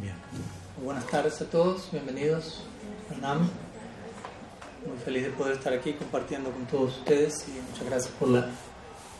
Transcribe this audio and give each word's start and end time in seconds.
Bien. 0.00 0.14
Buenas 0.84 1.06
tardes 1.06 1.40
a 1.40 1.46
todos, 1.46 1.90
bienvenidos 1.90 2.60
a 3.10 3.18
NAM. 3.18 3.48
Muy 4.86 4.98
feliz 5.02 5.22
de 5.22 5.30
poder 5.30 5.54
estar 5.54 5.72
aquí 5.72 5.94
compartiendo 5.94 6.50
con 6.50 6.66
todos 6.66 6.98
ustedes 6.98 7.46
y 7.48 7.52
muchas 7.70 7.86
gracias 7.86 8.12
por 8.18 8.28
la, 8.28 8.46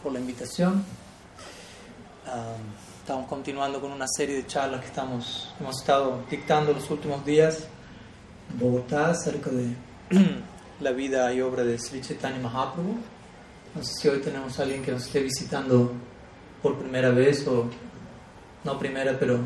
por 0.03 0.13
la 0.13 0.21
invitación. 0.21 0.85
Um, 2.27 3.01
estamos 3.01 3.27
continuando 3.27 3.81
con 3.81 3.91
una 3.91 4.07
serie 4.07 4.37
de 4.37 4.47
charlas 4.47 4.83
que 4.83 4.89
estamos, 4.89 5.55
hemos 5.59 5.81
estado 5.81 6.23
dictando 6.31 6.75
los 6.75 6.91
últimos 6.91 7.25
días 7.25 7.67
en 8.51 8.59
Bogotá 8.59 9.13
acerca 9.13 9.49
de 9.51 9.75
la 10.81 10.91
vida 10.91 11.33
y 11.33 11.41
obra 11.41 11.65
de 11.65 11.79
Sri 11.79 12.03
Chaitanya 12.03 12.39
Mahaprabhu. 12.39 12.99
No 13.75 13.83
sé 13.83 13.95
si 13.95 14.09
hoy 14.09 14.21
tenemos 14.21 14.59
a 14.59 14.65
alguien 14.65 14.83
que 14.83 14.93
nos 14.93 15.07
esté 15.07 15.21
visitando 15.21 15.93
por 16.61 16.77
primera 16.79 17.09
vez 17.09 17.47
o 17.49 17.67
no 18.63 18.79
primera, 18.79 19.19
pero 19.19 19.41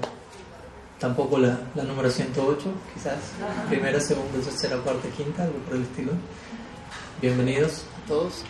tampoco 1.01 1.39
la, 1.39 1.59
la, 1.75 1.83
número 1.83 2.11
108, 2.11 2.59
quizás 2.95 3.17
primera, 3.69 3.99
segunda, 3.99 4.39
tercera, 4.39 4.77
cuarta, 4.77 5.09
quinta, 5.17 5.45
algo 5.45 5.59
por 5.61 5.75
el 5.75 5.83
estilo. 5.83 6.13
Bienvenidos 7.23 7.85
a 8.05 8.07
todos. 8.07 8.43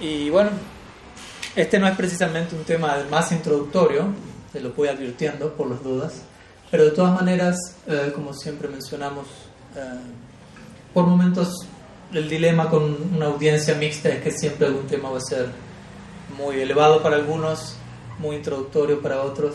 Y 0.00 0.30
bueno, 0.30 0.50
este 1.56 1.80
no 1.80 1.88
es 1.88 1.96
precisamente 1.96 2.54
un 2.54 2.62
tema 2.62 2.96
más 3.10 3.32
introductorio, 3.32 4.06
se 4.52 4.60
lo 4.60 4.72
voy 4.72 4.86
advirtiendo 4.86 5.52
por 5.54 5.68
las 5.68 5.82
dudas, 5.82 6.22
pero 6.70 6.84
de 6.84 6.92
todas 6.92 7.12
maneras, 7.12 7.56
eh, 7.88 8.12
como 8.14 8.32
siempre 8.32 8.68
mencionamos, 8.68 9.26
eh, 9.76 9.80
por 10.94 11.06
momentos 11.06 11.66
el 12.12 12.28
dilema 12.28 12.70
con 12.70 12.96
una 13.16 13.26
audiencia 13.26 13.74
mixta 13.74 14.10
es 14.10 14.22
que 14.22 14.30
siempre 14.30 14.68
algún 14.68 14.86
tema 14.86 15.10
va 15.10 15.18
a 15.18 15.20
ser 15.20 15.48
muy 16.38 16.60
elevado 16.60 17.02
para 17.02 17.16
algunos, 17.16 17.74
muy 18.20 18.36
introductorio 18.36 19.02
para 19.02 19.22
otros, 19.22 19.54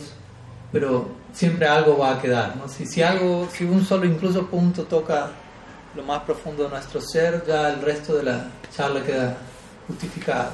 pero 0.74 1.19
siempre 1.34 1.68
algo 1.68 1.98
va 1.98 2.16
a 2.16 2.22
quedar. 2.22 2.56
¿no? 2.56 2.68
Si, 2.68 2.86
si, 2.86 3.02
algo, 3.02 3.48
si 3.52 3.64
un 3.64 3.86
solo 3.86 4.06
incluso 4.06 4.48
punto 4.48 4.84
toca 4.84 5.32
lo 5.96 6.04
más 6.04 6.24
profundo 6.24 6.64
de 6.64 6.70
nuestro 6.70 7.02
ser, 7.02 7.44
ya 7.48 7.70
el 7.70 7.82
resto 7.82 8.16
de 8.16 8.24
la 8.24 8.48
charla 8.76 9.04
queda 9.04 9.38
justificado. 9.88 10.52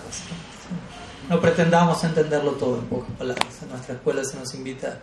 No 1.30 1.42
pretendamos 1.42 2.04
entenderlo 2.04 2.52
todo 2.52 2.80
en 2.80 2.86
pocas 2.86 3.12
palabras. 3.18 3.62
En 3.62 3.70
nuestra 3.70 3.96
escuela 3.96 4.24
se 4.24 4.38
nos 4.38 4.54
invita 4.54 5.00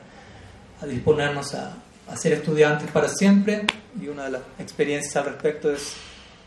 a 0.81 0.87
disponernos 0.87 1.55
a, 1.55 1.75
a 2.09 2.17
ser 2.17 2.35
estudiantes 2.35 2.91
para 2.91 3.09
siempre 3.09 3.67
y 4.01 4.09
una 4.09 4.25
de 4.25 4.31
las 4.33 4.43
experiencias 4.59 5.17
al 5.17 5.25
respecto 5.27 5.71
es 5.71 5.95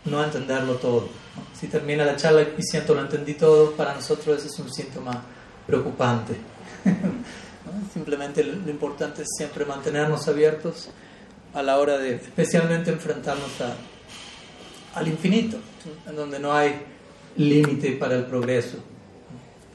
no 0.06 0.24
entenderlo 0.24 0.76
todo. 0.76 1.02
¿no? 1.36 1.44
Si 1.60 1.68
termina 1.68 2.06
la 2.06 2.16
charla 2.16 2.42
y 2.42 2.64
siento 2.64 2.94
lo 2.94 3.02
entendí 3.02 3.34
todo, 3.34 3.72
para 3.72 3.94
nosotros 3.94 4.40
ese 4.40 4.48
es 4.48 4.60
un 4.60 4.72
síntoma 4.74 5.22
preocupante. 5.66 6.36
Simplemente 7.94 8.44
lo 8.44 8.70
importante 8.70 9.24
es 9.24 9.28
siempre 9.38 9.66
mantenernos 9.66 10.28
abiertos 10.28 10.90
a 11.54 11.64
la 11.64 11.78
hora 11.78 11.98
de 11.98 12.16
especialmente 12.16 12.92
enfrentarnos 12.92 13.52
al 14.94 15.08
infinito, 15.08 15.58
en 16.08 16.16
donde 16.16 16.40
no 16.40 16.54
hay 16.54 16.76
límite 17.38 17.94
para 17.94 18.16
el 18.16 18.26
progreso. 18.26 18.78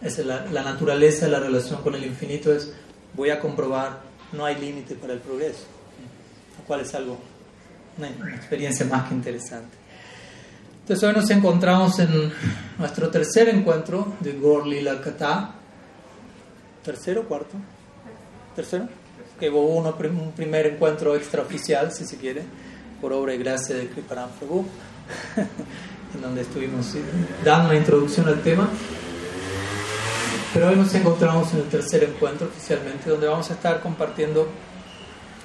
Es 0.03 0.19
la, 0.25 0.47
la, 0.47 0.63
naturaleza 0.63 1.27
de 1.27 1.33
la 1.33 1.41
relación 1.41 1.83
con 1.83 1.95
el 1.95 2.05
infinito, 2.05 2.53
es 2.53 2.73
voy 3.15 3.31
a 3.31 3.41
comprobar, 3.41 4.01
no 4.33 4.45
hay 4.45 4.57
límite 4.57 4.95
para 4.95 5.13
el 5.13 5.21
progreso, 5.21 5.65
lo 6.59 6.65
cual 6.65 6.81
es 6.81 6.95
algo, 6.95 7.19
una, 7.99 8.09
experiencia 8.35 8.87
más 8.87 9.09
que 9.09 9.15
interesante. 9.15 9.77
Entonces 10.83 11.09
hoy 11.09 11.15
nos 11.15 11.31
encontramos 11.31 11.99
en 11.99 12.33
nuestro 12.79 13.11
tercer 13.11 13.49
encuentro 13.49 14.15
de 14.21 14.33
Gaur 14.33 14.67
Lila 14.67 15.01
Kata. 15.01 15.55
¿Tercero 16.83 17.29
cuarto? 17.29 17.57
¿Tercero? 18.55 18.89
Que 19.39 19.49
hubo 19.49 19.67
un 19.67 20.33
primer 20.33 20.67
encuentro 20.67 21.15
extraoficial, 21.15 21.93
si 21.93 22.05
se 22.05 22.17
quiere, 22.17 22.43
por 23.01 23.13
obra 23.13 23.35
y 23.35 23.39
gracia 23.39 23.77
de 23.77 23.89
Kriparam 23.89 24.31
Prabhu, 24.31 24.67
en 26.15 26.21
donde 26.21 26.43
estuvimos 26.43 26.95
dando 27.45 27.71
una 27.71 27.79
introducción 27.79 28.29
al 28.29 28.43
tema. 28.43 28.69
Pero 30.53 30.69
hoy 30.69 30.77
nos 30.77 30.93
encontramos 30.95 31.53
en 31.55 31.61
el 31.61 31.69
tercer 31.69 32.03
encuentro 32.05 32.49
oficialmente, 32.49 33.09
donde 33.09 33.29
vamos 33.29 33.51
a 33.51 33.55
estar 33.55 33.81
compartiendo 33.81 34.49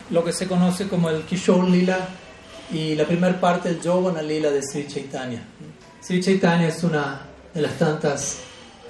lo 0.09 0.23
que 0.23 0.33
se 0.33 0.47
conoce 0.47 0.87
como 0.87 1.09
el 1.09 1.23
Kishore 1.23 1.69
Lila 1.69 2.07
y 2.72 2.95
la 2.95 3.05
primera 3.05 3.39
parte 3.39 3.69
del 3.69 3.81
Yovana 3.81 4.23
Lila 4.23 4.49
de 4.49 4.63
Sri 4.63 4.87
Chaitanya. 4.87 5.43
Sri 6.01 6.22
Chaitanya 6.22 6.67
es 6.67 6.83
una 6.83 7.22
de 7.53 7.61
las 7.61 7.77
tantas 7.77 8.39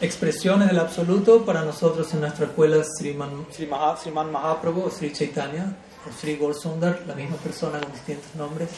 expresiones 0.01 0.67
del 0.67 0.79
absoluto 0.79 1.45
para 1.45 1.63
nosotros 1.63 2.13
en 2.13 2.21
nuestra 2.21 2.47
escuela 2.47 2.83
Sriman, 2.83 3.47
Sri 3.51 3.67
Sriman 4.01 4.31
Mahaprabhu 4.31 4.89
Sri 4.89 5.11
Chaitanya 5.13 5.75
o 6.07 6.11
Sri 6.11 6.39
Sundar, 6.53 7.03
la 7.07 7.15
misma 7.15 7.37
persona 7.37 7.79
con 7.79 7.91
distintos 7.91 8.35
nombres. 8.35 8.69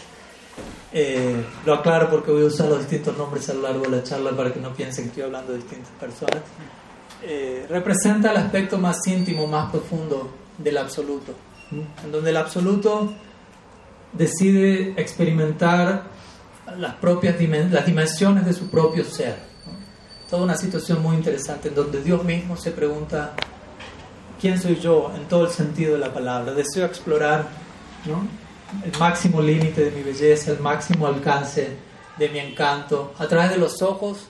Eh, 0.91 1.43
lo 1.65 1.73
aclaro 1.75 2.09
porque 2.09 2.31
voy 2.31 2.43
a 2.43 2.45
usar 2.45 2.67
los 2.67 2.79
distintos 2.79 3.17
nombres 3.17 3.49
a 3.49 3.53
lo 3.53 3.61
largo 3.61 3.81
de 3.83 3.89
la 3.89 4.03
charla 4.03 4.31
para 4.31 4.53
que 4.53 4.59
no 4.59 4.73
piensen 4.73 5.05
que 5.05 5.09
estoy 5.09 5.23
hablando 5.23 5.51
de 5.51 5.59
distintas 5.59 5.91
personas. 5.99 6.41
Eh, 7.23 7.65
representa 7.69 8.31
el 8.31 8.37
aspecto 8.37 8.77
más 8.77 9.05
íntimo, 9.07 9.47
más 9.47 9.71
profundo 9.71 10.31
del 10.57 10.77
absoluto, 10.77 11.33
en 11.71 12.11
donde 12.11 12.29
el 12.29 12.37
absoluto 12.37 13.13
decide 14.13 14.93
experimentar 14.97 16.03
las 16.77 16.95
propias 16.95 17.35
las 17.71 17.85
dimensiones 17.85 18.45
de 18.45 18.53
su 18.53 18.69
propio 18.69 19.03
ser. 19.03 19.46
Toda 20.29 20.43
una 20.43 20.57
situación 20.57 21.01
muy 21.01 21.15
interesante 21.15 21.69
en 21.69 21.75
donde 21.75 22.03
Dios 22.03 22.21
mismo 22.25 22.57
se 22.57 22.71
pregunta, 22.71 23.31
¿quién 24.41 24.61
soy 24.61 24.77
yo 24.77 25.09
en 25.15 25.25
todo 25.29 25.45
el 25.45 25.51
sentido 25.51 25.93
de 25.93 25.99
la 25.99 26.13
palabra? 26.13 26.53
Deseo 26.53 26.85
explorar 26.85 27.47
el 28.83 28.99
máximo 28.99 29.41
límite 29.41 29.85
de 29.85 29.91
mi 29.91 30.03
belleza, 30.03 30.51
el 30.51 30.59
máximo 30.59 31.07
alcance 31.07 31.69
de 32.17 32.29
mi 32.29 32.39
encanto, 32.39 33.13
a 33.17 33.25
través 33.25 33.51
de 33.51 33.57
los 33.57 33.81
ojos 33.81 34.27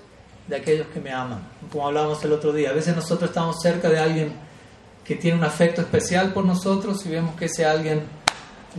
de 0.48 0.58
aquellos 0.58 0.86
que 0.88 1.00
me 1.00 1.12
aman. 1.12 1.40
Como 1.72 1.88
hablábamos 1.88 2.24
el 2.24 2.32
otro 2.32 2.54
día, 2.54 2.70
a 2.70 2.74
veces 2.74 2.96
nosotros 2.96 3.32
estamos 3.32 3.60
cerca 3.60 3.90
de 3.90 3.98
alguien 3.98 4.34
que 5.04 5.16
tiene 5.16 5.36
un 5.36 5.44
afecto 5.46 5.82
especial 5.82 6.32
por 6.32 6.46
nosotros 6.46 7.04
y 7.08 7.10
vemos 7.10 7.36
que 7.36 7.46
ese 7.46 7.66
alguien 7.66 8.04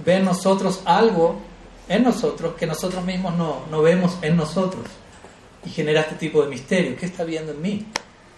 ve 0.04 0.18
en 0.18 0.24
nosotros 0.24 0.82
algo 0.84 1.40
en 1.88 2.04
nosotros 2.04 2.54
que 2.54 2.66
nosotros 2.66 3.02
mismos 3.04 3.34
no, 3.34 3.62
no 3.70 3.82
vemos 3.82 4.18
en 4.22 4.36
nosotros 4.36 4.84
y 5.64 5.70
genera 5.70 6.02
este 6.02 6.16
tipo 6.16 6.42
de 6.42 6.48
misterio. 6.48 6.96
¿Qué 6.96 7.06
está 7.06 7.24
viendo 7.24 7.52
en 7.52 7.62
mí? 7.62 7.86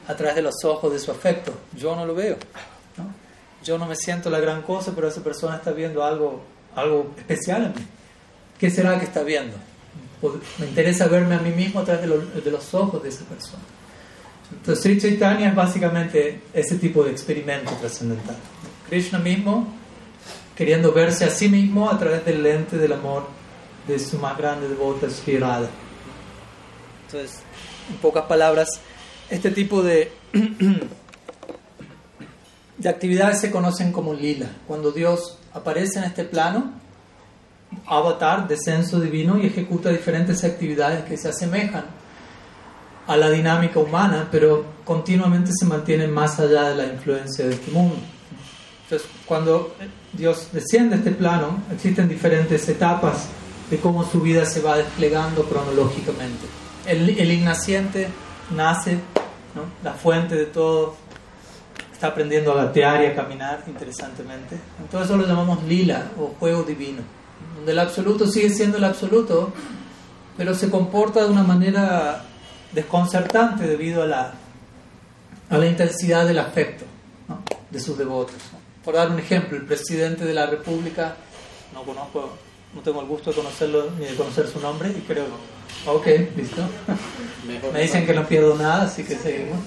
A 0.08 0.16
través 0.16 0.34
de 0.34 0.42
los 0.42 0.64
ojos 0.64 0.92
de 0.92 0.98
su 0.98 1.10
afecto. 1.10 1.52
Yo 1.76 1.94
no 1.94 2.06
lo 2.06 2.14
veo. 2.14 2.36
¿no? 2.96 3.12
Yo 3.64 3.78
no 3.78 3.86
me 3.86 3.96
siento 3.96 4.30
la 4.30 4.40
gran 4.40 4.62
cosa, 4.62 4.92
pero 4.94 5.08
esa 5.08 5.22
persona 5.22 5.56
está 5.56 5.72
viendo 5.72 6.04
algo, 6.04 6.42
algo 6.74 7.12
especial 7.16 7.66
en 7.66 7.74
mí. 7.74 7.86
¿Qué 8.58 8.70
será 8.70 8.98
que 8.98 9.04
está 9.04 9.22
viendo? 9.22 9.56
Me 10.58 10.66
interesa 10.66 11.08
verme 11.08 11.34
a 11.34 11.38
mí 11.38 11.50
mismo 11.50 11.80
a 11.80 11.84
través 11.84 12.02
de, 12.02 12.08
lo, 12.08 12.18
de 12.18 12.50
los 12.50 12.74
ojos 12.74 13.02
de 13.02 13.08
esa 13.08 13.24
persona. 13.24 13.62
Entonces, 14.52 14.82
Sri 14.82 15.00
Chaitanya 15.00 15.48
es 15.48 15.54
básicamente 15.54 16.42
ese 16.52 16.76
tipo 16.76 17.02
de 17.04 17.12
experimento 17.12 17.72
trascendental. 17.80 18.36
Krishna 18.88 19.18
mismo 19.18 19.80
queriendo 20.60 20.92
verse 20.92 21.24
a 21.24 21.30
sí 21.30 21.48
mismo 21.48 21.88
a 21.88 21.98
través 21.98 22.22
del 22.24 22.42
lente 22.42 22.76
del 22.76 22.92
amor 22.92 23.26
de 23.88 23.98
su 23.98 24.18
más 24.18 24.36
grande 24.36 24.68
devota 24.68 25.08
Sri 25.08 25.38
Radha. 25.38 25.70
Entonces, 27.12 27.40
en 27.90 27.96
pocas 27.96 28.26
palabras, 28.26 28.68
este 29.30 29.50
tipo 29.50 29.82
de, 29.82 30.12
de 32.78 32.88
actividades 32.88 33.40
se 33.40 33.50
conocen 33.50 33.90
como 33.90 34.14
lila. 34.14 34.48
Cuando 34.68 34.92
Dios 34.92 35.38
aparece 35.52 35.98
en 35.98 36.04
este 36.04 36.22
plano, 36.22 36.72
avatar, 37.86 38.46
descenso 38.46 39.00
divino, 39.00 39.38
y 39.38 39.46
ejecuta 39.46 39.88
diferentes 39.90 40.44
actividades 40.44 41.04
que 41.04 41.16
se 41.16 41.28
asemejan 41.30 41.86
a 43.08 43.16
la 43.16 43.28
dinámica 43.28 43.80
humana, 43.80 44.28
pero 44.30 44.64
continuamente 44.84 45.50
se 45.52 45.66
mantienen 45.66 46.12
más 46.12 46.38
allá 46.38 46.68
de 46.68 46.76
la 46.76 46.92
influencia 46.92 47.44
de 47.44 47.54
este 47.54 47.72
mundo. 47.72 47.96
Entonces, 48.84 49.08
cuando 49.26 49.74
Dios 50.12 50.50
desciende 50.52 50.94
a 50.94 50.98
este 50.98 51.10
plano, 51.10 51.60
existen 51.72 52.08
diferentes 52.08 52.68
etapas 52.68 53.26
de 53.68 53.78
cómo 53.78 54.04
su 54.04 54.20
vida 54.20 54.44
se 54.44 54.60
va 54.60 54.76
desplegando 54.76 55.42
cronológicamente. 55.44 56.69
El, 56.86 57.10
el 57.10 57.32
ignaciente 57.32 58.08
nace, 58.54 58.94
¿no? 59.54 59.64
la 59.82 59.92
fuente 59.92 60.34
de 60.34 60.46
todo, 60.46 60.96
está 61.92 62.08
aprendiendo 62.08 62.52
a 62.52 62.64
gatear 62.64 63.02
y 63.02 63.06
a 63.06 63.14
caminar 63.14 63.62
interesantemente. 63.66 64.56
Entonces 64.80 65.10
eso 65.10 65.18
lo 65.18 65.26
llamamos 65.26 65.62
lila 65.64 66.10
o 66.18 66.34
juego 66.38 66.62
divino, 66.62 67.02
donde 67.56 67.72
el 67.72 67.78
absoluto 67.78 68.26
sigue 68.26 68.48
siendo 68.48 68.78
el 68.78 68.84
absoluto, 68.84 69.52
pero 70.36 70.54
se 70.54 70.70
comporta 70.70 71.22
de 71.22 71.30
una 71.30 71.42
manera 71.42 72.24
desconcertante 72.72 73.66
debido 73.66 74.02
a 74.02 74.06
la, 74.06 74.32
a 75.50 75.58
la 75.58 75.66
intensidad 75.66 76.26
del 76.26 76.38
afecto 76.38 76.86
¿no? 77.28 77.42
de 77.70 77.78
sus 77.78 77.98
devotos. 77.98 78.36
Por 78.82 78.94
dar 78.94 79.10
un 79.10 79.18
ejemplo, 79.18 79.58
el 79.58 79.66
presidente 79.66 80.24
de 80.24 80.32
la 80.32 80.46
República, 80.46 81.16
no 81.74 81.82
conozco, 81.82 82.30
no 82.74 82.80
tengo 82.80 83.02
el 83.02 83.06
gusto 83.08 83.28
de 83.28 83.36
conocerlo 83.36 83.90
ni 83.98 84.06
de 84.06 84.14
conocer 84.14 84.46
su 84.46 84.58
nombre, 84.58 84.88
y 84.88 85.00
creo 85.02 85.26
Ok, 85.86 86.06
listo. 86.36 86.62
Me 87.72 87.82
dicen 87.82 88.06
que 88.06 88.12
no 88.12 88.26
pierdo 88.26 88.54
nada, 88.56 88.82
así 88.82 89.02
que 89.02 89.16
seguimos. 89.16 89.58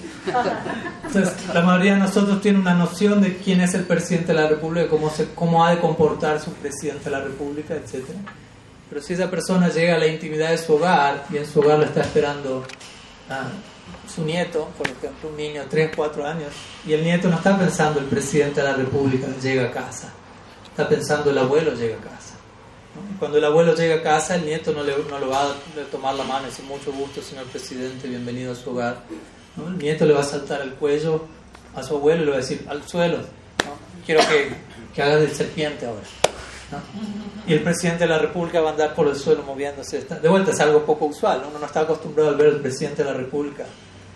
Entonces, 1.04 1.34
la 1.52 1.60
mayoría 1.62 1.94
de 1.94 1.98
nosotros 2.00 2.40
tiene 2.40 2.58
una 2.58 2.74
noción 2.74 3.20
de 3.20 3.36
quién 3.36 3.60
es 3.60 3.74
el 3.74 3.84
presidente 3.84 4.28
de 4.28 4.40
la 4.40 4.48
República, 4.48 4.88
cómo, 4.88 5.10
se, 5.10 5.34
cómo 5.34 5.64
ha 5.64 5.74
de 5.74 5.80
comportarse 5.80 6.50
un 6.50 6.56
presidente 6.56 7.04
de 7.04 7.10
la 7.10 7.20
República, 7.20 7.74
etc. 7.74 8.04
Pero 8.88 9.02
si 9.02 9.14
esa 9.14 9.30
persona 9.30 9.68
llega 9.68 9.96
a 9.96 9.98
la 9.98 10.06
intimidad 10.06 10.50
de 10.50 10.58
su 10.58 10.74
hogar 10.74 11.26
y 11.30 11.36
en 11.36 11.46
su 11.46 11.60
hogar 11.60 11.78
lo 11.78 11.84
está 11.84 12.02
esperando 12.02 12.64
a 13.28 13.48
su 14.12 14.24
nieto, 14.24 14.68
por 14.78 14.86
ejemplo, 14.86 15.30
un 15.30 15.36
niño 15.36 15.62
de 15.62 15.68
3, 15.68 15.90
4 15.96 16.26
años, 16.26 16.52
y 16.86 16.92
el 16.92 17.02
nieto 17.02 17.28
no 17.28 17.36
está 17.36 17.58
pensando 17.58 17.98
el 17.98 18.06
presidente 18.06 18.60
de 18.60 18.68
la 18.68 18.74
República 18.74 19.26
llega 19.42 19.66
a 19.66 19.72
casa, 19.72 20.12
está 20.64 20.88
pensando 20.88 21.30
el 21.30 21.38
abuelo 21.38 21.74
llega 21.74 21.96
a 21.96 22.00
casa. 22.00 22.23
Cuando 23.18 23.38
el 23.38 23.44
abuelo 23.44 23.74
llega 23.74 23.96
a 23.96 24.02
casa, 24.02 24.36
el 24.36 24.44
nieto 24.44 24.72
no 24.72 24.82
le, 24.82 24.94
no 25.10 25.18
le 25.18 25.26
va 25.26 25.50
a 25.50 25.54
tomar 25.90 26.14
la 26.14 26.24
mano 26.24 26.42
y 26.46 26.50
decir 26.50 26.64
mucho 26.64 26.92
gusto, 26.92 27.20
señor 27.22 27.44
presidente, 27.46 28.06
bienvenido 28.06 28.52
a 28.52 28.54
su 28.54 28.70
hogar. 28.70 28.98
El 29.56 29.78
nieto 29.78 30.04
le 30.04 30.14
va 30.14 30.20
a 30.20 30.24
saltar 30.24 30.60
el 30.60 30.74
cuello 30.74 31.24
a 31.74 31.82
su 31.82 31.96
abuelo 31.96 32.22
y 32.22 32.24
le 32.26 32.30
va 32.30 32.36
a 32.36 32.40
decir 32.40 32.64
al 32.68 32.86
suelo, 32.88 33.18
quiero 34.06 34.20
que, 34.28 34.52
que 34.94 35.02
hagas 35.02 35.20
de 35.20 35.28
serpiente 35.30 35.86
ahora. 35.86 36.02
Y 37.46 37.52
el 37.52 37.62
presidente 37.62 38.04
de 38.04 38.10
la 38.10 38.18
República 38.18 38.60
va 38.60 38.70
a 38.70 38.72
andar 38.72 38.94
por 38.94 39.08
el 39.08 39.16
suelo 39.16 39.42
moviéndose. 39.42 40.02
De 40.02 40.28
vuelta 40.28 40.52
es 40.52 40.60
algo 40.60 40.84
poco 40.84 41.06
usual, 41.06 41.42
uno 41.48 41.58
no 41.58 41.66
está 41.66 41.80
acostumbrado 41.80 42.30
a 42.30 42.34
ver 42.34 42.54
al 42.54 42.60
presidente 42.60 43.02
de 43.02 43.10
la 43.10 43.16
República 43.16 43.64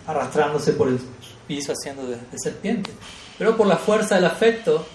arrastrándose 0.07 0.73
por 0.73 0.89
el 0.89 0.99
piso 1.47 1.73
haciendo 1.73 2.07
de, 2.07 2.17
de 2.17 2.39
serpiente. 2.39 2.91
Pero 3.37 3.57
por 3.57 3.67
la 3.67 3.77
fuerza 3.77 4.15
del 4.15 4.25
afecto, 4.25 4.87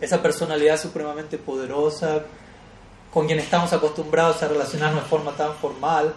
esa 0.00 0.22
personalidad 0.22 0.80
supremamente 0.80 1.38
poderosa, 1.38 2.22
con 3.12 3.26
quien 3.26 3.38
estamos 3.38 3.72
acostumbrados 3.72 4.42
a 4.42 4.48
relacionarnos 4.48 5.02
de 5.02 5.08
forma 5.08 5.32
tan 5.32 5.54
formal, 5.54 6.14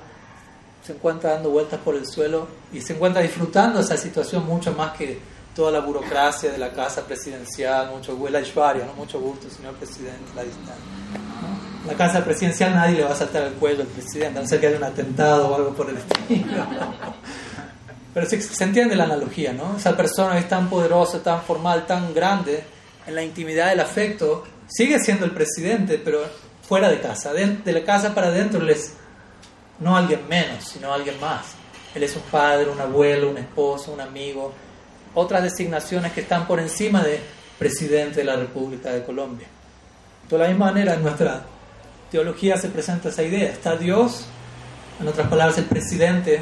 se 0.84 0.94
encuentra 0.94 1.34
dando 1.34 1.50
vueltas 1.50 1.80
por 1.80 1.96
el 1.96 2.06
suelo 2.06 2.48
y 2.74 2.82
se 2.82 2.94
encuentra 2.94 3.22
disfrutando 3.22 3.80
esa 3.80 3.98
situación 3.98 4.46
mucho 4.46 4.74
más 4.74 4.94
que 4.94 5.20
toda 5.56 5.72
la 5.72 5.80
burocracia 5.80 6.52
de 6.52 6.58
la 6.58 6.72
casa 6.72 7.06
presidencial, 7.06 7.92
mucho, 7.92 8.14
¿no? 8.14 8.94
mucho 8.96 9.20
gusto, 9.20 9.50
señor 9.50 9.76
presidente, 9.76 10.32
la 10.36 10.44
distancia. 10.44 10.76
La 11.88 11.94
casa 11.94 12.24
presidencial 12.24 12.76
nadie 12.76 12.98
le 12.98 13.04
va 13.04 13.12
a 13.12 13.16
saltar 13.16 13.44
el 13.44 13.54
cuello 13.54 13.82
al 13.82 13.88
presidente, 13.88 14.40
a 14.40 14.42
no 14.44 14.48
ser 14.48 14.60
que 14.60 14.68
haya 14.68 14.78
un 14.78 14.84
atentado 14.84 15.50
o 15.50 15.56
algo 15.56 15.74
por 15.74 15.90
el 15.90 15.98
estilo. 15.98 16.64
Pero 18.14 18.26
se, 18.28 18.42
se 18.42 18.64
entiende 18.64 18.96
la 18.96 19.06
analogía, 19.06 19.52
¿no? 19.54 19.78
Esa 19.78 19.96
persona 19.98 20.38
es 20.38 20.48
tan 20.48 20.70
poderosa, 20.70 21.24
tan 21.24 21.42
formal, 21.42 21.86
tan 21.88 22.14
grande, 22.14 22.64
en 23.08 23.16
la 23.16 23.24
intimidad 23.24 23.70
del 23.70 23.80
afecto, 23.80 24.44
sigue 24.68 25.00
siendo 25.00 25.26
el 25.26 25.32
presidente, 25.32 26.00
pero 26.04 26.22
fuera 26.68 26.90
de 26.90 27.00
casa. 27.00 27.34
De, 27.34 27.46
de 27.46 27.72
la 27.74 27.84
casa 27.84 28.14
para 28.14 28.28
adentro 28.28 28.62
él 28.62 28.70
es 28.70 28.94
no 29.80 29.98
alguien 29.98 30.28
menos, 30.30 30.64
sino 30.64 30.94
alguien 30.94 31.20
más. 31.20 31.48
Él 31.94 32.04
es 32.04 32.16
un 32.16 32.22
padre, 32.24 32.70
un 32.70 32.80
abuelo, 32.80 33.30
un 33.30 33.38
esposo, 33.38 33.92
un 33.92 34.00
amigo, 34.00 34.54
otras 35.14 35.44
designaciones 35.44 36.14
que 36.14 36.22
están 36.22 36.48
por 36.48 36.60
encima 36.60 37.04
de 37.04 37.20
presidente 37.60 38.22
de 38.22 38.24
la 38.24 38.38
República 38.38 38.92
de 38.92 39.04
Colombia. 39.04 39.48
De 40.30 40.38
la 40.38 40.48
misma 40.48 40.68
manera, 40.68 40.94
en 40.94 41.04
nuestra 41.04 41.44
teología 42.10 42.58
se 42.58 42.70
presenta 42.70 43.10
esa 43.10 43.24
idea. 43.24 43.50
Está 43.50 43.76
Dios, 43.76 44.26
en 45.00 45.08
otras 45.08 45.28
palabras, 45.28 45.58
el 45.58 45.66
presidente 45.66 46.42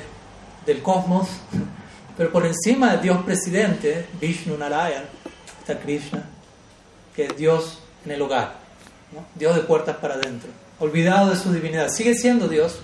del 0.66 0.82
cosmos, 0.82 1.28
pero 2.18 2.32
por 2.32 2.46
encima 2.46 2.96
de 2.96 3.04
Dios 3.04 3.24
presidente, 3.24 4.06
Vishnu 4.22 4.58
Narayan, 4.58 5.06
está 5.60 5.80
Krishna, 5.80 6.24
que 7.20 7.26
es 7.26 7.36
Dios 7.36 7.80
en 8.06 8.12
el 8.12 8.22
hogar, 8.22 8.56
Dios 9.36 9.54
de 9.54 9.62
puertas 9.64 9.98
para 9.98 10.14
adentro, 10.14 10.50
olvidado 10.80 11.30
de 11.30 11.36
su 11.36 11.52
divinidad. 11.52 11.90
Sigue 11.90 12.16
siendo 12.16 12.48
Dios, 12.48 12.80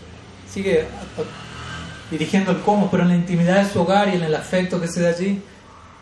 sigue 0.51 0.87
dirigiendo 2.11 2.51
el 2.51 2.59
cosmos, 2.59 2.89
pero 2.91 3.03
en 3.03 3.09
la 3.09 3.15
intimidad 3.15 3.63
de 3.63 3.69
su 3.71 3.79
hogar 3.79 4.09
y 4.09 4.17
en 4.17 4.23
el 4.23 4.35
afecto 4.35 4.81
que 4.81 4.89
se 4.89 5.03
da 5.03 5.11
allí, 5.11 5.41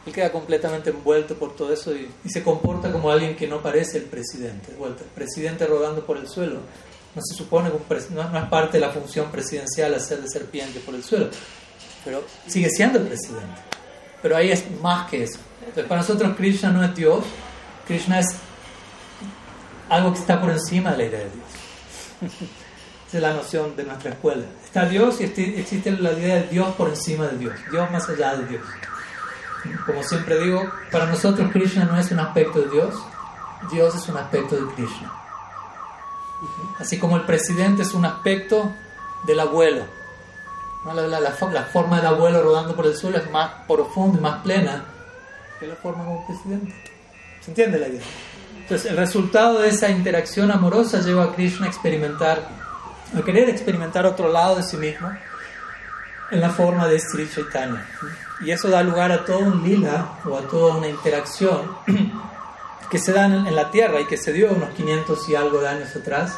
él 0.07 0.11
queda 0.11 0.31
completamente 0.31 0.89
envuelto 0.89 1.35
por 1.35 1.55
todo 1.55 1.71
eso 1.71 1.93
y, 1.93 2.09
se 2.27 2.41
comporta 2.41 2.91
como 2.91 3.11
alguien 3.11 3.35
que 3.35 3.47
no 3.47 3.61
parece 3.61 3.99
el 3.99 4.05
presidente. 4.05 4.71
el 4.71 4.93
presidente 5.13 5.67
rodando 5.67 6.03
por 6.03 6.17
el 6.17 6.27
suelo. 6.27 6.57
No 7.13 7.21
se 7.21 7.35
supone 7.35 7.69
que 7.69 8.15
no, 8.15 8.29
no, 8.31 8.39
es 8.39 8.45
parte 8.45 8.79
de 8.79 8.87
la 8.87 8.89
función 8.89 9.29
presidencial 9.29 9.93
hacer 9.93 10.23
de 10.23 10.27
serpiente 10.27 10.79
por 10.79 10.95
el 10.95 11.03
suelo, 11.03 11.29
pero 12.03 12.23
sigue 12.47 12.71
siendo 12.71 12.97
el 12.97 13.05
presidente. 13.05 13.61
Pero 14.23 14.35
ahí 14.35 14.49
es 14.49 14.63
más 14.81 15.07
que 15.11 15.21
eso. 15.21 15.37
Entonces, 15.59 15.85
para 15.85 16.01
nosotros 16.01 16.35
Krishna 16.35 16.71
no 16.71 16.83
es 16.83 16.95
Dios, 16.95 17.23
Krishna 17.87 18.19
es 18.19 18.35
algo 19.89 20.13
que 20.13 20.19
está 20.19 20.39
por 20.39 20.51
encima 20.51 20.91
de 20.91 20.97
la 20.97 21.03
idea 21.03 21.19
de 21.19 21.29
Dios. 21.29 22.31
Esa 23.07 23.17
es 23.17 23.21
la 23.21 23.33
noción 23.33 23.75
de 23.75 23.83
nuestra 23.83 24.11
escuela. 24.11 24.45
Está 24.63 24.85
Dios 24.85 25.19
y 25.21 25.25
existe 25.25 25.91
la 25.91 26.13
idea 26.13 26.35
de 26.35 26.47
Dios 26.47 26.73
por 26.75 26.89
encima 26.89 27.27
de 27.27 27.37
Dios, 27.37 27.53
Dios 27.71 27.91
más 27.91 28.09
allá 28.09 28.35
de 28.35 28.47
Dios. 28.47 28.63
Como 29.85 30.03
siempre 30.03 30.39
digo, 30.39 30.71
para 30.91 31.05
nosotros 31.05 31.51
Krishna 31.51 31.85
no 31.85 31.97
es 31.97 32.11
un 32.11 32.19
aspecto 32.19 32.59
de 32.59 32.69
Dios, 32.69 32.95
Dios 33.71 33.95
es 33.95 34.09
un 34.09 34.17
aspecto 34.17 34.55
de 34.55 34.73
Krishna. 34.73 35.11
Así 36.79 36.97
como 36.99 37.15
el 37.15 37.23
presidente 37.23 37.83
es 37.83 37.93
un 37.93 38.05
aspecto 38.05 38.73
del 39.25 39.39
abuelo. 39.39 39.85
La, 40.85 41.19
la, 41.19 41.31
forma 41.31 41.97
del 41.97 42.07
abuelo 42.07 42.43
rodando 42.43 42.75
por 42.75 42.85
el 42.85 42.95
suelo 42.95 43.17
es 43.17 43.31
más 43.31 43.51
profunda 43.67 44.17
y 44.17 44.21
más 44.21 44.41
plena 44.41 44.83
que 45.59 45.67
la 45.67 45.75
forma 45.75 46.03
como 46.03 46.27
presidente. 46.27 46.92
¿Se 47.43 47.51
entiende 47.51 47.79
la 47.79 47.87
idea? 47.87 48.01
Entonces, 48.61 48.89
el 48.89 48.97
resultado 48.97 49.59
de 49.59 49.69
esa 49.69 49.89
interacción 49.89 50.51
amorosa 50.51 51.01
lleva 51.01 51.25
a 51.25 51.35
Krishna 51.35 51.65
a 51.65 51.69
experimentar, 51.69 52.47
a 53.17 53.21
querer 53.21 53.49
experimentar 53.49 54.05
otro 54.05 54.31
lado 54.31 54.55
de 54.55 54.63
sí 54.63 54.77
mismo 54.77 55.11
en 56.31 56.39
la 56.39 56.49
forma 56.49 56.87
de 56.87 56.99
Sri 56.99 57.29
Chaitanya. 57.29 57.85
Y 58.45 58.51
eso 58.51 58.69
da 58.69 58.81
lugar 58.81 59.11
a 59.11 59.25
todo 59.25 59.39
un 59.39 59.61
lila 59.63 60.19
o 60.25 60.37
a 60.37 60.41
toda 60.41 60.77
una 60.77 60.87
interacción 60.87 61.75
que 62.89 62.97
se 62.97 63.11
da 63.11 63.25
en 63.25 63.55
la 63.55 63.71
tierra 63.71 63.99
y 63.99 64.05
que 64.05 64.17
se 64.17 64.31
dio 64.31 64.51
unos 64.51 64.69
500 64.69 65.29
y 65.29 65.35
algo 65.35 65.59
de 65.59 65.67
años 65.67 65.95
atrás 65.95 66.37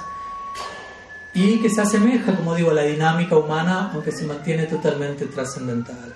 y 1.36 1.60
que 1.60 1.70
se 1.70 1.82
asemeja, 1.82 2.34
como 2.36 2.56
digo, 2.56 2.72
a 2.72 2.74
la 2.74 2.84
dinámica 2.84 3.36
humana, 3.36 3.92
aunque 3.94 4.12
se 4.12 4.26
mantiene 4.26 4.64
totalmente 4.68 5.26
trascendental. 5.26 6.16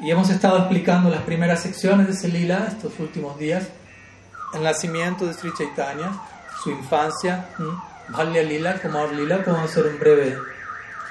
Y 0.00 0.10
hemos 0.10 0.28
estado 0.30 0.58
explicando 0.58 1.10
las 1.10 1.22
primeras 1.22 1.62
secciones 1.62 2.06
de 2.06 2.12
ese 2.12 2.28
lila 2.28 2.66
estos 2.68 2.92
últimos 3.00 3.38
días, 3.38 3.68
el 4.54 4.62
nacimiento 4.62 5.26
de 5.26 5.34
Sri 5.34 5.52
Chaitanya, 5.56 6.12
su 6.62 6.70
infancia, 6.70 7.48
Bhalya 8.08 8.42
Lila, 8.42 8.80
como 8.80 9.06
Lila, 9.06 9.44
podemos 9.44 9.70
hacer 9.70 9.86
un 9.86 9.98
breve, 9.98 10.38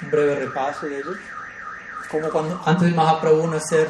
un 0.02 0.12
breve 0.12 0.36
repaso 0.36 0.88
de 0.88 1.00
ello 1.00 1.12
como 2.10 2.30
cuando 2.30 2.60
antes 2.66 2.90
de 2.90 2.96
Mahaprabhu 2.96 3.48
nacer, 3.48 3.90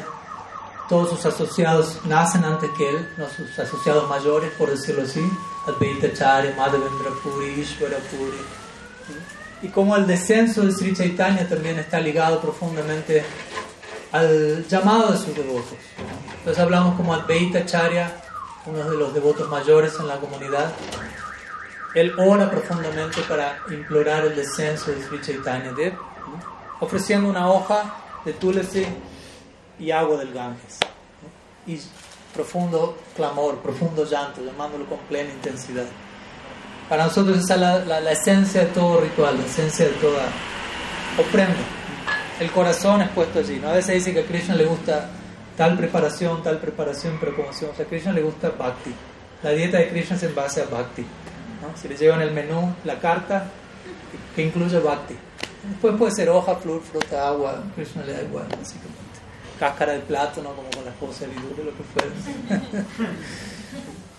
todos 0.88 1.10
sus 1.10 1.26
asociados 1.26 2.00
nacen 2.06 2.44
antes 2.44 2.70
que 2.76 2.88
él, 2.88 3.08
¿no? 3.16 3.28
sus 3.28 3.58
asociados 3.58 4.08
mayores, 4.08 4.50
por 4.52 4.70
decirlo 4.70 5.02
así, 5.02 5.20
Advaita 5.66 6.12
Chari, 6.12 6.48
Madhavendra 6.54 7.10
Puri, 7.22 7.60
Ishvara 7.60 7.98
Puri. 8.10 8.38
Y 9.60 9.68
como 9.68 9.96
el 9.96 10.06
descenso 10.06 10.62
de 10.62 10.72
Sri 10.72 10.94
Chaitanya 10.94 11.48
también 11.48 11.78
está 11.78 12.00
ligado 12.00 12.40
profundamente 12.40 13.24
al 14.12 14.66
llamado 14.66 15.12
de 15.12 15.18
sus 15.18 15.36
devotos. 15.36 15.78
Entonces 16.38 16.62
hablamos 16.62 16.96
como 16.96 17.12
Advaita 17.12 17.66
Charya, 17.66 18.10
uno 18.68 18.90
de 18.90 18.96
los 18.96 19.14
devotos 19.14 19.48
mayores 19.48 19.94
en 19.98 20.06
la 20.06 20.18
comunidad. 20.18 20.72
Él 21.94 22.12
ora 22.18 22.50
profundamente 22.50 23.22
para 23.22 23.58
implorar 23.70 24.26
el 24.26 24.36
descenso 24.36 24.90
de 24.90 25.02
Sri 25.02 25.20
Chaitanya 25.22 25.72
Dev, 25.72 25.94
ofreciendo 26.80 27.28
una 27.28 27.50
hoja 27.50 27.94
de 28.24 28.34
Tulasi 28.34 28.86
y 29.78 29.90
agua 29.90 30.18
del 30.18 30.32
Ganges. 30.32 30.78
Y 31.66 31.80
profundo 32.34 32.98
clamor, 33.16 33.58
profundo 33.58 34.04
llanto, 34.04 34.42
llamándolo 34.44 34.84
con 34.86 34.98
plena 35.08 35.32
intensidad. 35.32 35.86
Para 36.88 37.04
nosotros 37.04 37.38
esa 37.38 37.54
es 37.54 37.60
la, 37.86 38.00
la, 38.00 38.12
esencia 38.12 38.62
de 38.62 38.66
todo 38.68 39.00
ritual, 39.00 39.36
la 39.38 39.44
esencia 39.44 39.86
de 39.86 39.92
toda 39.92 40.22
ofrenda. 41.18 41.56
El 42.38 42.50
corazón 42.52 43.02
es 43.02 43.08
puesto 43.10 43.40
allí. 43.40 43.58
¿no? 43.58 43.70
A 43.70 43.72
veces 43.72 43.94
dice 43.96 44.14
que 44.14 44.20
a 44.20 44.26
Krishna 44.26 44.54
le 44.54 44.64
gusta 44.64 45.10
tal 45.58 45.76
preparación, 45.76 46.42
tal 46.44 46.58
preparación, 46.58 47.16
pero 47.18 47.34
como 47.34 47.52
si 47.52 47.66
a 47.66 47.84
Krishna 47.84 48.12
le 48.12 48.22
gusta 48.22 48.50
bhakti. 48.50 48.94
La 49.42 49.50
dieta 49.50 49.78
de 49.78 49.88
Krishna 49.88 50.14
es 50.14 50.22
en 50.22 50.34
base 50.34 50.62
a 50.62 50.66
bhakti. 50.66 51.02
¿no? 51.02 51.76
Si 51.76 51.88
le 51.88 51.96
llevan 51.96 52.22
el 52.22 52.30
menú, 52.30 52.72
la 52.84 53.00
carta, 53.00 53.50
que 54.36 54.42
incluye 54.42 54.78
bhakti. 54.78 55.16
Después 55.68 55.96
puede 55.96 56.12
ser 56.12 56.28
hoja, 56.28 56.54
flor, 56.54 56.80
fruta, 56.80 57.26
agua, 57.26 57.60
Krishna 57.74 58.04
le 58.04 58.12
da 58.12 58.22
igual, 58.22 58.46
básicamente. 58.46 58.98
Cáscara 59.58 59.94
de 59.94 59.98
plátano, 59.98 60.50
como 60.50 60.70
con 60.70 60.84
la 60.84 60.92
esposa 60.92 61.26
de 61.26 61.64
lo 61.64 61.76
que 61.76 61.82
fuera. 61.82 62.14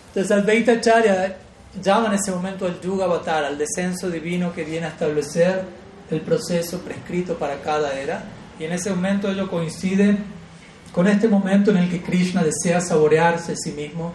Entonces, 0.10 0.32
al 0.32 0.44
Veita 0.44 0.82
Charya 0.82 1.38
llama 1.82 2.08
en 2.08 2.14
ese 2.16 2.32
momento 2.32 2.66
al 2.66 2.82
Yuga 2.82 3.06
Avatar, 3.06 3.46
al 3.46 3.58
descenso 3.58 4.10
divino 4.10 4.52
que 4.52 4.66
viene 4.66 4.88
a 4.88 4.90
establecer 4.90 5.64
el 6.12 6.20
proceso 6.20 6.80
prescrito 6.80 7.36
para 7.36 7.62
cada 7.62 7.98
era. 7.98 8.26
Y 8.60 8.66
en 8.66 8.74
ese 8.74 8.90
momento 8.90 9.32
ello 9.32 9.50
coincide 9.50 10.18
con 10.94 11.08
este 11.08 11.28
momento 11.28 11.72
en 11.72 11.78
el 11.78 11.90
que 11.90 12.02
Krishna 12.02 12.44
desea 12.44 12.82
saborearse 12.82 13.54
a 13.54 13.56
sí 13.56 13.72
mismo 13.72 14.14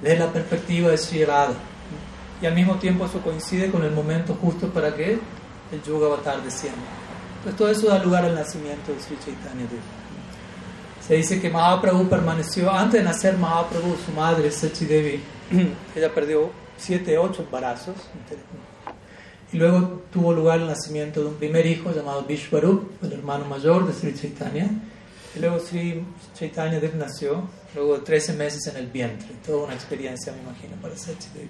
desde 0.00 0.18
la 0.18 0.32
perspectiva 0.32 0.90
de 0.90 0.98
Sri 0.98 1.24
Radha. 1.24 1.54
Y 2.40 2.46
al 2.46 2.54
mismo 2.54 2.76
tiempo 2.76 3.06
eso 3.06 3.20
coincide 3.20 3.70
con 3.70 3.84
el 3.84 3.92
momento 3.92 4.36
justo 4.40 4.68
para 4.68 4.94
que 4.94 5.18
el 5.72 5.82
Yuga 5.86 6.06
Avatar 6.06 6.42
desciende. 6.42 6.78
Entonces 7.38 7.56
todo 7.56 7.70
eso 7.70 7.88
da 7.88 8.02
lugar 8.02 8.24
al 8.24 8.34
nacimiento 8.34 8.92
de 8.92 9.00
Sri 9.00 9.16
Chaitanya. 9.16 9.66
Se 11.06 11.14
dice 11.14 11.40
que 11.40 11.50
Mahaprabhu 11.50 12.08
permaneció, 12.08 12.70
antes 12.70 13.00
de 13.00 13.04
nacer 13.04 13.36
Mahaprabhu, 13.36 13.94
su 14.04 14.12
madre 14.12 14.50
Sachidevi, 14.50 15.20
ella 15.96 16.14
perdió 16.14 16.50
siete, 16.78 17.18
ocho 17.18 17.42
embarazos. 17.42 17.96
Y 19.52 19.58
luego 19.58 20.02
tuvo 20.10 20.32
lugar 20.32 20.60
el 20.60 20.66
nacimiento 20.66 21.20
de 21.20 21.26
un 21.26 21.34
primer 21.34 21.66
hijo 21.66 21.92
llamado 21.92 22.22
Vishwarup, 22.22 23.04
el 23.04 23.12
hermano 23.12 23.44
mayor 23.44 23.86
de 23.86 23.92
Sri 23.92 24.14
Chaitanya. 24.14 24.70
Y 25.34 25.40
luego 25.40 25.58
Sri 25.58 26.04
Chaitanya 26.34 26.78
Dev 26.78 26.94
nació, 26.96 27.48
luego 27.74 27.98
de 27.98 28.04
13 28.04 28.34
meses 28.34 28.66
en 28.68 28.76
el 28.76 28.86
vientre. 28.86 29.28
Toda 29.44 29.64
una 29.64 29.74
experiencia, 29.74 30.32
me 30.32 30.42
imagino, 30.42 30.76
para 30.80 30.96
Sachidevi. 30.96 31.48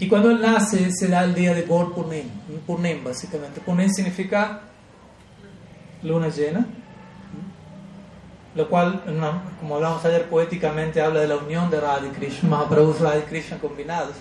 Y 0.00 0.08
cuando 0.08 0.30
él 0.30 0.40
nace, 0.40 0.90
se 0.92 1.08
da 1.08 1.22
el 1.24 1.34
día 1.34 1.54
de 1.54 1.62
Gaur 1.62 1.94
Purnim, 1.94 2.28
Purnim 2.66 3.04
básicamente. 3.04 3.60
Purnim 3.60 3.90
significa 3.90 4.62
luna 6.02 6.28
llena, 6.28 6.66
lo 8.54 8.68
cual, 8.68 9.02
como 9.60 9.76
hablamos 9.76 10.04
ayer 10.06 10.24
poéticamente, 10.28 11.00
habla 11.00 11.20
de 11.20 11.28
la 11.28 11.36
unión 11.36 11.70
de 11.70 11.80
Radha 11.80 12.06
y 12.06 12.10
Krishna, 12.10 12.48
Mahaprabhu 12.48 12.96
y 12.98 13.02
Radha 13.02 13.18
y 13.18 13.22
Krishna 13.22 13.58
combinados. 13.58 14.16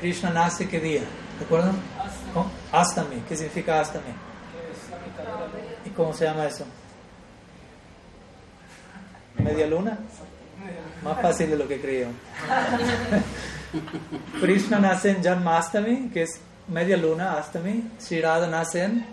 Krishna 0.00 0.30
nace 0.30 0.68
qué 0.68 0.78
día, 0.78 1.02
¿recuerdan? 1.40 1.76
Astami, 2.70 3.16
¿qué 3.26 3.34
significa 3.34 3.80
Astami? 3.80 4.04
¿Y 5.86 5.90
cómo 5.90 6.12
se 6.12 6.26
llama 6.26 6.46
eso? 6.46 6.66
¿Media 9.38 9.66
luna? 9.66 9.98
Más 11.02 11.20
fácil 11.20 11.50
de 11.50 11.56
lo 11.56 11.66
que 11.66 11.80
creo. 11.80 12.08
Krishna 14.40 14.78
nace 14.78 15.10
en 15.10 15.22
Janmastami, 15.22 16.10
que 16.10 16.22
es 16.22 16.40
media 16.68 16.96
luna, 16.96 17.38
Astami. 17.38 17.90
Sri 17.98 18.20
Radha 18.20 18.46
nace 18.46 18.84
en, 18.84 19.04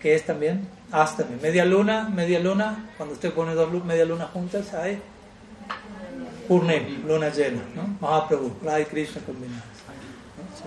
que 0.00 0.14
es 0.14 0.24
también 0.24 0.68
Astami. 0.90 1.36
Media 1.40 1.64
luna, 1.64 2.08
media 2.08 2.40
luna, 2.40 2.90
cuando 2.96 3.14
usted 3.14 3.32
pone 3.32 3.54
dos 3.54 3.84
media 3.84 4.04
luna 4.04 4.26
juntas, 4.26 4.72
hay 4.74 5.00
Purnem, 6.48 7.06
luna 7.06 7.28
llena. 7.28 7.60
Mahaprabhu, 8.00 8.56
Radha 8.64 8.80
y 8.80 8.84
Krishna 8.86 9.20
combinados. 9.24 9.64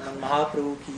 ¿no? 0.05 0.21
Mahaprabhu 0.21 0.77
ki 0.85 0.93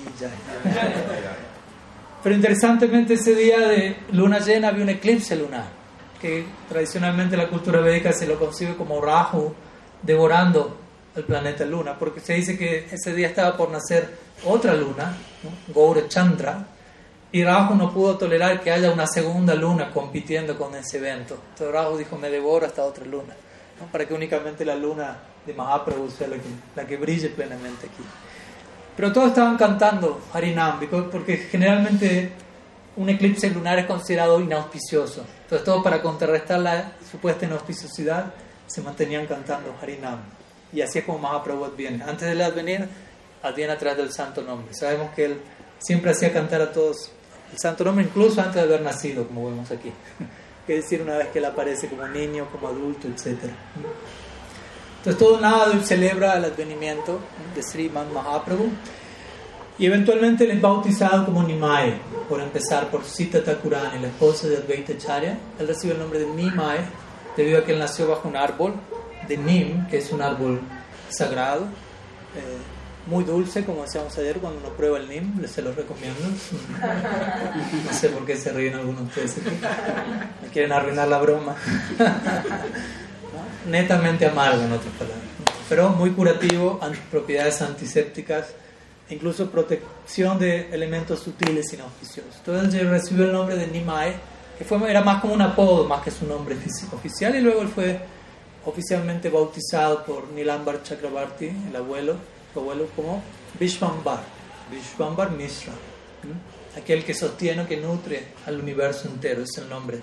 Pero 2.21 2.35
interesantemente 2.35 3.13
ese 3.13 3.33
día 3.33 3.59
de 3.59 3.97
luna 4.11 4.39
llena 4.39 4.67
había 4.67 4.83
un 4.83 4.89
eclipse 4.89 5.35
lunar, 5.35 5.67
que 6.23 6.45
tradicionalmente 6.69 7.35
la 7.35 7.49
cultura 7.49 7.81
védica 7.81 8.13
se 8.13 8.25
lo 8.25 8.39
concibe 8.39 8.77
como 8.77 9.01
Rahu 9.01 9.53
devorando 10.01 10.77
el 11.17 11.25
planeta 11.25 11.65
Luna, 11.65 11.99
porque 11.99 12.21
se 12.21 12.35
dice 12.35 12.57
que 12.57 12.87
ese 12.89 13.13
día 13.13 13.27
estaba 13.27 13.57
por 13.57 13.69
nacer 13.69 14.09
otra 14.45 14.73
luna, 14.73 15.17
¿no? 15.43 16.07
Chandra, 16.07 16.65
y 17.29 17.43
Rahu 17.43 17.75
no 17.75 17.93
pudo 17.93 18.17
tolerar 18.17 18.61
que 18.61 18.71
haya 18.71 18.89
una 18.91 19.05
segunda 19.05 19.53
luna 19.53 19.91
compitiendo 19.91 20.57
con 20.57 20.73
ese 20.75 20.97
evento. 20.97 21.37
Entonces 21.49 21.73
Rahu 21.73 21.97
dijo, 21.97 22.17
me 22.17 22.29
devoro 22.29 22.65
esta 22.65 22.83
otra 22.83 23.03
luna, 23.05 23.35
para 23.91 24.07
que 24.07 24.13
únicamente 24.13 24.63
la 24.63 24.77
luna 24.77 25.17
de 25.45 25.53
Mahaprabhu 25.53 26.09
sea 26.09 26.29
la 26.29 26.37
que, 26.37 26.49
la 26.73 26.87
que 26.87 26.95
brille 26.95 27.27
plenamente 27.29 27.87
aquí. 27.87 28.03
Pero 28.95 29.11
todos 29.11 29.27
estaban 29.27 29.57
cantando 29.57 30.21
Harinam, 30.31 30.79
porque 31.11 31.35
generalmente 31.35 32.31
un 32.95 33.09
eclipse 33.09 33.49
lunar 33.49 33.77
es 33.79 33.87
considerado 33.87 34.39
inauspicioso. 34.39 35.25
Entonces 35.53 35.71
todos 35.71 35.83
para 35.83 36.01
contrarrestar 36.01 36.59
la 36.61 36.93
supuesta 37.11 37.45
inauspiciosidad 37.45 38.33
se 38.65 38.81
mantenían 38.81 39.27
cantando 39.27 39.75
Harinam. 39.79 40.19
Y 40.71 40.81
así 40.81 40.97
es 40.97 41.05
como 41.05 41.19
Mahaprabhu 41.19 41.75
viene. 41.77 42.03
Antes 42.03 42.27
del 42.27 42.41
advenir, 42.41 42.89
adviene 43.43 43.73
atrás 43.73 43.95
del 43.95 44.11
santo 44.11 44.41
nombre. 44.41 44.73
Sabemos 44.73 45.11
que 45.13 45.25
él 45.25 45.41
siempre 45.77 46.09
hacía 46.09 46.33
cantar 46.33 46.59
a 46.59 46.71
todos 46.71 47.11
el 47.51 47.59
santo 47.59 47.83
nombre, 47.83 48.03
incluso 48.03 48.41
antes 48.41 48.55
de 48.55 48.61
haber 48.61 48.81
nacido, 48.81 49.27
como 49.27 49.47
vemos 49.51 49.69
aquí. 49.69 49.93
Es 50.67 50.85
decir, 50.85 51.03
una 51.03 51.17
vez 51.17 51.27
que 51.27 51.37
él 51.37 51.45
aparece 51.45 51.87
como 51.87 52.07
niño, 52.07 52.47
como 52.51 52.69
adulto, 52.69 53.07
etc. 53.07 53.37
Entonces, 54.97 55.19
todo 55.19 55.39
nada 55.39 55.79
celebra 55.83 56.37
el 56.37 56.45
advenimiento 56.45 57.19
de 57.53 57.61
Sriman 57.61 58.11
Mahaprabhu. 58.11 58.71
Y 59.79 59.85
eventualmente 59.87 60.43
él 60.43 60.51
es 60.51 60.61
bautizado 60.61 61.25
como 61.25 61.43
Nimai, 61.43 61.95
por 62.29 62.39
empezar 62.39 62.89
por 62.89 63.03
Sita 63.03 63.43
Thakurani, 63.43 63.99
la 63.99 64.07
esposa 64.07 64.47
de 64.47 64.57
Advaita 64.57 64.97
Charya. 64.97 65.37
Él 65.59 65.67
recibe 65.67 65.93
el 65.93 65.99
nombre 65.99 66.19
de 66.19 66.27
Nimai 66.27 66.79
debido 67.35 67.59
a 67.59 67.65
que 67.65 67.73
él 67.73 67.79
nació 67.79 68.07
bajo 68.07 68.27
un 68.27 68.37
árbol 68.37 68.73
de 69.27 69.37
Nim, 69.37 69.87
que 69.87 69.97
es 69.97 70.11
un 70.11 70.21
árbol 70.21 70.61
sagrado, 71.09 71.63
eh, 72.35 72.57
muy 73.05 73.23
dulce, 73.23 73.65
como 73.65 73.83
decíamos 73.83 74.17
ayer 74.17 74.37
cuando 74.37 74.59
uno 74.59 74.69
prueba 74.69 74.97
el 74.97 75.09
Nim, 75.09 75.39
les 75.41 75.51
se 75.51 75.61
lo 75.61 75.73
recomiendo. 75.73 76.19
No 77.85 77.93
sé 77.93 78.09
por 78.09 78.25
qué 78.25 78.35
se 78.37 78.51
ríen 78.51 78.75
algunos 78.75 79.13
de 79.15 79.23
ustedes 79.23 79.37
Me 80.41 80.47
quieren 80.49 80.71
arruinar 80.71 81.07
la 81.07 81.17
broma. 81.19 81.55
Netamente 83.69 84.25
amargo, 84.25 84.61
en 84.63 84.71
otras 84.71 84.93
palabras. 84.93 85.23
Pero 85.69 85.89
muy 85.89 86.11
curativo, 86.11 86.79
propiedades 87.11 87.61
antisépticas, 87.61 88.47
incluso 89.13 89.49
protección 89.49 90.39
de 90.39 90.69
elementos 90.73 91.19
sutiles 91.19 91.71
y 91.71 91.75
inauspiciosos. 91.75 92.35
Entonces 92.37 92.81
él 92.81 92.89
recibió 92.89 93.25
el 93.25 93.31
nombre 93.31 93.55
de 93.55 93.67
Nimai, 93.67 94.13
que 94.57 94.65
fue, 94.65 94.89
era 94.89 95.01
más 95.01 95.21
como 95.21 95.33
un 95.33 95.41
apodo, 95.41 95.85
más 95.85 96.01
que 96.01 96.11
su 96.11 96.25
nombre 96.25 96.55
oficial, 96.91 97.35
y 97.35 97.41
luego 97.41 97.65
fue 97.67 97.99
oficialmente 98.65 99.29
bautizado 99.29 100.03
por 100.05 100.29
Nilambar 100.29 100.83
Chakrabarti, 100.83 101.51
el 101.69 101.75
abuelo, 101.75 102.15
su 102.53 102.59
abuelo, 102.59 102.87
como 102.95 103.21
Vishwambar, 103.59 104.21
Vishwambar 104.71 105.31
Mishra, 105.31 105.73
aquel 106.77 107.03
que 107.03 107.13
sostiene, 107.13 107.65
que 107.65 107.77
nutre 107.77 108.27
al 108.45 108.59
universo 108.59 109.07
entero, 109.07 109.43
es 109.43 109.57
el 109.57 109.69
nombre, 109.69 109.99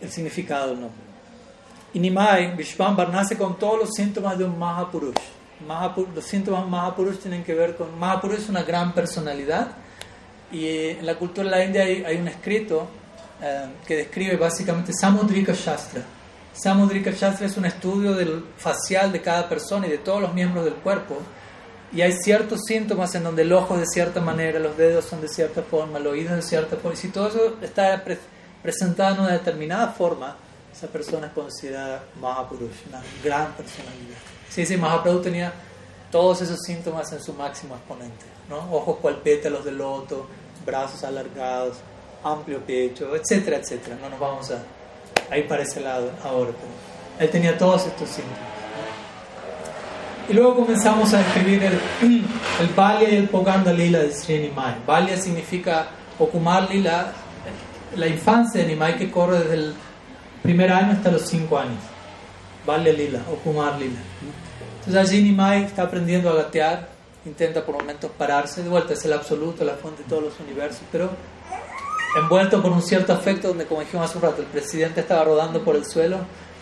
el 0.00 0.10
significado 0.10 0.68
del 0.68 0.80
nombre. 0.80 1.00
Y 1.92 1.98
Nimai, 1.98 2.56
Vishwambar, 2.56 3.08
nace 3.10 3.36
con 3.36 3.58
todos 3.58 3.78
los 3.78 3.90
síntomas 3.94 4.38
de 4.38 4.44
un 4.44 4.58
Mahapurush. 4.58 5.14
Los 6.14 6.24
síntomas 6.24 6.66
Mahapurush 6.68 7.18
tienen 7.18 7.44
que 7.44 7.54
ver 7.54 7.76
con. 7.76 7.98
Mahapurush 7.98 8.38
es 8.38 8.48
una 8.48 8.62
gran 8.62 8.92
personalidad, 8.92 9.68
y 10.52 10.68
en 10.68 11.06
la 11.06 11.16
cultura 11.16 11.44
de 11.44 11.50
la 11.50 11.64
India 11.64 11.82
hay, 11.82 12.16
un 12.16 12.28
escrito 12.28 12.88
eh, 13.42 13.66
que 13.86 13.96
describe 13.96 14.36
básicamente 14.36 14.92
Samudrika 14.92 15.52
Shastra 15.52 16.02
Samudrika 16.54 17.10
Shastra 17.10 17.46
es 17.46 17.56
un 17.56 17.64
estudio 17.64 18.14
del 18.14 18.44
facial 18.56 19.10
de 19.10 19.20
cada 19.20 19.48
persona 19.48 19.88
y 19.88 19.90
de 19.90 19.98
todos 19.98 20.22
los 20.22 20.32
miembros 20.32 20.64
del 20.64 20.74
cuerpo. 20.74 21.18
Y 21.92 22.00
hay 22.00 22.12
ciertos 22.12 22.60
síntomas 22.66 23.12
en 23.16 23.24
donde 23.24 23.42
el 23.42 23.52
ojo 23.52 23.74
es 23.74 23.80
de 23.80 23.86
cierta 23.86 24.20
manera, 24.20 24.60
los 24.60 24.76
dedos 24.76 25.04
son 25.04 25.20
de 25.20 25.28
cierta 25.28 25.62
forma, 25.62 25.98
el 25.98 26.06
oído 26.06 26.34
de 26.34 26.42
cierta 26.42 26.76
forma. 26.76 26.94
Y 26.94 26.96
si 26.96 27.08
todo 27.08 27.28
eso 27.28 27.56
está 27.60 28.04
presentado 28.62 29.16
en 29.16 29.20
una 29.22 29.32
determinada 29.32 29.88
forma, 29.88 30.36
esa 30.74 30.88
persona 30.88 31.28
es 31.28 31.32
considerada 31.32 32.02
Mahapurush, 32.20 32.88
una 32.88 33.00
gran 33.22 33.52
personalidad. 33.52 34.18
Sí, 34.50 34.66
sí, 34.66 34.76
Mahaprabhu 34.76 35.20
tenía 35.20 35.52
todos 36.10 36.42
esos 36.42 36.58
síntomas 36.60 37.12
en 37.12 37.22
su 37.22 37.32
máximo 37.32 37.76
exponente. 37.76 38.24
¿no? 38.48 38.58
Ojos 38.74 38.96
cual 39.00 39.16
pétalos 39.16 39.64
de 39.64 39.72
loto, 39.72 40.26
brazos 40.66 41.04
alargados, 41.04 41.76
amplio 42.24 42.60
pecho, 42.60 43.14
etcétera, 43.14 43.58
etcétera. 43.58 43.96
No 44.00 44.08
nos 44.10 44.18
vamos 44.18 44.50
a 44.50 44.58
ahí 45.30 45.44
para 45.44 45.62
ese 45.62 45.80
lado 45.80 46.10
ahora. 46.24 46.50
él 47.18 47.30
tenía 47.30 47.56
todos 47.56 47.86
estos 47.86 48.08
síntomas. 48.08 48.38
Y 50.28 50.32
luego 50.32 50.56
comenzamos 50.56 51.12
a 51.14 51.20
escribir 51.20 51.62
el, 51.62 51.74
el 52.60 52.68
Balya 52.74 53.10
y 53.10 53.16
el 53.16 53.28
Poganda 53.28 53.72
Lila 53.72 54.00
de 54.00 54.12
Sri 54.12 54.38
Nimai. 54.38 54.76
Balya 54.86 55.16
significa 55.18 55.86
Okumar 56.18 56.68
Lila, 56.70 57.12
la 57.94 58.06
infancia 58.08 58.62
de 58.62 58.68
Nimai 58.68 58.96
que 58.96 59.10
corre 59.10 59.40
desde 59.40 59.54
el 59.54 59.74
primer 60.44 60.70
año 60.70 60.92
hasta 60.92 61.10
los 61.10 61.22
cinco 61.22 61.58
años. 61.58 61.80
Balya 62.66 62.92
Lila, 62.92 63.20
Okumar 63.32 63.78
Lila. 63.78 63.98
Entonces 64.80 65.10
allí 65.10 65.22
Nimai 65.22 65.64
está 65.64 65.84
aprendiendo 65.84 66.28
a 66.28 66.34
gatear, 66.34 66.88
intenta 67.24 67.64
por 67.64 67.76
momentos 67.76 68.10
pararse, 68.18 68.62
de 68.62 68.68
vuelta 68.68 68.92
es 68.92 69.02
el 69.06 69.14
absoluto, 69.14 69.64
la 69.64 69.72
fuente 69.72 70.02
de 70.02 70.08
todos 70.10 70.24
los 70.24 70.40
universos, 70.40 70.82
pero 70.92 71.08
envuelto 72.20 72.60
por 72.60 72.72
un 72.72 72.82
cierto 72.82 73.14
afecto 73.14 73.48
donde, 73.48 73.64
como 73.64 73.80
dijimos 73.80 74.10
hace 74.10 74.18
un 74.18 74.24
rato, 74.24 74.42
el 74.42 74.48
presidente 74.48 75.00
estaba 75.00 75.24
rodando 75.24 75.64
por 75.64 75.76
el 75.76 75.86
suelo, 75.86 76.18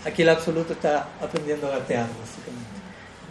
aquí 0.06 0.22
el 0.22 0.28
absoluto 0.28 0.74
está 0.74 1.08
aprendiendo 1.20 1.66
a 1.66 1.70
gatear, 1.70 2.06
básicamente. 2.20 2.70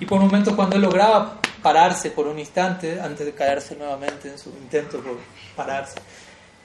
Y 0.01 0.05
por 0.05 0.19
momentos 0.19 0.53
cuando 0.53 0.75
él 0.75 0.81
lograba 0.81 1.39
pararse 1.63 2.11
por 2.11 2.27
un 2.27 2.37
instante, 2.37 2.99
antes 2.99 3.25
de 3.25 3.33
caerse 3.33 3.77
nuevamente 3.77 4.29
en 4.29 4.37
su 4.37 4.49
intento 4.49 4.99
por 4.99 5.17
pararse, 5.55 5.95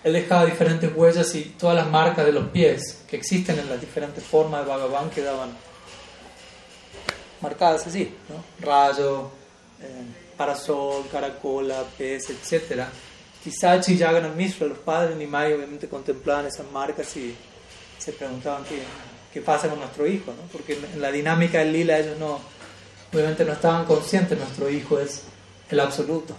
él 0.07 0.13
dejaba 0.13 0.45
diferentes 0.47 0.89
huellas 0.95 1.35
y 1.35 1.57
todas 1.59 1.75
las 1.75 1.91
marcas 1.91 2.25
de 2.25 2.31
los 2.31 2.47
pies 2.51 3.03
que 3.11 3.17
existen 3.17 3.59
en 3.59 3.69
las 3.69 3.81
diferentes 3.81 4.23
formas 4.23 4.61
de 4.61 4.69
Bhagavan 4.69 5.11
quedaban 5.11 5.49
marcadas 7.41 7.89
así, 7.89 8.15
¿no? 8.29 8.45
rayo, 8.65 9.33
eh, 9.81 10.05
parasol, 10.37 11.09
caracola, 11.11 11.83
pez, 11.99 12.31
etcétera 12.31 12.89
Kisachi 13.43 13.95
y 13.95 14.37
Mishra, 14.37 14.69
los 14.69 14.79
padres 14.79 15.11
de 15.11 15.25
Nimai, 15.25 15.53
obviamente 15.55 15.89
contemplaban 15.89 16.47
esas 16.47 16.71
marcas 16.71 17.17
y 17.17 17.35
se 17.99 18.13
preguntaban 18.13 18.63
qué, 18.63 18.83
qué 19.33 19.41
pasa 19.41 19.69
con 19.69 19.81
nuestro 19.81 20.07
hijo, 20.07 20.31
¿no? 20.31 20.47
porque 20.53 20.79
en 20.95 21.03
la 21.03 21.11
dinámica 21.11 21.59
del 21.59 21.73
lila 21.73 21.99
ellos 21.99 22.17
no, 22.17 22.39
obviamente 23.13 23.45
no 23.45 23.55
estaban 23.55 23.85
conscientes, 23.85 24.39
nuestro 24.39 24.71
hijo 24.71 25.01
es 25.01 25.25
el 25.69 25.81
absoluto. 25.81 26.37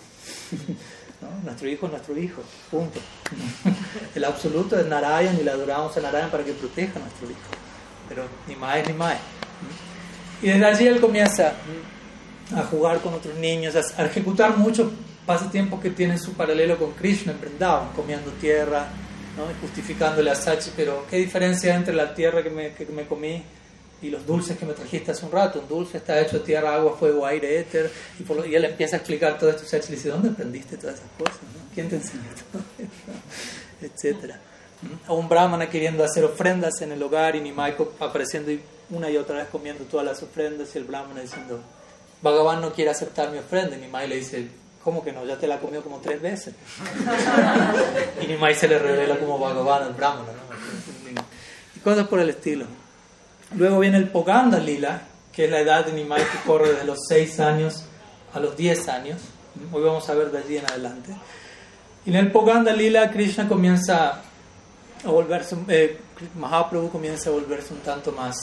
Nuestro 1.44 1.68
hijo 1.68 1.88
es 1.88 1.92
nuestro 1.92 2.18
hijo, 2.18 2.44
punto. 2.70 3.00
El 4.16 4.26
absoluto 4.26 4.80
es 4.80 4.86
Narayan 4.86 5.38
y 5.40 5.44
le 5.44 5.52
adoramos 5.52 5.96
a 5.98 6.02
Narayan 6.02 6.30
para 6.30 6.44
que 6.44 6.54
proteja 6.54 7.00
a 7.00 7.02
nuestro 7.02 7.30
hijo. 7.30 7.40
Pero 8.10 8.24
ni 8.48 8.56
más 8.56 8.88
ni 8.88 8.94
más. 8.94 9.18
Y 10.42 10.48
desde 10.48 10.66
allí 10.66 10.88
él 10.88 11.00
comienza 11.00 11.54
a 12.56 12.62
jugar 12.64 13.00
con 13.02 13.14
otros 13.14 13.36
niños, 13.36 13.76
a 13.76 14.06
ejecutar 14.06 14.58
mucho 14.58 14.92
pasatiempo 15.26 15.80
que 15.80 15.90
tiene 15.90 16.18
su 16.18 16.34
paralelo 16.34 16.78
con 16.78 16.92
Krishna 16.92 17.34
en 17.34 17.42
Vrindavan, 17.42 17.90
comiendo 17.94 18.32
tierra, 18.32 18.88
¿no? 19.36 19.44
justificándole 19.62 20.32
a 20.32 20.36
Sachi, 20.36 20.72
pero 20.76 21.06
¿qué 21.10 21.18
diferencia 21.18 21.76
entre 21.76 21.94
la 21.94 22.14
tierra 22.14 22.42
que 22.42 22.50
me, 22.50 22.74
que 22.74 22.86
me 22.86 23.06
comí 23.06 23.44
y 24.02 24.10
los 24.10 24.26
dulces 24.26 24.58
que 24.58 24.66
me 24.66 24.74
trajiste 24.74 25.12
hace 25.12 25.26
un 25.26 25.32
rato? 25.32 25.60
Un 25.60 25.68
dulce 25.68 25.98
está 25.98 26.20
hecho 26.20 26.40
de 26.40 26.46
tierra, 26.46 26.76
agua, 26.76 26.96
fuego, 26.98 27.26
aire, 27.26 27.60
éter, 27.60 27.92
y, 28.20 28.24
por 28.24 28.48
y 28.48 28.56
él 28.56 28.66
empieza 28.66 28.96
a 28.96 29.00
explicar 29.00 29.38
todo 29.38 29.50
esto, 29.50 29.64
y 29.64 29.68
Sachi 29.68 29.90
le 29.90 29.96
dice, 29.96 30.10
¿dónde 30.10 30.30
aprendiste 30.30 30.78
todas 30.78 30.96
esas 30.96 31.10
cosas? 31.18 31.40
¿Quién 31.74 31.90
te 31.90 31.96
enseñó 31.96 32.24
todo 32.52 32.62
esto? 32.78 32.92
Etcétera. 33.82 34.40
O 35.08 35.16
un 35.16 35.28
brahmana 35.28 35.70
queriendo 35.70 36.04
hacer 36.04 36.24
ofrendas 36.24 36.82
en 36.82 36.92
el 36.92 37.02
hogar 37.02 37.36
y 37.36 37.42
Nimai 37.42 37.76
apareciendo 38.00 38.52
una 38.90 39.10
y 39.10 39.18
otra 39.18 39.38
vez 39.38 39.48
comiendo 39.50 39.84
todas 39.86 40.06
las 40.06 40.22
ofrendas 40.22 40.74
y 40.76 40.78
el 40.78 40.84
brahmana 40.84 41.22
diciendo, 41.22 41.62
Bhagavan 42.22 42.62
no 42.62 42.74
quiere 42.74 42.92
aceptar 42.92 43.32
mi 43.32 43.38
ofrenda. 43.38 43.76
Y 43.76 43.80
Nimai 43.80 44.08
le 44.08 44.18
dice, 44.18 44.48
¿cómo 44.84 45.04
que 45.04 45.12
no? 45.12 45.26
Ya 45.26 45.38
te 45.38 45.48
la 45.48 45.60
comió 45.60 45.84
como 45.84 46.00
tres 46.00 46.22
veces. 46.22 46.54
y 48.22 48.28
Nimai 48.28 48.56
se 48.56 48.68
le 48.68 48.80
revela 48.80 49.18
como 49.18 49.40
Bhagavan 49.40 49.84
al 49.84 49.94
brahmana. 49.94 50.30
Y 51.76 51.80
cosas 51.80 52.08
por 52.08 52.20
el 52.20 52.30
estilo. 52.30 52.66
Luego 53.56 53.80
viene 53.80 53.98
el 53.98 54.10
Poganda 54.10 54.60
Lila, 54.60 55.02
que 55.32 55.46
es 55.46 55.52
la 55.52 55.60
edad 55.62 55.86
de 55.86 55.94
Nimai 55.94 56.22
que 56.22 56.38
corre 56.46 56.72
desde 56.72 56.86
los 56.86 57.00
6 57.08 57.40
años 57.40 57.86
a 58.34 58.40
los 58.40 58.58
10 58.58 58.88
años. 58.90 59.22
Hoy 59.72 59.84
vamos 59.84 60.10
a 60.10 60.14
ver 60.14 60.32
de 60.32 60.40
allí 60.40 60.58
en 60.58 60.66
adelante. 60.66 61.16
Y 62.06 62.10
en 62.10 62.16
el 62.18 62.32
Poganda 62.32 62.74
Lila, 62.74 63.10
Krishna 63.10 63.48
comienza 63.48 64.22
a 65.04 65.10
volverse, 65.10 65.56
eh, 65.68 66.00
Mahaprabhu 66.36 66.90
comienza 66.90 67.30
a 67.30 67.34
volverse 67.34 67.74
un 67.74 67.80
tanto 67.80 68.12
más 68.12 68.38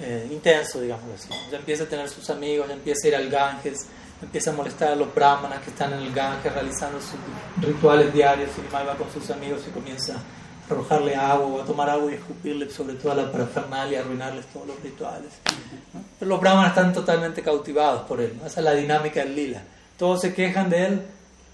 eh, 0.00 0.28
intenso, 0.30 0.80
digamos 0.80 1.04
así. 1.14 1.28
Ya 1.50 1.58
empieza 1.58 1.84
a 1.84 1.86
tener 1.86 2.08
sus 2.08 2.28
amigos, 2.30 2.68
ya 2.68 2.74
empieza 2.74 3.06
a 3.06 3.08
ir 3.08 3.16
al 3.16 3.30
Ganges, 3.30 3.86
empieza 4.20 4.50
a 4.50 4.54
molestar 4.54 4.92
a 4.92 4.96
los 4.96 5.14
brahmanas 5.14 5.62
que 5.62 5.70
están 5.70 5.92
en 5.94 6.00
el 6.00 6.12
Ganges 6.12 6.52
realizando 6.52 6.98
sus 7.00 7.18
rituales 7.66 8.12
diarios 8.12 8.50
y 8.56 8.72
va 8.72 8.94
con 8.96 9.10
sus 9.10 9.30
amigos 9.30 9.62
y 9.66 9.70
comienza 9.70 10.14
a 10.14 10.45
arrojarle 10.68 11.14
agua 11.14 11.46
o 11.46 11.62
a 11.62 11.64
tomar 11.64 11.88
agua 11.90 12.10
y 12.10 12.14
escupirle 12.14 12.70
sobre 12.70 12.94
toda 12.94 13.14
la 13.14 13.30
parafernalia, 13.30 14.00
arruinarles 14.00 14.46
todos 14.46 14.66
los 14.66 14.82
rituales. 14.82 15.30
Pero 16.18 16.28
los 16.28 16.40
brahmanas 16.40 16.70
están 16.70 16.92
totalmente 16.92 17.42
cautivados 17.42 18.02
por 18.02 18.20
él, 18.20 18.34
esa 18.44 18.60
es 18.60 18.64
la 18.64 18.74
dinámica 18.74 19.20
del 19.20 19.34
lila. 19.34 19.62
Todos 19.98 20.20
se 20.20 20.34
quejan 20.34 20.68
de 20.68 20.86
él, 20.86 21.02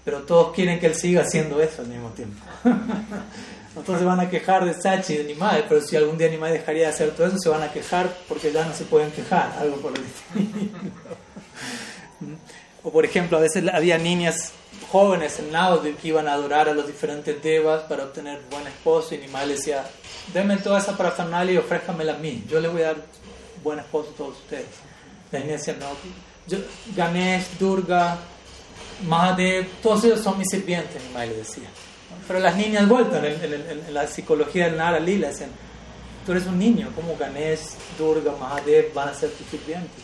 pero 0.03 0.19
todos 0.23 0.53
quieren 0.53 0.79
que 0.79 0.87
él 0.87 0.95
siga 0.95 1.21
haciendo 1.21 1.61
eso 1.61 1.81
al 1.81 1.87
mismo 1.87 2.09
tiempo. 2.09 2.43
Entonces 3.75 4.05
van 4.05 4.19
a 4.19 4.29
quejar 4.29 4.65
de 4.65 4.73
Sachi 4.73 5.13
y 5.13 5.17
de 5.17 5.23
Nimai, 5.23 5.67
pero 5.67 5.81
si 5.81 5.95
algún 5.95 6.17
día 6.17 6.29
Nimai 6.29 6.51
dejaría 6.51 6.83
de 6.83 6.89
hacer 6.89 7.11
todo 7.11 7.27
eso, 7.27 7.39
se 7.39 7.49
van 7.49 7.63
a 7.63 7.71
quejar 7.71 8.07
porque 8.27 8.51
ya 8.51 8.65
no 8.65 8.73
se 8.73 8.85
pueden 8.85 9.11
quejar, 9.11 9.51
algo 9.59 9.77
por 9.77 9.93
el 9.97 10.03
estilo. 10.03 10.77
o 12.83 12.91
por 12.91 13.03
ejemplo, 13.03 13.37
a 13.37 13.41
veces 13.41 13.63
había 13.73 13.97
niñas 13.97 14.53
jóvenes 14.93 15.39
en 15.39 15.51
Navadvip 15.51 15.99
que 15.99 16.09
iban 16.09 16.27
a 16.27 16.33
adorar 16.33 16.69
a 16.69 16.73
los 16.75 16.85
diferentes 16.85 17.41
devas 17.41 17.81
para 17.85 18.03
obtener 18.03 18.41
buen 18.51 18.67
esposo 18.67 19.15
y 19.15 19.17
Nimai 19.17 19.47
le 19.47 19.55
decía, 19.55 19.83
denme 20.31 20.57
toda 20.57 20.77
esa 20.77 20.95
parafernalia 20.95 21.55
y 21.55 21.57
ofrézcamela 21.57 22.13
a 22.13 22.17
mí, 22.17 22.43
yo 22.47 22.59
le 22.59 22.67
voy 22.67 22.83
a 22.83 22.89
dar 22.89 22.97
buen 23.63 23.79
esposo 23.79 24.11
a 24.11 24.17
todos 24.17 24.37
ustedes. 24.37 24.67
Las 25.31 25.43
niñas 25.43 25.65
decían, 25.65 25.79
no, 25.79 25.87
yo, 26.45 26.59
Ganesh, 26.95 27.57
Durga, 27.57 28.19
Mahadev, 29.07 29.67
todos 29.81 30.03
ellos 30.03 30.19
son 30.19 30.37
mis 30.37 30.47
sirvientes, 30.47 31.01
Nimai 31.07 31.27
le 31.27 31.37
decía. 31.37 31.69
Pero 32.27 32.37
las 32.37 32.55
niñas 32.55 32.87
vueltan 32.87 33.25
en, 33.25 33.91
la 33.91 34.05
psicología 34.05 34.65
del 34.65 34.77
Nara 34.77 34.99
Lila, 34.99 35.29
dicen, 35.29 35.49
tú 36.23 36.33
eres 36.33 36.45
un 36.45 36.59
niño, 36.59 36.91
como 36.93 37.17
Ganesh, 37.17 37.61
Durga, 37.97 38.33
Mahadev 38.39 38.93
van 38.93 39.09
a 39.09 39.15
ser 39.15 39.31
tus 39.31 39.47
sirvientes. 39.47 40.03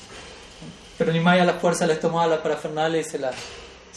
Pero 0.98 1.14
Nimai 1.14 1.42
a 1.42 1.46
la 1.46 1.60
fuerza 1.60 1.86
les 1.86 2.00
tomaba 2.00 2.26
la 2.26 2.42
parafernalia 2.42 3.02
y 3.02 3.04
se 3.04 3.20
la 3.20 3.32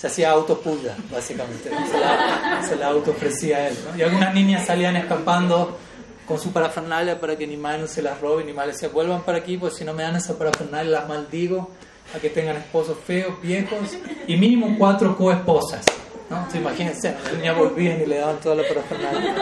se 0.02 0.08
hacía 0.08 0.32
autopulla, 0.32 0.96
básicamente. 1.12 1.70
Se 1.70 2.00
la, 2.00 2.60
se 2.68 2.74
la 2.74 2.88
a 2.88 3.68
él. 3.68 3.78
Y 3.96 4.02
algunas 4.02 4.34
niñas 4.34 4.66
salían 4.66 4.96
escapando 4.96 5.78
con 6.26 6.40
su 6.40 6.52
parafernalia 6.52 7.20
para 7.20 7.36
que 7.36 7.46
Nimai 7.46 7.80
no 7.80 7.86
se 7.86 8.02
las 8.02 8.20
robe. 8.20 8.42
Y 8.42 8.46
Nimai 8.46 8.66
les 8.66 8.80
decía, 8.80 8.88
vuelvan 8.92 9.22
para 9.22 9.38
aquí, 9.38 9.58
pues 9.58 9.76
si 9.76 9.84
no 9.84 9.94
me 9.94 10.02
dan 10.02 10.16
esa 10.16 10.36
parafernalia 10.36 10.90
las 10.90 11.08
maldigo 11.08 11.70
a 12.16 12.18
que 12.18 12.30
tengan 12.30 12.56
esposos 12.56 12.96
feos, 13.06 13.40
viejos 13.40 13.96
y 14.26 14.36
mínimo 14.36 14.74
cuatro 14.76 15.16
coesposas. 15.16 15.84
¿no? 16.28 16.48
imagínense, 16.52 17.14
la 17.24 17.38
niña 17.38 17.52
volvían 17.52 18.02
y 18.02 18.06
le 18.06 18.18
daban 18.18 18.40
toda 18.40 18.56
la 18.56 18.64
parafernalia. 18.66 19.36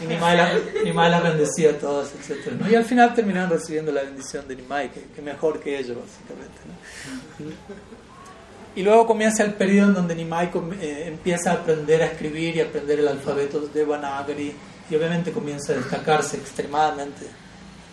Y 0.00 0.06
Nimai 0.06 0.36
la, 0.36 1.08
la 1.08 1.20
bendecía 1.20 1.70
a 1.70 1.72
todos, 1.72 2.12
etc. 2.12 2.52
Y 2.70 2.74
al 2.76 2.84
final 2.84 3.14
terminaron 3.14 3.50
recibiendo 3.50 3.90
la 3.90 4.02
bendición 4.02 4.46
de 4.46 4.54
Nimai, 4.54 4.92
que, 4.92 5.22
mejor 5.22 5.58
que 5.58 5.76
ellos, 5.76 5.96
básicamente. 5.96 7.62
Y 8.74 8.82
luego 8.82 9.06
comienza 9.06 9.42
el 9.44 9.54
periodo 9.54 9.88
en 9.88 9.94
donde 9.94 10.14
Nimai 10.14 10.50
eh, 10.80 11.04
empieza 11.06 11.50
a 11.50 11.54
aprender 11.54 12.02
a 12.02 12.06
escribir 12.06 12.56
y 12.56 12.60
aprender 12.60 13.00
el 13.00 13.08
alfabeto 13.08 13.60
de 13.60 13.84
Vanagari 13.84 14.54
y 14.90 14.94
obviamente 14.94 15.30
comienza 15.32 15.72
a 15.72 15.76
destacarse 15.76 16.38
extremadamente 16.38 17.26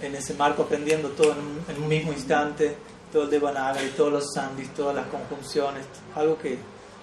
en 0.01 0.15
ese 0.15 0.33
marco, 0.35 0.63
aprendiendo 0.63 1.09
todo 1.09 1.35
en 1.67 1.81
un 1.81 1.87
mismo 1.87 2.13
instante 2.13 2.75
todo 3.11 3.23
el 3.23 3.29
Devanagari, 3.29 3.89
todos 3.89 4.13
los 4.13 4.33
sandis, 4.33 4.69
todas 4.73 4.95
las 4.95 5.07
conjunciones, 5.07 5.85
algo 6.15 6.37
que 6.37 6.57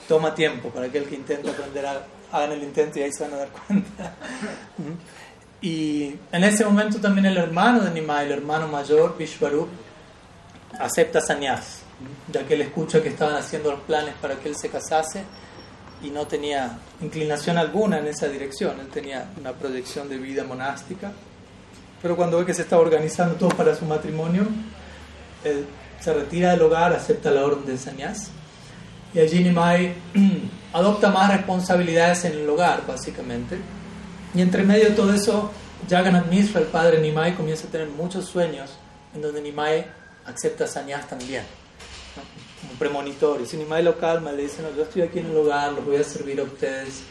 toma 0.08 0.34
tiempo 0.34 0.70
para 0.70 0.86
aquel 0.86 1.06
que 1.06 1.16
intenta 1.16 1.50
aprender, 1.50 1.86
hagan 2.32 2.52
el 2.52 2.62
intento 2.62 2.98
y 2.98 3.02
ahí 3.02 3.12
se 3.12 3.24
van 3.24 3.34
a 3.34 3.36
dar 3.38 3.48
cuenta. 3.48 4.14
y 5.60 6.14
en 6.32 6.44
ese 6.44 6.64
momento 6.64 7.00
también 7.00 7.26
el 7.26 7.36
hermano 7.36 7.80
de 7.80 7.90
Nimai, 7.90 8.26
el 8.26 8.32
hermano 8.32 8.68
mayor, 8.68 9.16
Vishwarup, 9.18 9.68
acepta 10.78 11.20
sannyas, 11.20 11.80
ya 12.32 12.46
que 12.46 12.54
él 12.54 12.62
escucha 12.62 13.02
que 13.02 13.08
estaban 13.08 13.36
haciendo 13.36 13.70
los 13.70 13.80
planes 13.80 14.14
para 14.20 14.36
que 14.36 14.48
él 14.48 14.56
se 14.56 14.68
casase 14.68 15.24
y 16.02 16.10
no 16.10 16.26
tenía 16.26 16.78
inclinación 17.00 17.56
alguna 17.58 17.98
en 17.98 18.06
esa 18.06 18.28
dirección, 18.28 18.78
él 18.80 18.88
tenía 18.88 19.30
una 19.38 19.52
proyección 19.52 20.08
de 20.08 20.18
vida 20.18 20.44
monástica, 20.44 21.12
pero 22.02 22.16
cuando 22.16 22.38
ve 22.38 22.46
que 22.46 22.54
se 22.54 22.62
está 22.62 22.78
organizando 22.78 23.36
todo 23.36 23.50
para 23.50 23.74
su 23.74 23.84
matrimonio, 23.84 24.46
él 25.44 25.66
se 26.00 26.12
retira 26.12 26.50
del 26.50 26.62
hogar, 26.62 26.92
acepta 26.92 27.30
la 27.30 27.44
orden 27.44 27.64
de 27.64 27.78
sannyas 27.78 28.30
y 29.14 29.20
allí 29.20 29.42
Nimai 29.42 29.94
adopta 30.74 31.10
más 31.10 31.32
responsabilidades 31.32 32.26
en 32.26 32.32
el 32.32 32.48
hogar, 32.50 32.86
básicamente. 32.86 33.56
Y 34.34 34.42
entre 34.42 34.62
medio 34.62 34.90
de 34.90 34.90
todo 34.90 35.14
eso, 35.14 35.50
Jagannath 35.88 36.26
Mishra, 36.26 36.60
el 36.60 36.66
padre 36.66 37.00
Nimai, 37.00 37.34
comienza 37.34 37.66
a 37.66 37.70
tener 37.70 37.88
muchos 37.88 38.26
sueños 38.26 38.70
en 39.14 39.22
donde 39.22 39.40
Nimai 39.40 39.86
acepta 40.26 40.66
sannyas 40.66 41.08
también, 41.08 41.44
como 42.76 42.78
premonitorio. 42.78 43.46
Si 43.46 43.56
Nimai 43.56 43.82
lo 43.82 43.98
calma, 43.98 44.32
le 44.32 44.42
dice, 44.42 44.62
no, 44.62 44.74
yo 44.76 44.82
estoy 44.82 45.02
aquí 45.02 45.18
en 45.18 45.26
el 45.26 45.36
hogar, 45.36 45.72
los 45.72 45.84
voy 45.84 45.96
a 45.96 46.04
servir 46.04 46.40
a 46.40 46.44
ustedes. 46.44 47.02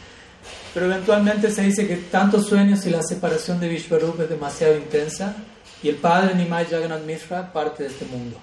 Pero 0.72 0.86
eventualmente 0.86 1.50
se 1.50 1.62
dice 1.62 1.86
que 1.86 1.96
tantos 1.96 2.46
sueños 2.46 2.84
y 2.86 2.90
la 2.90 3.02
separación 3.02 3.58
de 3.58 3.68
Vishwarup 3.68 4.20
es 4.20 4.28
demasiado 4.28 4.76
intensa 4.76 5.34
y 5.82 5.88
el 5.88 5.96
padre 5.96 6.34
Nimai 6.34 6.66
Jagannath 6.66 7.04
Mishra 7.04 7.52
parte 7.52 7.84
de 7.84 7.88
este 7.88 8.04
mundo. 8.04 8.36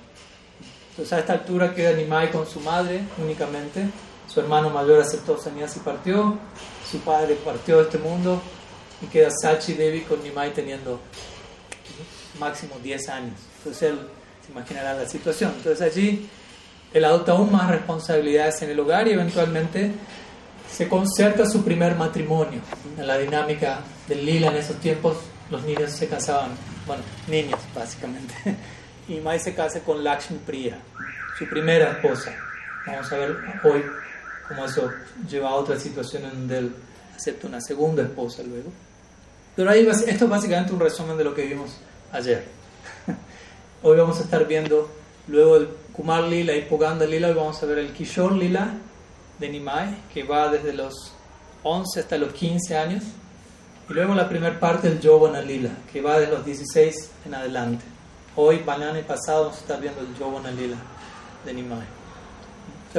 Entonces 0.89 1.13
a 1.13 1.19
esta 1.19 1.33
altura 1.33 1.73
queda 1.73 1.93
Nimai 1.93 2.31
con 2.31 2.47
su 2.47 2.59
madre 2.59 3.01
únicamente. 3.17 3.85
Su 4.27 4.39
hermano 4.39 4.69
mayor 4.69 5.01
aceptó 5.01 5.37
sannyas 5.37 5.75
y 5.77 5.79
partió. 5.79 6.37
Su 6.89 6.99
padre 6.99 7.35
partió 7.35 7.77
de 7.77 7.83
este 7.83 7.97
mundo. 7.97 8.41
Y 9.01 9.07
queda 9.07 9.29
Sachi 9.31 9.73
Devi 9.73 10.01
con 10.01 10.21
Nimai 10.23 10.53
teniendo 10.53 10.99
máximo 12.39 12.75
10 12.81 13.09
años. 13.09 13.39
Entonces 13.57 13.91
él 13.91 13.99
se 14.45 14.51
imaginará 14.51 14.93
la 14.93 15.07
situación. 15.07 15.53
Entonces 15.57 15.81
allí 15.81 16.29
él 16.93 17.05
adopta 17.05 17.31
aún 17.31 17.51
más 17.51 17.69
responsabilidades 17.69 18.61
en 18.61 18.69
el 18.69 18.79
hogar 18.79 19.07
y 19.07 19.11
eventualmente 19.11 19.91
se 20.71 20.87
concerta 20.87 21.45
su 21.45 21.63
primer 21.63 21.95
matrimonio. 21.95 22.61
En 22.97 23.07
la 23.07 23.17
dinámica 23.17 23.79
del 24.07 24.25
lila 24.25 24.47
en 24.47 24.57
esos 24.57 24.77
tiempos 24.77 25.17
los 25.49 25.63
niños 25.63 25.91
se 25.91 26.07
casaban, 26.07 26.51
bueno, 26.85 27.03
niños 27.27 27.59
básicamente 27.75 28.33
y 29.07 29.19
Mai 29.19 29.39
se 29.39 29.53
casa 29.53 29.79
con 29.81 30.03
Lakshmi 30.03 30.37
Priya, 30.39 30.77
su 31.37 31.47
primera 31.47 31.91
esposa. 31.91 32.33
Vamos 32.85 33.11
a 33.11 33.17
ver 33.17 33.37
hoy 33.63 33.83
cómo 34.47 34.65
eso 34.65 34.91
lleva 35.29 35.49
a 35.49 35.55
otra 35.55 35.79
situación 35.79 36.25
en 36.25 36.31
donde 36.31 36.57
él 36.57 36.75
acepta 37.15 37.47
una 37.47 37.61
segunda 37.61 38.03
esposa 38.03 38.43
luego. 38.43 38.71
Pero 39.55 39.69
ahí 39.69 39.87
esto 39.87 40.25
es 40.25 40.29
básicamente 40.29 40.73
un 40.73 40.79
resumen 40.79 41.17
de 41.17 41.23
lo 41.23 41.33
que 41.33 41.45
vimos 41.45 41.77
ayer. 42.11 42.43
Hoy 43.83 43.97
vamos 43.97 44.19
a 44.19 44.23
estar 44.23 44.47
viendo 44.47 44.89
luego 45.27 45.57
el 45.57 45.69
Kumar 45.93 46.23
Lila 46.23 46.55
y 46.55 46.63
Puganda 46.63 47.05
Lila, 47.05 47.27
hoy 47.27 47.35
vamos 47.35 47.61
a 47.61 47.67
ver 47.67 47.77
el 47.77 47.93
Kishore 47.93 48.35
Lila 48.35 48.73
de 49.37 49.47
Nimai, 49.47 49.95
que 50.11 50.23
va 50.23 50.49
desde 50.49 50.73
los 50.73 51.13
11 51.61 51.99
hasta 51.99 52.17
los 52.17 52.33
15 52.33 52.75
años, 52.75 53.03
y 53.87 53.93
luego 53.93 54.15
la 54.15 54.27
primera 54.27 54.59
parte 54.59 54.89
del 54.89 54.99
Yovana 54.99 55.39
Lila, 55.43 55.69
que 55.91 56.01
va 56.01 56.19
de 56.19 56.25
los 56.25 56.43
16 56.43 57.11
en 57.27 57.35
adelante. 57.35 57.85
Hoy, 58.35 58.63
mañana 58.65 58.97
y 58.97 59.03
pasado 59.03 59.43
vamos 59.43 59.57
a 59.57 59.61
estar 59.61 59.79
viendo 59.79 60.01
el 60.01 60.15
Yovana 60.17 60.49
Lila 60.49 60.77
de 61.45 61.53
Nimai. 61.53 61.85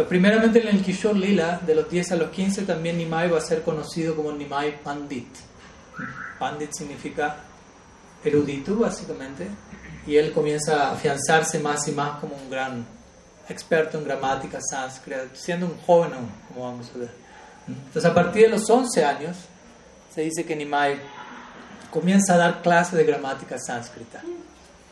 primeramente 0.08 0.60
en 0.60 0.76
el 0.76 0.80
Kishore 0.80 1.18
Lila, 1.18 1.60
de 1.66 1.74
los 1.74 1.90
10 1.90 2.12
a 2.12 2.16
los 2.16 2.30
15, 2.30 2.62
también 2.62 2.96
Nimai 2.96 3.28
va 3.28 3.38
a 3.38 3.40
ser 3.40 3.62
conocido 3.62 4.14
como 4.14 4.30
Nimai 4.30 4.80
Pandit. 4.84 5.34
Pandit 6.38 6.70
significa 6.72 7.38
erudito, 8.22 8.76
básicamente, 8.76 9.48
y 10.06 10.16
él 10.16 10.32
comienza 10.32 10.88
a 10.88 10.92
afianzarse 10.92 11.58
más 11.58 11.86
y 11.88 11.92
más 11.92 12.20
como 12.20 12.34
un 12.36 12.50
gran 12.50 12.84
experto 13.48 13.98
en 13.98 14.04
gramática 14.04 14.58
sánscrita, 14.60 15.24
siendo 15.34 15.66
un 15.66 15.76
joven 15.86 16.12
aún, 16.14 16.30
como 16.48 16.64
vamos 16.64 16.90
a 16.94 16.98
ver. 16.98 17.10
Entonces, 17.66 18.04
a 18.04 18.14
partir 18.14 18.42
de 18.42 18.48
los 18.50 18.68
11 18.68 19.04
años, 19.04 19.36
se 20.14 20.22
dice 20.22 20.44
que 20.44 20.54
Nimai 20.54 20.98
comienza 21.90 22.34
a 22.34 22.36
dar 22.36 22.62
clases 22.62 22.94
de 22.94 23.04
gramática 23.04 23.56
sánscrita. 23.58 24.22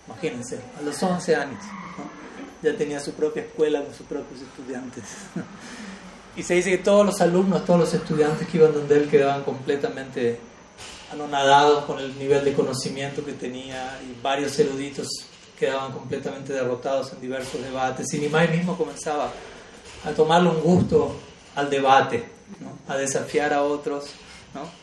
Imagínense, 0.07 0.59
a 0.79 0.83
los 0.83 1.03
11 1.03 1.37
años. 1.37 1.63
Ya 2.63 2.77
tenía 2.77 3.01
su 3.01 3.13
propia 3.13 3.43
escuela 3.43 3.83
con 3.83 3.95
sus 3.95 4.07
propios 4.07 4.41
estudiantes. 4.41 5.05
y 6.37 6.43
se 6.43 6.55
dice 6.55 6.71
que 6.71 6.79
todos 6.79 7.05
los 7.05 7.21
alumnos, 7.21 7.65
todos 7.65 7.81
los 7.81 7.95
estudiantes 7.95 8.49
que 8.49 8.59
iban 8.59 8.73
donde 8.73 8.97
él 8.97 9.09
quedaban 9.09 9.43
completamente 9.43 10.39
anonadados 11.13 11.85
con 11.85 11.99
el 11.99 12.19
nivel 12.19 12.45
de 12.45 12.53
conocimiento 12.55 13.25
que 13.25 13.33
tenía 13.33 14.01
y 14.03 14.21
varios 14.23 14.59
eruditos 14.59 15.09
quedaban 15.59 15.93
completamente 15.93 16.53
derrotados 16.53 17.13
en 17.13 17.21
diversos 17.21 17.63
debates. 17.63 18.13
Y 18.15 18.19
Nimai 18.19 18.49
mismo 18.49 18.77
comenzaba 18.77 19.31
a 20.05 20.11
tomarle 20.11 20.51
un 20.51 20.61
gusto 20.61 21.15
al 21.55 21.71
debate, 21.71 22.25
a 22.89 22.97
desafiar 22.97 23.53
a 23.53 23.63
otros, 23.63 24.07
¿no? 24.55 24.83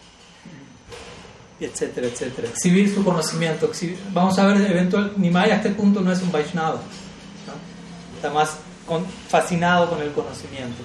etcétera, 1.59 2.07
etcétera. 2.07 2.47
Exhibir 2.47 2.93
su 2.93 3.03
conocimiento. 3.03 3.69
vamos 4.13 4.39
a 4.39 4.45
ver, 4.45 4.71
eventual, 4.71 5.13
Nimai 5.17 5.51
a 5.51 5.55
este 5.57 5.71
punto 5.71 6.01
no 6.01 6.11
es 6.11 6.21
un 6.21 6.31
Vaishnava, 6.31 6.79
está 8.15 8.29
más 8.29 8.55
fascinado 9.27 9.89
con 9.89 10.01
el 10.01 10.11
conocimiento. 10.11 10.81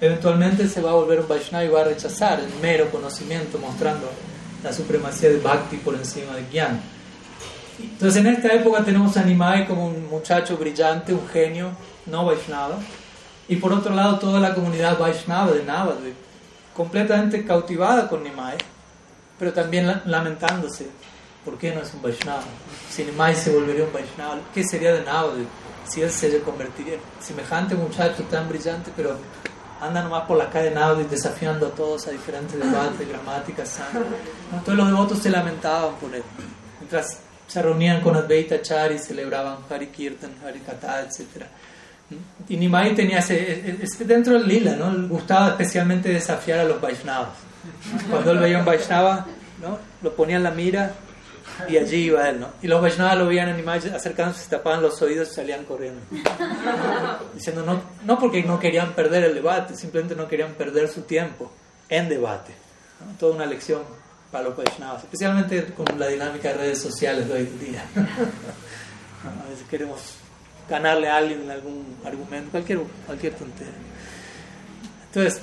Eventualmente 0.00 0.68
se 0.68 0.80
va 0.80 0.90
a 0.90 0.94
volver 0.94 1.20
un 1.20 1.28
Vaishnava 1.28 1.64
y 1.64 1.68
va 1.68 1.80
a 1.80 1.84
rechazar 1.84 2.40
el 2.40 2.48
mero 2.60 2.90
conocimiento, 2.90 3.58
mostrando 3.58 4.08
la 4.62 4.72
supremacía 4.72 5.30
de 5.30 5.38
Bhakti 5.38 5.76
por 5.76 5.94
encima 5.94 6.34
de 6.34 6.44
Gyan. 6.50 6.80
Entonces 7.80 8.20
en 8.20 8.28
esta 8.28 8.48
época 8.48 8.84
tenemos 8.84 9.16
a 9.16 9.22
Nimai 9.24 9.66
como 9.66 9.86
un 9.86 10.08
muchacho 10.08 10.56
brillante, 10.56 11.12
un 11.12 11.28
genio, 11.28 11.70
no 12.06 12.24
Vaishnava. 12.24 12.78
Y 13.48 13.56
por 13.56 13.72
otro 13.72 13.94
lado 13.94 14.18
toda 14.18 14.40
la 14.40 14.54
comunidad 14.54 14.98
Vaishnava 14.98 15.52
de 15.52 15.64
Navadvip, 15.64 16.14
completamente 16.74 17.44
cautivada 17.44 18.08
con 18.08 18.22
Nimai 18.22 18.56
pero 19.42 19.52
también 19.52 19.92
lamentándose, 20.04 20.86
¿por 21.44 21.58
qué 21.58 21.74
no 21.74 21.80
es 21.82 21.92
un 21.94 22.00
Vaishnava? 22.00 22.44
Si 22.88 23.02
Nimai 23.02 23.34
se 23.34 23.50
volvería 23.50 23.82
un 23.82 23.92
Vaishnava, 23.92 24.38
¿qué 24.54 24.62
sería 24.62 24.92
de 24.92 25.02
Navadvip 25.02 25.48
si 25.84 26.00
él 26.00 26.12
se 26.12 26.40
convertiría? 26.42 26.98
Semejante 27.20 27.74
muchacho 27.74 28.22
tan 28.30 28.48
brillante, 28.48 28.92
pero 28.94 29.16
anda 29.82 30.02
nomás 30.02 30.22
por 30.26 30.38
la 30.38 30.48
calle 30.48 30.70
de 30.70 30.74
Navadvip 30.76 31.10
desafiando 31.10 31.66
a 31.66 31.70
todos 31.70 32.06
a 32.06 32.12
diferentes 32.12 32.58
debates, 32.58 33.08
gramáticas, 33.08 33.80
Todos 34.64 34.78
los 34.78 34.86
devotos 34.86 35.18
se 35.18 35.28
lamentaban 35.28 35.96
por 35.96 36.14
él. 36.14 36.22
Mientras 36.78 37.18
se 37.48 37.62
reunían 37.62 38.00
con 38.00 38.16
Advaita 38.16 38.62
Chari, 38.62 38.98
celebraban 38.98 39.58
Hari 39.68 39.88
Kirtan, 39.88 40.30
Hari 40.44 40.60
Katha, 40.60 41.02
etc. 41.02 41.46
Y 42.48 42.56
Nimai 42.56 42.94
tenía 42.94 43.18
ese, 43.18 43.78
dentro 44.04 44.34
del 44.34 44.46
lila, 44.46 44.76
¿no? 44.76 44.92
Le 44.92 45.08
gustaba 45.08 45.48
especialmente 45.48 46.10
desafiar 46.10 46.60
a 46.60 46.64
los 46.64 46.80
Vaishnavas. 46.80 47.30
Cuando 48.10 48.30
él 48.32 48.38
veía 48.38 48.58
un 48.58 48.64
Vaishnava, 48.64 49.26
¿no? 49.60 49.78
lo 50.02 50.14
ponía 50.14 50.36
en 50.36 50.42
la 50.42 50.50
mira 50.50 50.92
y 51.68 51.76
allí 51.76 52.04
iba 52.04 52.28
él. 52.28 52.40
¿no? 52.40 52.48
Y 52.62 52.66
los 52.66 52.80
Vaishnavas 52.80 53.18
lo 53.18 53.26
veían 53.26 53.48
animales 53.48 53.86
acercándose, 53.92 54.44
se 54.44 54.50
tapaban 54.50 54.82
los 54.82 55.00
oídos 55.02 55.30
y 55.30 55.34
salían 55.34 55.64
corriendo. 55.64 56.00
Diciendo, 57.34 57.62
no, 57.64 57.82
no 58.04 58.18
porque 58.18 58.42
no 58.42 58.58
querían 58.58 58.92
perder 58.92 59.24
el 59.24 59.34
debate, 59.34 59.76
simplemente 59.76 60.14
no 60.14 60.28
querían 60.28 60.54
perder 60.54 60.88
su 60.88 61.02
tiempo 61.02 61.50
en 61.88 62.08
debate. 62.08 62.52
Toda 63.18 63.34
una 63.34 63.46
lección 63.46 63.82
para 64.30 64.44
los 64.44 64.56
Vaishnavas, 64.56 65.02
especialmente 65.02 65.64
con 65.74 65.86
la 65.98 66.08
dinámica 66.08 66.48
de 66.48 66.54
redes 66.54 66.80
sociales 66.80 67.28
de 67.28 67.34
hoy 67.34 67.40
en 67.40 67.60
día. 67.60 67.84
A 69.24 69.48
veces 69.48 69.66
queremos 69.70 70.16
ganarle 70.68 71.08
a 71.08 71.16
alguien 71.16 71.42
en 71.42 71.50
algún 71.50 71.96
argumento, 72.04 72.50
cualquier, 72.50 72.80
cualquier 73.06 73.34
tontería. 73.34 73.72
Entonces, 75.06 75.42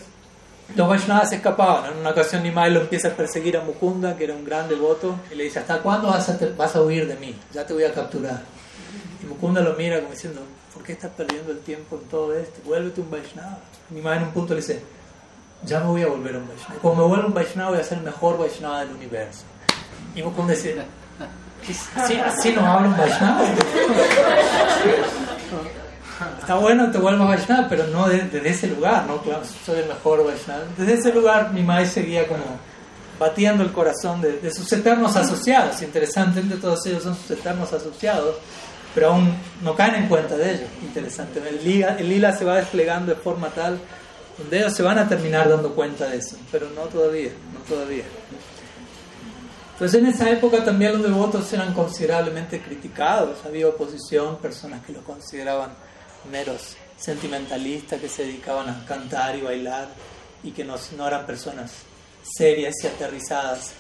los 0.76 0.88
Vaishnavas 0.88 1.30
se 1.30 1.36
escapaban. 1.38 1.92
En 1.92 2.00
una 2.00 2.12
ocasión 2.12 2.44
Nimai 2.44 2.72
lo 2.72 2.82
empieza 2.82 3.10
a 3.10 3.12
perseguir 3.12 3.58
a 3.58 3.62
Mukunda, 3.62 4.16
que 4.16 4.26
era 4.26 4.34
un 4.34 4.46
gran 4.46 4.68
devoto, 4.70 5.16
y 5.32 5.36
le 5.36 5.46
dice, 5.46 5.60
¿hasta 5.60 5.80
cuándo 5.80 6.10
vas 6.10 6.76
a, 6.76 6.82
huir 6.82 7.08
de 7.08 7.16
mí? 7.16 7.36
Ya 7.54 7.66
te 7.66 7.74
voy 7.74 7.84
a 7.84 7.94
capturar. 7.94 8.42
Y 9.22 9.26
Mukunda 9.26 9.62
lo 9.62 9.74
mira 9.74 10.00
como 10.00 10.12
diciendo, 10.12 10.42
¿por 10.74 10.84
qué 10.84 10.94
estás 10.94 11.12
perdiendo 11.12 11.52
el 11.52 11.60
tiempo 11.60 11.98
en 12.02 12.08
todo 12.10 12.34
esto? 12.34 12.62
Vuélvete 12.66 13.02
un 13.02 13.12
Vaishnava. 13.12 13.60
Nimai 13.90 14.18
en 14.18 14.24
un 14.24 14.32
punto 14.32 14.54
le 14.54 14.62
dice, 14.62 14.82
ya 15.64 15.80
me 15.80 15.88
voy 15.88 16.04
a 16.04 16.08
volver 16.08 16.36
un 16.38 16.48
Vaishnava. 16.48 16.80
Como 16.82 16.96
me 16.96 17.04
vuelvo 17.08 17.28
un 17.28 17.34
Vaishnava 17.34 17.72
voy 17.72 17.80
a 17.80 17.84
ser 17.84 17.98
el 17.98 18.04
mejor 18.04 18.38
Vaishnava 18.38 18.82
del 18.82 18.92
universo. 18.92 19.44
Y 20.16 20.22
Mukunda 20.22 20.54
dice, 20.54 20.76
¿así, 21.96 22.16
así 22.18 22.52
no 22.54 22.66
habla 22.66 22.90
un 22.90 22.98
Vaishnava? 22.98 23.44
está 26.50 26.60
bueno, 26.60 26.90
te 26.90 26.98
vuelvo 26.98 27.26
a 27.26 27.28
Vaishnava, 27.28 27.68
pero 27.70 27.86
no 27.86 28.10
desde, 28.10 28.50
ese 28.50 28.66
lugar, 28.66 29.06
¿no? 29.06 29.22
Claro, 29.22 29.44
soy 29.64 29.82
el 29.82 29.88
mejor 29.88 30.26
Vaishnava. 30.26 30.64
Desde 30.76 30.94
ese 30.94 31.14
lugar 31.14 31.54
mi 31.54 31.62
maestro 31.62 32.02
seguía 32.02 32.28
como 32.28 32.44
batiendo 33.20 33.62
el 33.62 33.72
corazón 33.72 34.20
de, 34.20 34.52
sus 34.52 34.74
eternos 34.74 35.16
asociados. 35.16 35.80
Interesantemente 35.84 36.56
todos 36.56 36.84
ellos 36.88 37.04
son 37.04 37.16
sus 37.16 37.30
eternos 37.30 37.72
asociados, 37.72 38.38
pero 38.96 39.10
aún 39.10 39.32
no 39.62 39.76
caen 39.76 39.94
en 39.94 40.08
cuenta 40.08 40.36
de 40.38 40.56
ello. 40.56 40.66
Interesante. 40.82 41.40
El 41.48 41.64
lila, 41.64 41.98
el 42.00 42.10
lila 42.10 42.36
se 42.36 42.46
va 42.46 42.56
desplegando 42.56 43.14
de 43.14 43.22
forma 43.22 43.50
tal 43.50 43.78
donde 44.40 44.58
ellos 44.58 44.74
se 44.74 44.82
van 44.82 44.98
a 44.98 45.08
terminar 45.08 45.50
dando 45.50 45.76
cuenta 45.76 46.08
de 46.08 46.18
eso, 46.18 46.36
pero 46.52 46.68
no 46.72 46.82
todavía, 46.86 47.30
no 47.54 47.60
todavía. 47.60 48.06
Entonces 49.74 50.02
en 50.02 50.08
esa 50.08 50.28
época 50.32 50.64
también 50.64 50.94
los 50.94 51.04
devotos 51.04 51.54
eran 51.54 51.76
considerablemente 51.76 52.60
criticados, 52.60 53.38
había 53.46 53.68
oposición, 53.68 54.38
personas 54.38 54.84
que 54.84 54.94
lo 54.94 55.04
consideraban 55.04 55.89
meros 56.32 56.76
sentimentalistas 56.98 58.00
que 58.00 58.10
se 58.10 58.26
dedicaban 58.26 58.70
a 58.70 58.86
cantar 58.86 59.36
y 59.36 59.42
bailar 59.42 59.88
y 60.44 60.52
que 60.52 60.64
no, 60.64 60.76
no 60.98 61.08
eran 61.08 61.26
personas 61.26 61.72
serias 62.22 62.76
y 62.84 62.88
aterrizadas 62.88 63.74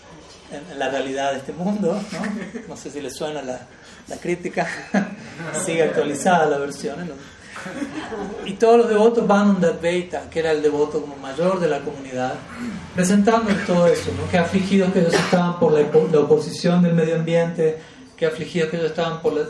en, 0.52 0.80
la 0.80 0.90
realidad 0.90 1.34
de 1.34 1.40
este 1.40 1.54
mundo. 1.54 2.02
No, 2.12 2.68
no 2.70 2.78
sé 2.78 2.90
si 2.92 3.02
les 3.02 3.16
suena 3.16 3.42
la, 3.42 3.60
la 4.08 4.18
crítica, 4.18 4.68
sigue 5.66 5.84
actualizada 5.84 6.46
la 6.46 6.58
versión. 6.58 7.12
Y 8.46 8.54
todos 8.54 8.78
los 8.78 8.90
devotos 8.90 9.28
van 9.28 9.60
de 9.60 9.68
Advaita, 9.68 10.30
que 10.30 10.40
era 10.40 10.52
el 10.52 10.62
devoto 10.62 11.06
mayor 11.22 11.60
de 11.60 11.68
la 11.68 11.80
comunidad, 11.80 12.36
presentando 12.96 13.52
todo 13.68 13.88
eso, 13.88 14.12
¿no? 14.14 14.30
que 14.32 14.38
afligidos 14.38 14.94
que 14.94 15.00
ellos 15.00 15.14
estaban 15.14 15.60
por 15.60 15.74
la, 15.74 15.82
la 15.82 16.20
oposición 16.20 16.82
del 16.82 16.94
medio 16.94 17.16
ambiente, 17.16 17.80
que 18.16 18.26
afligidos 18.26 18.70
que 18.70 18.78
ellos 18.78 18.92
estaban 18.92 19.22
por 19.22 19.34
la 19.34 19.44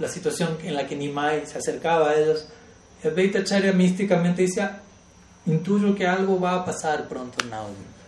la 0.00 0.08
situación 0.08 0.58
en 0.64 0.74
la 0.74 0.86
que 0.86 0.96
Nimai 0.96 1.46
se 1.46 1.58
acercaba 1.58 2.10
a 2.10 2.14
ellos, 2.16 2.46
el 3.02 3.44
Charya 3.44 3.72
místicamente 3.72 4.42
dice, 4.42 4.68
intuyo 5.46 5.94
que 5.94 6.06
algo 6.06 6.40
va 6.40 6.56
a 6.56 6.64
pasar 6.64 7.06
pronto 7.06 7.44
en. 7.44 8.00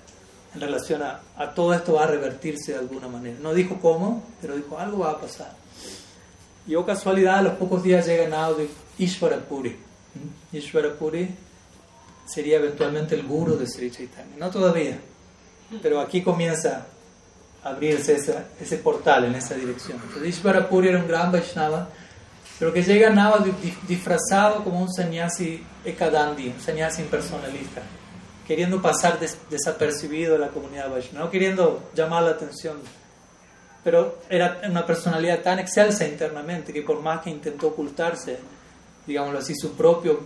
En 0.55 0.61
relación 0.61 1.03
a, 1.03 1.21
a, 1.37 1.55
todo 1.55 1.73
esto 1.73 1.95
va 1.95 2.05
a 2.05 2.07
revertirse 2.07 2.73
de 2.73 2.79
alguna 2.79 3.09
manera. 3.09 3.39
No 3.41 3.55
dijo 3.55 3.79
cómo, 3.81 4.23
pero 4.41 4.57
dijo 4.57 4.79
algo 4.79 4.99
va 5.01 5.13
a 5.13 5.21
pasar. 5.21 5.53
Y 6.67 6.75
o 6.75 6.85
casualidad, 6.85 7.39
a 7.39 7.43
los 7.43 7.55
pocos 7.55 7.83
días 7.83 8.07
llega 8.07 8.29
Naudi 8.29 8.69
Ishvarapuri. 8.99 9.77
Ishvarapuri 10.53 11.29
sería 12.27 12.57
eventualmente 12.57 13.15
el 13.15 13.27
guru 13.27 13.57
de 13.57 13.67
Sri 13.67 13.91
Chaitanya. 13.91 14.37
No 14.39 14.51
todavía, 14.51 14.99
pero 15.83 16.01
aquí 16.01 16.23
comienza 16.23 16.87
abrirse 17.64 18.16
ese 18.61 18.77
portal 18.79 19.25
en 19.25 19.35
esa 19.35 19.55
dirección. 19.55 20.01
Entonces 20.03 20.37
Ishvarapuri 20.37 20.88
era 20.88 20.98
un 20.98 21.07
gran 21.07 21.31
Vaishnava, 21.31 21.88
pero 22.59 22.72
que 22.72 22.83
llega 22.83 23.09
a 23.09 23.11
Nava 23.11 23.44
disfrazado 23.88 24.64
como 24.64 24.81
un 24.81 24.92
sannyasi 24.92 25.64
ekadandi, 25.85 26.48
un 26.48 26.61
sannyasi 26.61 27.03
impersonalista, 27.03 27.83
queriendo 28.46 28.83
pasar 28.83 29.18
desapercibido 29.51 30.37
a 30.37 30.38
la 30.38 30.48
comunidad 30.48 30.90
Vaishnava, 30.90 31.27
no 31.27 31.31
queriendo 31.31 31.90
llamar 31.94 32.25
la 32.25 32.31
atención. 32.31 32.79
Pero 33.85 34.20
era 34.29 34.61
una 34.68 34.87
personalidad 34.87 35.40
tan 35.40 35.59
excelsa 35.59 36.07
internamente 36.07 36.72
que 36.72 36.83
por 36.83 37.01
más 37.01 37.22
que 37.22 37.31
intentó 37.31 37.68
ocultarse, 37.68 38.38
digámoslo 39.07 39.40
así, 39.40 39.55
su 39.57 39.72
propio 39.72 40.20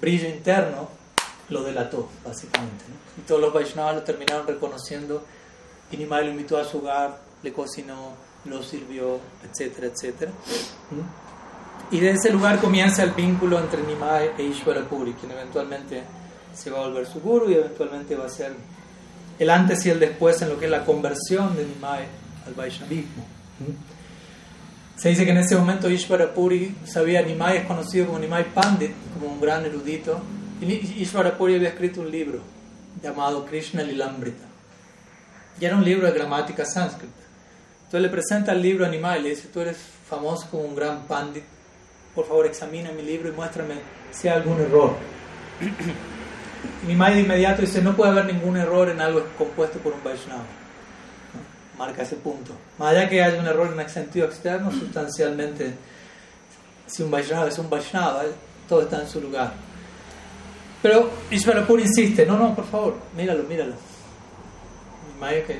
brillo 0.00 0.28
interno, 0.28 0.88
lo 1.48 1.64
delató, 1.64 2.08
básicamente. 2.24 2.84
Y 3.18 3.22
todos 3.22 3.40
los 3.40 3.52
Vaishnavas 3.52 3.96
lo 3.96 4.02
terminaron 4.02 4.46
reconociendo 4.46 5.24
y 5.90 5.96
Nimai 5.96 6.24
lo 6.24 6.30
invitó 6.30 6.58
a 6.58 6.64
su 6.64 6.78
hogar, 6.78 7.18
le 7.42 7.52
cocinó, 7.52 8.14
lo 8.44 8.62
sirvió, 8.62 9.18
etcétera, 9.48 9.88
etcétera. 9.88 10.32
¿Mm? 10.90 11.94
Y 11.94 12.00
de 12.00 12.10
ese 12.10 12.30
lugar 12.30 12.60
comienza 12.60 13.02
el 13.02 13.10
vínculo 13.10 13.58
entre 13.58 13.82
Nimai 13.82 14.30
e 14.38 14.44
Ishwarapuri, 14.44 15.14
quien 15.14 15.32
eventualmente 15.32 16.02
se 16.54 16.70
va 16.70 16.78
a 16.78 16.88
volver 16.88 17.06
su 17.06 17.20
guru 17.20 17.50
y 17.50 17.54
eventualmente 17.54 18.14
va 18.14 18.26
a 18.26 18.28
ser 18.28 18.54
el 19.38 19.50
antes 19.50 19.84
y 19.86 19.90
el 19.90 19.98
después 19.98 20.40
en 20.42 20.50
lo 20.50 20.58
que 20.58 20.66
es 20.66 20.70
la 20.70 20.84
conversión 20.84 21.56
de 21.56 21.64
Nimai 21.64 22.04
al 22.46 22.54
Vaishnavismo. 22.54 23.24
Se 24.96 25.08
dice 25.08 25.24
que 25.24 25.30
en 25.30 25.38
ese 25.38 25.56
momento 25.56 25.88
Ishvara 25.88 26.34
Puri 26.34 26.76
sabía, 26.84 27.22
Nimai 27.22 27.56
es 27.56 27.64
conocido 27.64 28.06
como 28.06 28.18
Nimai 28.18 28.52
Pandit, 28.52 28.92
como 29.14 29.32
un 29.32 29.40
gran 29.40 29.64
erudito. 29.64 30.20
Y 30.60 30.74
Ishvara 31.02 31.38
Puri 31.38 31.54
había 31.54 31.70
escrito 31.70 32.02
un 32.02 32.10
libro 32.10 32.40
llamado 33.02 33.46
Krishna 33.46 33.82
Lilambrita. 33.82 34.49
Y 35.60 35.64
era 35.64 35.76
un 35.76 35.84
libro 35.84 36.06
de 36.06 36.12
gramática 36.12 36.64
sánscrita. 36.64 37.12
Entonces 37.78 38.00
le 38.00 38.08
presenta 38.08 38.52
el 38.52 38.62
libro 38.62 38.86
a 38.86 38.88
Nimai 38.88 39.20
y 39.20 39.22
le 39.24 39.28
dice, 39.30 39.48
tú 39.52 39.60
eres 39.60 39.76
famoso 40.08 40.48
como 40.50 40.64
un 40.64 40.74
gran 40.74 41.02
pandit, 41.06 41.44
por 42.14 42.26
favor 42.26 42.46
examina 42.46 42.90
mi 42.92 43.02
libro 43.02 43.28
y 43.28 43.32
muéstrame 43.32 43.74
si 44.10 44.28
hay 44.28 44.38
algún 44.38 44.60
error. 44.60 44.94
Nimai 46.86 47.14
de 47.14 47.20
inmediato 47.20 47.62
dice, 47.62 47.82
no 47.82 47.94
puede 47.94 48.12
haber 48.12 48.26
ningún 48.26 48.56
error 48.56 48.88
en 48.88 49.00
algo 49.00 49.24
compuesto 49.36 49.78
por 49.78 49.92
un 49.92 50.02
Vaishnava 50.02 50.44
marca 51.80 52.02
ese 52.02 52.16
punto. 52.16 52.52
Más 52.78 52.90
allá 52.90 53.08
que 53.08 53.22
haya 53.22 53.40
un 53.40 53.46
error 53.46 53.70
en 53.72 53.80
el 53.80 53.88
sentido 53.88 54.26
externo, 54.26 54.70
sustancialmente, 54.80 55.74
si 56.86 57.02
un 57.02 57.10
Vaishnava 57.10 57.48
es 57.48 57.58
un 57.58 57.70
Vaishnava, 57.70 58.22
todo 58.68 58.82
está 58.82 59.00
en 59.00 59.08
su 59.08 59.20
lugar. 59.20 59.52
Pero 60.82 61.10
Ishvarapur 61.30 61.80
insiste, 61.80 62.24
no, 62.26 62.38
no, 62.38 62.54
por 62.54 62.66
favor, 62.66 62.96
míralo, 63.16 63.42
míralo. 63.44 63.74
Maya 65.20 65.46
que 65.46 65.58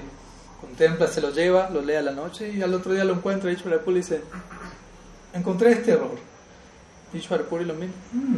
contempla, 0.60 1.06
se 1.06 1.20
lo 1.20 1.30
lleva, 1.30 1.68
lo 1.70 1.82
lee 1.82 1.94
a 1.94 2.02
la 2.02 2.12
noche 2.12 2.50
y 2.50 2.62
al 2.62 2.72
otro 2.74 2.92
día 2.92 3.04
lo 3.04 3.14
encuentra 3.14 3.50
y 3.50 3.54
Ishvarapur 3.54 3.94
dice, 3.94 4.22
encontré 5.34 5.72
este 5.72 5.92
error. 5.92 6.18
Ishvarapur 7.12 7.60
lo 7.62 7.74
mira. 7.74 7.92
Mm". 8.12 8.36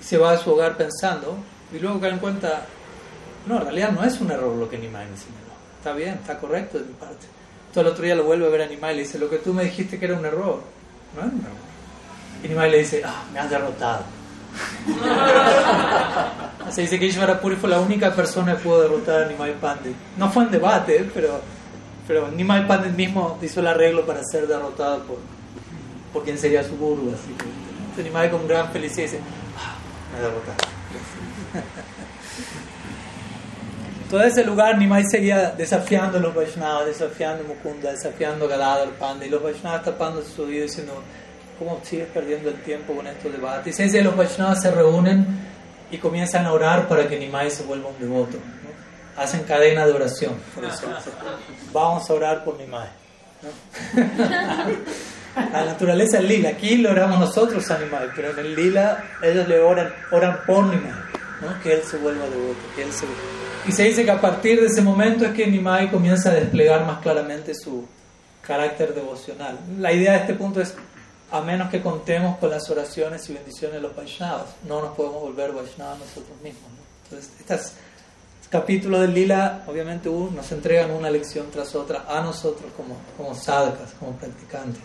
Y 0.00 0.04
se 0.04 0.18
va 0.18 0.32
a 0.32 0.38
su 0.38 0.52
hogar 0.52 0.76
pensando 0.76 1.38
y 1.72 1.78
luego 1.78 2.00
cae 2.00 2.10
en 2.10 2.18
cuenta, 2.18 2.66
no, 3.46 3.56
en 3.56 3.62
realidad 3.62 3.92
no 3.92 4.04
es 4.04 4.20
un 4.20 4.30
error 4.30 4.54
lo 4.54 4.68
que 4.68 4.78
Nimai 4.78 5.06
me 5.06 5.14
está 5.78 5.92
bien, 5.92 6.14
está 6.14 6.38
correcto 6.38 6.78
de 6.78 6.84
mi 6.84 6.92
parte. 6.92 7.26
Todo 7.72 7.82
el 7.82 7.88
otro 7.88 8.04
día 8.04 8.14
lo 8.14 8.24
vuelve 8.24 8.46
a 8.46 8.50
ver 8.50 8.62
a 8.62 8.66
Nimai 8.66 8.92
y 8.92 8.96
le 8.98 9.02
dice, 9.02 9.18
lo 9.18 9.30
que 9.30 9.38
tú 9.38 9.54
me 9.54 9.64
dijiste 9.64 9.98
que 9.98 10.04
era 10.04 10.18
un 10.18 10.24
error, 10.24 10.62
no 11.14 11.20
es 11.20 11.32
un 11.32 11.40
error. 11.40 11.68
Y 12.42 12.48
Nimai 12.48 12.70
le 12.70 12.78
dice, 12.78 13.02
ah, 13.04 13.24
me 13.32 13.38
has 13.40 13.50
derrotado. 13.50 14.17
Se 16.70 16.82
dice 16.82 16.98
que 16.98 17.06
Ishvara 17.06 17.40
Puri 17.40 17.56
fue 17.56 17.70
la 17.70 17.80
única 17.80 18.14
persona 18.14 18.56
que 18.56 18.62
pudo 18.62 18.82
derrotar 18.82 19.22
a 19.22 19.26
Nimai 19.26 19.54
Pandit. 19.58 19.96
No 20.16 20.30
fue 20.30 20.44
en 20.44 20.50
debate, 20.50 21.08
pero, 21.14 21.40
pero 22.06 22.30
Nimai 22.30 22.66
Pandit 22.66 22.92
mismo 22.92 23.38
hizo 23.40 23.60
el 23.60 23.68
arreglo 23.68 24.04
para 24.04 24.22
ser 24.22 24.46
derrotado 24.46 25.02
por, 25.04 25.18
por 26.12 26.24
quien 26.24 26.36
sería 26.38 26.62
su 26.62 26.76
guru. 26.76 27.14
Así 27.14 27.34
que 27.96 28.02
Nimai 28.02 28.30
con 28.30 28.46
gran 28.46 28.70
felicidad 28.70 29.04
dice, 29.04 29.20
ah, 29.56 29.76
me 30.12 30.20
derrotado. 30.20 30.58
todo 34.10 34.22
ese 34.22 34.44
lugar 34.44 34.78
Nimai 34.78 35.04
seguía 35.04 35.50
desafiando 35.50 36.18
a 36.18 36.20
los 36.20 36.34
Vaishnavas, 36.34 36.86
desafiando 36.86 37.44
a 37.44 37.48
Mukunda, 37.48 37.90
desafiando 37.90 38.46
a 38.46 38.48
Gadadhar 38.48 38.90
Panda, 38.98 39.26
y 39.26 39.28
los 39.28 39.42
Vaishnavas 39.42 39.84
tapándose 39.84 40.32
su 40.32 40.42
oído 40.42 40.62
diciendo, 40.62 41.02
¿cómo 41.58 41.80
sigues 41.82 42.08
perdiendo 42.08 42.48
el 42.48 42.62
tiempo 42.62 42.94
con 42.94 43.06
estos 43.06 43.32
debates? 43.32 43.78
Y 43.78 44.00
los 44.00 44.16
Vaishnavas 44.16 44.62
se 44.62 44.70
reúnen 44.70 45.26
y 45.90 45.98
comienzan 45.98 46.46
a 46.46 46.52
orar 46.52 46.88
para 46.88 47.08
que 47.08 47.18
Nimai 47.18 47.50
se 47.50 47.64
vuelva 47.64 47.88
un 47.88 47.98
devoto. 47.98 48.38
Hacen 49.16 49.42
cadena 49.44 49.86
de 49.86 49.92
oración. 49.92 50.34
Vamos 51.72 52.08
a 52.08 52.14
orar 52.14 52.44
por 52.44 52.56
Nimai. 52.58 52.88
La 55.52 55.64
naturaleza 55.64 56.18
es 56.18 56.24
lila. 56.24 56.50
Aquí 56.50 56.78
lo 56.78 56.90
oramos 56.90 57.20
nosotros 57.20 57.70
a 57.70 57.78
Nimai, 57.78 58.08
pero 58.14 58.30
en 58.30 58.38
el 58.38 58.54
lila 58.54 59.04
ellos 59.22 59.48
le 59.48 59.60
oran, 59.60 59.92
oran 60.10 60.40
por 60.46 60.64
Nimai. 60.64 61.08
Que 61.62 61.74
él 61.74 61.82
se 61.82 61.96
vuelva 61.98 62.24
devoto, 62.26 62.58
que 62.74 62.82
él 62.82 62.92
se 62.92 63.06
y 63.68 63.72
se 63.72 63.84
dice 63.84 64.02
que 64.02 64.10
a 64.10 64.20
partir 64.20 64.58
de 64.60 64.66
ese 64.66 64.80
momento 64.80 65.26
es 65.26 65.32
que 65.32 65.46
Nimai 65.46 65.90
comienza 65.90 66.30
a 66.30 66.34
desplegar 66.34 66.86
más 66.86 67.00
claramente 67.00 67.54
su 67.54 67.86
carácter 68.40 68.94
devocional. 68.94 69.58
La 69.78 69.92
idea 69.92 70.12
de 70.12 70.18
este 70.20 70.32
punto 70.32 70.62
es, 70.62 70.74
a 71.30 71.40
menos 71.40 71.70
que 71.70 71.82
contemos 71.82 72.38
con 72.38 72.50
las 72.50 72.68
oraciones 72.70 73.28
y 73.28 73.34
bendiciones 73.34 73.76
de 73.76 73.80
los 73.80 73.94
Vaishnavas, 73.94 74.46
no 74.66 74.80
nos 74.80 74.96
podemos 74.96 75.20
volver 75.20 75.52
Vaishnavas 75.52 75.98
nosotros 75.98 76.40
mismos. 76.42 76.70
Entonces, 77.04 77.32
estos 77.38 77.72
capítulos 78.50 79.00
del 79.02 79.14
Lila, 79.14 79.64
obviamente, 79.66 80.08
uh, 80.08 80.30
nos 80.30 80.50
entregan 80.52 80.90
una 80.90 81.10
lección 81.10 81.46
tras 81.50 81.74
otra 81.74 82.04
a 82.08 82.20
nosotros 82.20 82.70
como, 82.76 82.96
como 83.16 83.34
sadhakas, 83.34 83.92
como 83.98 84.12
practicantes. 84.12 84.82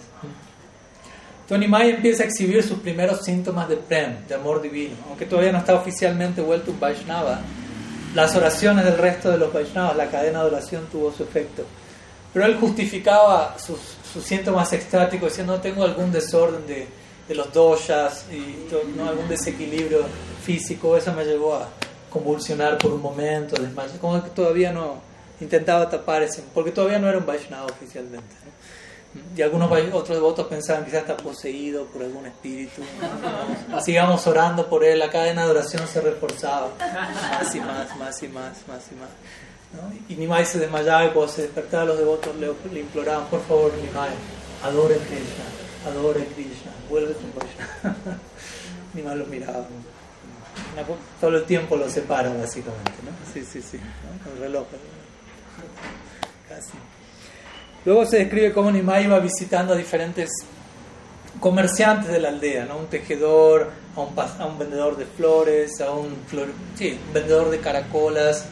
Entonces 1.41 1.59
Nimai 1.59 1.89
empieza 1.89 2.23
a 2.23 2.25
exhibir 2.25 2.63
sus 2.63 2.79
primeros 2.79 3.21
síntomas 3.23 3.67
de 3.67 3.75
prem, 3.75 4.25
de 4.27 4.35
amor 4.35 4.61
divino, 4.61 4.95
aunque 5.09 5.25
todavía 5.25 5.51
no 5.51 5.57
está 5.57 5.75
oficialmente 5.75 6.41
vuelto 6.41 6.71
un 6.71 6.79
Vaishnava 6.79 7.41
las 8.13 8.35
oraciones 8.35 8.85
del 8.85 8.97
resto 8.97 9.31
de 9.31 9.39
los 9.39 9.51
Vaishnavas, 9.51 9.95
la 9.97 10.07
cadena 10.07 10.41
de 10.41 10.47
oración 10.47 10.85
tuvo 10.91 11.11
su 11.11 11.23
efecto. 11.23 11.65
Pero 12.31 12.45
él 12.45 12.57
justificaba 12.59 13.57
sus, 13.57 13.79
síntomas 14.21 14.73
extáticos 14.73 15.29
diciendo, 15.29 15.55
no 15.55 15.61
tengo 15.61 15.83
algún 15.83 16.11
desorden 16.11 16.65
de, 16.67 16.87
los 17.33 17.51
doshas 17.51 18.25
y 18.31 18.67
¿no? 18.95 19.07
algún 19.09 19.27
desequilibrio 19.27 20.05
físico, 20.43 20.95
eso 20.95 21.13
me 21.13 21.25
llevó 21.25 21.55
a 21.55 21.67
convulsionar 22.11 22.77
por 22.77 22.91
un 22.91 23.01
momento, 23.01 23.59
desmayar, 23.59 23.97
como 23.97 24.23
que 24.23 24.29
todavía 24.29 24.71
no 24.71 25.01
intentaba 25.41 25.89
tapar 25.89 26.21
ese, 26.21 26.43
porque 26.53 26.71
todavía 26.71 26.99
no 26.99 27.09
era 27.09 27.17
un 27.17 27.25
Vaishnava 27.25 27.65
oficialmente. 27.65 28.35
Y 29.35 29.41
algunos 29.43 29.71
otros 29.93 30.17
devotos 30.17 30.47
pensaban 30.47 30.83
que 30.83 30.89
quizás 30.89 31.07
está 31.07 31.17
poseído 31.17 31.85
por 31.85 32.01
algún 32.01 32.25
espíritu. 32.25 32.81
Sigamos 33.83 34.25
orando 34.25 34.67
por 34.67 34.83
él, 34.83 34.97
la 34.97 35.09
cadena 35.09 35.45
de 35.45 35.51
oración 35.51 35.87
se 35.87 36.01
reforzaba 36.01 36.69
más 36.79 37.55
y 37.55 37.59
más, 37.59 37.97
más 37.97 38.23
y 38.23 38.27
más, 38.27 38.67
más 38.67 38.83
y 38.91 38.95
más. 38.95 39.09
¿No? 39.73 39.91
Y 40.07 40.15
Nimai 40.15 40.45
se 40.45 40.59
desmayaba 40.59 41.05
y 41.05 41.09
cuando 41.09 41.31
se 41.31 41.43
despertaba 41.43 41.85
los 41.85 41.97
devotos 41.97 42.35
le, 42.35 42.51
le 42.71 42.79
imploraban, 42.79 43.27
por 43.27 43.41
favor 43.45 43.73
Nimai, 43.73 44.09
adore 44.63 44.95
Krishna, 44.97 45.45
adore 45.87 46.25
Krishna, 46.35 46.71
vuelve 46.89 47.13
tu 47.13 47.39
Krishna. 47.39 47.95
Nimai 48.93 49.17
los 49.17 49.27
miraba. 49.27 49.65
Todo 51.19 51.37
el 51.37 51.43
tiempo 51.45 51.75
lo 51.75 51.89
separa 51.89 52.29
básicamente, 52.29 52.91
¿no? 53.03 53.11
Sí, 53.33 53.43
sí, 53.45 53.61
sí, 53.61 53.77
¿no? 53.77 54.31
el 54.33 54.39
reloj. 54.39 54.65
Casi. 56.49 56.71
Luego 57.85 58.05
se 58.05 58.17
describe 58.17 58.53
cómo 58.53 58.71
Nimai 58.71 59.05
iba 59.05 59.19
visitando 59.19 59.73
a 59.73 59.75
diferentes 59.75 60.29
comerciantes 61.39 62.11
de 62.11 62.19
la 62.19 62.29
aldea, 62.29 62.65
¿no? 62.65 62.77
un 62.77 62.87
tejedor, 62.87 63.71
a 63.95 63.99
un, 63.99 64.17
a 64.17 64.45
un 64.45 64.57
vendedor 64.57 64.95
de 64.97 65.05
flores, 65.05 65.81
a 65.81 65.91
un, 65.91 66.15
sí, 66.75 66.97
vendedor 67.13 67.49
de 67.49 67.59
caracolas, 67.59 68.45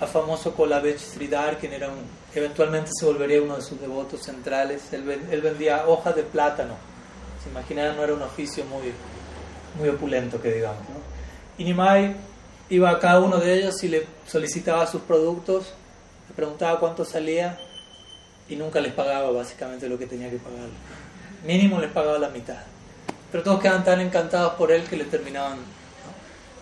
a 0.00 0.06
famoso 0.06 0.54
Kolavech 0.54 0.98
Sridhar, 0.98 1.58
quien 1.58 1.72
era 1.72 1.88
un, 1.88 2.02
eventualmente 2.34 2.90
se 2.92 3.04
volvería 3.06 3.42
uno 3.42 3.56
de 3.56 3.62
sus 3.62 3.80
devotos 3.80 4.22
centrales. 4.22 4.92
Él, 4.92 5.02
vendía 5.40 5.86
hojas 5.86 6.16
de 6.16 6.22
plátano. 6.22 6.74
Se 7.42 7.50
imaginarán, 7.50 7.96
no 7.96 8.04
era 8.04 8.14
un 8.14 8.22
oficio 8.22 8.64
muy, 8.64 8.92
muy 9.78 9.88
opulento, 9.88 10.40
que 10.40 10.52
digamos. 10.52 10.80
¿no? 10.88 10.96
Y 11.58 11.64
Nimai 11.64 12.16
iba 12.70 12.90
a 12.90 12.98
cada 12.98 13.20
uno 13.20 13.38
de 13.38 13.54
ellos 13.54 13.82
y 13.84 13.88
le 13.88 14.06
solicitaba 14.26 14.86
sus 14.86 15.02
productos, 15.02 15.72
le 16.28 16.34
preguntaba 16.34 16.80
cuánto 16.80 17.04
salía 17.04 17.58
y 18.48 18.56
nunca 18.56 18.80
les 18.80 18.92
pagaba 18.92 19.30
básicamente 19.30 19.88
lo 19.88 19.98
que 19.98 20.06
tenía 20.06 20.30
que 20.30 20.38
pagar. 20.38 20.68
Mínimo 21.46 21.78
les 21.78 21.90
pagaba 21.90 22.18
la 22.18 22.30
mitad. 22.30 22.62
Pero 23.30 23.44
todos 23.44 23.60
quedaban 23.60 23.84
tan 23.84 24.00
encantados 24.00 24.54
por 24.54 24.72
él 24.72 24.84
que 24.84 24.96
le 24.96 25.04
terminaban. 25.04 25.58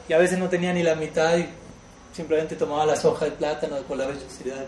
Y 0.09 0.13
a 0.13 0.19
veces 0.19 0.39
no 0.39 0.49
tenía 0.49 0.73
ni 0.73 0.83
la 0.83 0.95
mitad 0.95 1.37
y 1.37 1.49
simplemente 2.13 2.57
tomaba 2.57 2.87
las 2.87 3.05
hojas 3.05 3.31
de 3.31 3.37
plátano 3.37 3.77
de 3.77 3.97
la 3.97 4.07
velocidad 4.07 4.65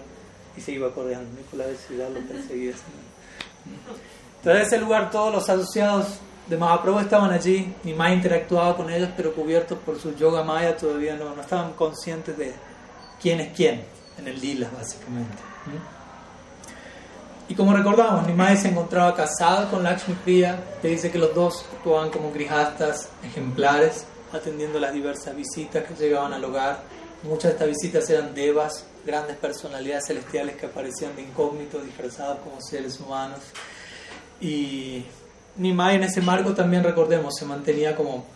y 0.56 0.60
se 0.60 0.72
iba 0.72 0.92
corriendo. 0.92 1.24
Y 1.52 1.56
la 1.56 1.66
velocidad 1.66 2.08
lo 2.10 2.20
perseguía. 2.20 2.72
Entonces, 4.38 4.62
en 4.62 4.66
ese 4.66 4.78
lugar, 4.78 5.10
todos 5.10 5.32
los 5.32 5.48
asociados 5.48 6.18
de 6.46 6.56
Mahaprabhu 6.56 6.98
estaban 6.98 7.32
allí. 7.32 7.72
Mi 7.82 7.94
Maya 7.94 8.14
interactuaba 8.14 8.76
con 8.76 8.90
ellos, 8.90 9.10
pero 9.16 9.32
cubiertos 9.34 9.78
por 9.78 9.98
su 9.98 10.14
yoga 10.14 10.42
maya, 10.42 10.76
todavía 10.76 11.16
no, 11.16 11.34
no 11.34 11.40
estaban 11.40 11.72
conscientes 11.72 12.36
de 12.36 12.52
quién 13.20 13.40
es 13.40 13.52
quién 13.54 13.84
en 14.18 14.28
el 14.28 14.40
lila, 14.40 14.70
básicamente. 14.76 15.42
Y 17.48 17.54
como 17.54 17.74
recordamos, 17.74 18.26
Nimai 18.26 18.56
se 18.56 18.68
encontraba 18.68 19.14
casado 19.14 19.70
con 19.70 19.82
Lakshmi 19.82 20.14
Priya, 20.14 20.58
que 20.80 20.88
dice 20.88 21.10
que 21.10 21.18
los 21.18 21.34
dos 21.34 21.66
actuaban 21.76 22.10
como 22.10 22.32
grijastas 22.32 23.08
ejemplares, 23.22 24.06
atendiendo 24.32 24.80
las 24.80 24.92
diversas 24.92 25.36
visitas 25.36 25.84
que 25.84 25.94
llegaban 25.94 26.32
al 26.32 26.44
hogar. 26.44 26.82
Muchas 27.24 27.44
de 27.44 27.50
estas 27.50 27.68
visitas 27.68 28.10
eran 28.10 28.34
devas, 28.34 28.84
grandes 29.06 29.38
personalidades 29.38 30.08
celestiales 30.08 30.56
que 30.56 30.66
aparecían 30.66 31.16
de 31.16 31.22
incógnito, 31.22 31.80
disfrazados 31.80 32.40
como 32.40 32.60
seres 32.60 33.00
humanos. 33.00 33.40
Y 34.42 35.04
Nimai 35.56 35.96
en 35.96 36.04
ese 36.04 36.20
marco 36.20 36.52
también 36.52 36.84
recordemos, 36.84 37.34
se 37.34 37.46
mantenía 37.46 37.96
como 37.96 38.26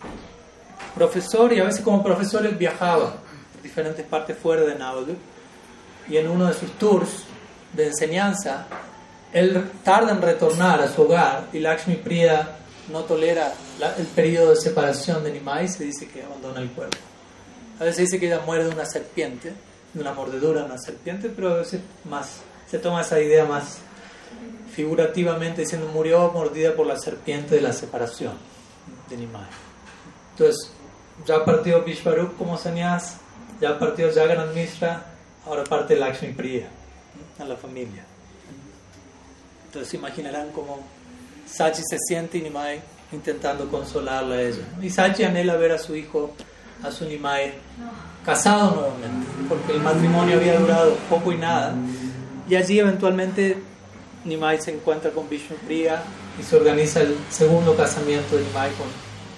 profesor 0.95 1.53
y 1.53 1.59
a 1.59 1.65
veces 1.65 1.81
como 1.81 2.01
profesor 2.01 2.43
él 2.47 2.55
viajaba 2.55 3.17
por 3.53 3.61
diferentes 3.61 4.03
partes 4.07 4.35
fuera 4.35 4.63
de 4.63 4.73
Navadvip. 4.73 5.19
Y 6.09 6.17
en 6.17 6.27
uno 6.27 6.47
de 6.47 6.55
sus 6.55 6.71
tours 6.79 7.25
de 7.73 7.87
enseñanza 7.89 8.65
él 9.31 9.69
tarda 9.83 10.13
en 10.13 10.21
retornar 10.23 10.81
a 10.81 10.87
su 10.87 11.03
hogar 11.03 11.49
y 11.53 11.59
Lakshmi 11.59 11.97
Priya 11.97 12.55
no 12.91 13.03
tolera 13.03 13.53
el 13.99 14.07
periodo 14.07 14.49
de 14.49 14.55
separación 14.55 15.23
de 15.23 15.31
Nimai 15.31 15.65
y 15.65 15.67
se 15.67 15.83
dice 15.83 16.07
que 16.07 16.23
abandona 16.23 16.59
el 16.59 16.71
cuerpo. 16.71 17.08
A 17.79 17.83
veces 17.83 18.09
dice 18.09 18.19
que 18.19 18.27
ella 18.27 18.41
muere 18.45 18.65
de 18.65 18.71
una 18.71 18.85
serpiente, 18.85 19.53
una 19.95 20.13
mordedura 20.13 20.61
de 20.61 20.65
una 20.67 20.77
serpiente, 20.77 21.29
pero 21.29 21.53
a 21.53 21.57
veces 21.57 21.81
más, 22.05 22.41
se 22.69 22.77
toma 22.79 23.01
esa 23.01 23.19
idea 23.21 23.45
más 23.45 23.79
figurativamente 24.75 25.61
diciendo 25.61 25.87
murió 25.87 26.31
mordida 26.31 26.73
por 26.75 26.85
la 26.85 26.97
serpiente 26.97 27.55
de 27.55 27.61
la 27.61 27.73
separación 27.73 28.33
de 29.09 29.17
Nimai. 29.17 29.47
Entonces, 30.31 30.71
ya 31.25 31.43
partió 31.43 31.83
Vishvarup 31.83 32.37
como 32.37 32.57
sannyas, 32.57 33.17
ya 33.59 33.77
partió 33.77 34.13
Jagannath 34.13 34.53
Mishra, 34.53 35.05
ahora 35.45 35.63
parte 35.63 35.95
Lakshmi 35.95 36.33
Priya 36.33 36.67
a 37.39 37.43
la 37.43 37.55
familia. 37.55 38.05
Entonces 39.65 39.93
imaginarán 39.93 40.51
cómo 40.51 40.79
Sachi 41.45 41.81
se 41.83 41.97
siente 41.99 42.37
y 42.37 42.41
Nimai 42.41 42.81
intentando 43.11 43.69
consolarla 43.69 44.35
a 44.35 44.41
ella. 44.41 44.63
Y 44.81 44.89
Sachi 44.89 45.23
anhela 45.23 45.55
ver 45.57 45.71
a 45.71 45.77
su 45.77 45.95
hijo, 45.95 46.33
a 46.83 46.91
su 46.91 47.05
Nimai, 47.05 47.53
casado 48.25 48.75
nuevamente, 48.75 49.27
porque 49.47 49.73
el 49.73 49.81
matrimonio 49.81 50.37
había 50.37 50.59
durado 50.59 50.95
poco 51.09 51.31
y 51.31 51.37
nada. 51.37 51.75
Y 52.49 52.55
allí 52.55 52.79
eventualmente 52.79 53.57
Nimai 54.25 54.61
se 54.61 54.73
encuentra 54.73 55.11
con 55.11 55.29
Vishnupriya 55.29 56.01
y 56.39 56.43
se 56.43 56.55
organiza 56.55 57.01
el 57.01 57.15
segundo 57.29 57.75
casamiento 57.75 58.37
de 58.37 58.43
Nimai 58.43 58.71
con 58.73 58.87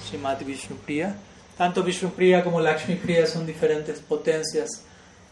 Srimati 0.08 0.46
Vishnupriya. 0.46 1.16
Tanto 1.58 1.84
Vishnupriya 1.84 2.44
como 2.44 2.60
Lakshmi 2.60 2.96
Priya 2.96 3.28
son 3.28 3.46
diferentes 3.46 4.00
potencias 4.00 4.84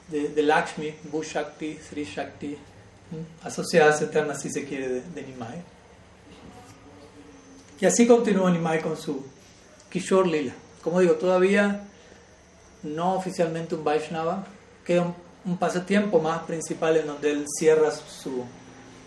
de, 0.10 0.30
de 0.30 0.44
Lakshmi, 0.44 0.94
Bhushakti, 1.12 1.78
Sri 1.78 2.04
Shakti, 2.04 2.58
asociadas 3.44 4.02
eternas 4.02 4.42
si 4.42 4.50
se 4.50 4.66
quiere 4.66 4.90
de, 4.90 5.02
de 5.02 5.22
Nimai. 5.24 5.64
Y 7.82 7.86
así 7.86 8.06
continúa 8.06 8.52
Nimai 8.52 8.82
con 8.82 8.98
su 8.98 9.26
Kishore 9.90 10.30
Lila. 10.30 10.54
Como 10.84 11.00
digo, 11.00 11.14
todavía 11.14 11.86
no 12.84 13.16
oficialmente 13.16 13.76
un 13.76 13.84
Vaishnava, 13.84 14.44
queda 14.86 15.04
un, 15.04 15.16
un 15.46 15.58
pasatiempo 15.58 16.20
más 16.20 16.40
principal 16.44 16.98
en 16.98 17.08
donde 17.08 17.32
él 17.32 17.46
cierra 17.48 17.92
su, 17.92 18.44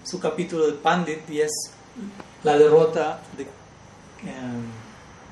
su 0.04 0.18
capítulo 0.18 0.66
de 0.66 0.72
Pandit 0.74 1.28
y 1.30 1.40
es 1.40 1.52
la 2.42 2.56
derrota 2.56 3.20
de 3.36 3.44
eh, 3.44 3.48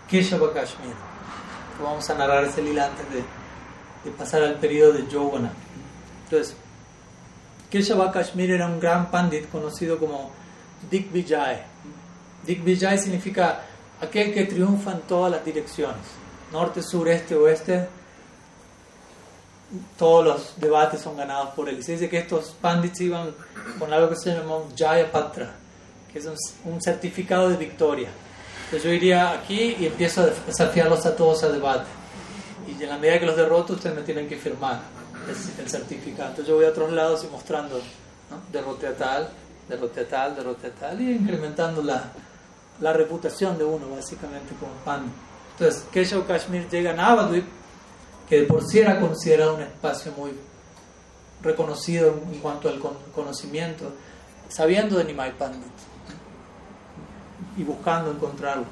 Keshava 0.09 0.53
Kashmir. 0.53 0.95
Vamos 1.83 2.09
a 2.11 2.15
narrar 2.15 2.45
ese 2.45 2.63
lila 2.63 2.87
antes 2.87 3.07
de, 3.11 4.11
pasar 4.13 4.43
al 4.43 4.57
periodo 4.57 4.93
de 4.93 5.07
Yovana. 5.09 5.53
Entonces, 6.25 6.55
Keshava 7.71 8.13
Kashmir 8.13 8.51
era 8.51 8.67
un 8.67 8.79
gran 8.81 9.11
pandit 9.11 9.51
conocido 9.51 9.99
como 9.99 10.31
Digvijay. 10.91 11.63
Digvijay 12.47 12.99
significa 12.99 13.63
aquel 14.01 14.33
que 14.33 14.45
triunfa 14.45 14.93
en 14.93 15.01
todas 15.03 15.31
las 15.31 15.45
direcciones, 15.45 16.03
norte, 16.53 16.83
sur, 16.83 17.09
este, 17.09 17.35
oeste. 17.35 17.89
Todos 19.97 20.25
los 20.25 20.61
debates 20.61 21.01
son 21.01 21.17
ganados 21.17 21.51
por 21.51 21.69
él. 21.69 21.83
Se 21.85 21.93
dice 21.93 22.09
que 22.09 22.19
estos 22.19 22.57
pandits 22.61 23.01
iban 23.01 23.35
con 23.79 23.93
algo 23.93 24.09
que 24.09 24.17
se 24.17 24.35
llama 24.35 24.57
Jaya 24.77 25.11
Patra, 25.11 25.53
que 26.13 26.19
es 26.19 26.27
un, 26.27 26.37
un 26.73 26.83
certificado 26.83 27.49
de 27.49 27.57
victoria. 27.57 28.09
Entonces 28.65 28.83
yo 28.85 28.95
iría 28.95 29.33
aquí 29.33 29.77
y 29.79 29.87
empiezo 29.87 30.23
a 30.23 30.27
desafiarlos 30.47 31.07
a 31.07 31.15
todos 31.15 31.43
a 31.45 31.49
debate. 31.49 31.87
Y 32.69 32.83
en 32.83 32.89
la 32.89 32.99
medida 32.99 33.19
que 33.19 33.27
los 33.27 33.37
derroto, 33.37 33.73
ustedes 33.75 33.97
me 33.97 34.03
tienen 34.03 34.29
que 34.29 34.37
firmar 34.37 34.81
el, 35.27 35.65
el 35.65 35.71
certificado. 35.71 36.31
Entonces 36.31 36.47
yo 36.47 36.57
voy 36.57 36.65
a 36.65 36.69
otros 36.69 36.93
lados 36.93 37.25
y 37.25 37.29
mostrando, 37.29 37.77
¿no? 38.31 38.41
derrote 38.53 38.87
a 38.87 38.97
tal, 38.97 39.31
derrote 39.69 40.01
a 40.01 40.09
tal, 40.09 40.37
derrote 40.37 40.67
a 40.67 40.71
tal, 40.73 41.01
y 41.01 41.13
incrementando 41.13 41.83
la, 41.83 42.13
la 42.81 42.93
reputación 42.93 43.59
de 43.59 43.65
uno, 43.65 43.89
básicamente, 43.89 44.55
como 44.59 44.73
pan. 44.85 45.11
Entonces, 45.53 45.85
Keshav 45.93 46.27
Kashmir 46.27 46.69
llega 46.69 46.93
a 46.93 46.95
Navadvip, 46.95 47.45
que 48.31 48.43
de 48.43 48.47
por 48.47 48.65
sí 48.65 48.79
era 48.79 49.01
considerado 49.01 49.57
un 49.57 49.63
espacio 49.63 50.13
muy 50.17 50.31
reconocido 51.43 52.15
en 52.33 52.39
cuanto 52.39 52.69
al 52.69 52.79
conocimiento, 53.13 53.93
sabiendo 54.49 54.99
de 54.99 55.05
Nimai 55.05 55.37
Pandit 55.37 55.67
y 57.57 57.65
buscando 57.65 58.13
encontrarlo. 58.13 58.67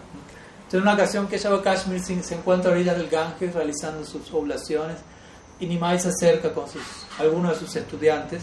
Entonces, 0.58 0.74
en 0.74 0.82
una 0.82 0.94
ocasión, 0.94 1.26
Keshav 1.26 1.60
Kashmir 1.60 2.00
se 2.00 2.34
encuentra 2.36 2.70
a 2.70 2.74
orillas 2.74 2.96
del 2.96 3.08
Ganges 3.08 3.52
realizando 3.52 4.04
sus 4.04 4.32
oblaciones 4.32 4.98
y 5.58 5.66
Nimai 5.66 5.98
se 5.98 6.10
acerca 6.10 6.54
con 6.54 6.68
sus, 6.68 6.82
algunos 7.18 7.58
de 7.58 7.66
sus 7.66 7.74
estudiantes 7.74 8.42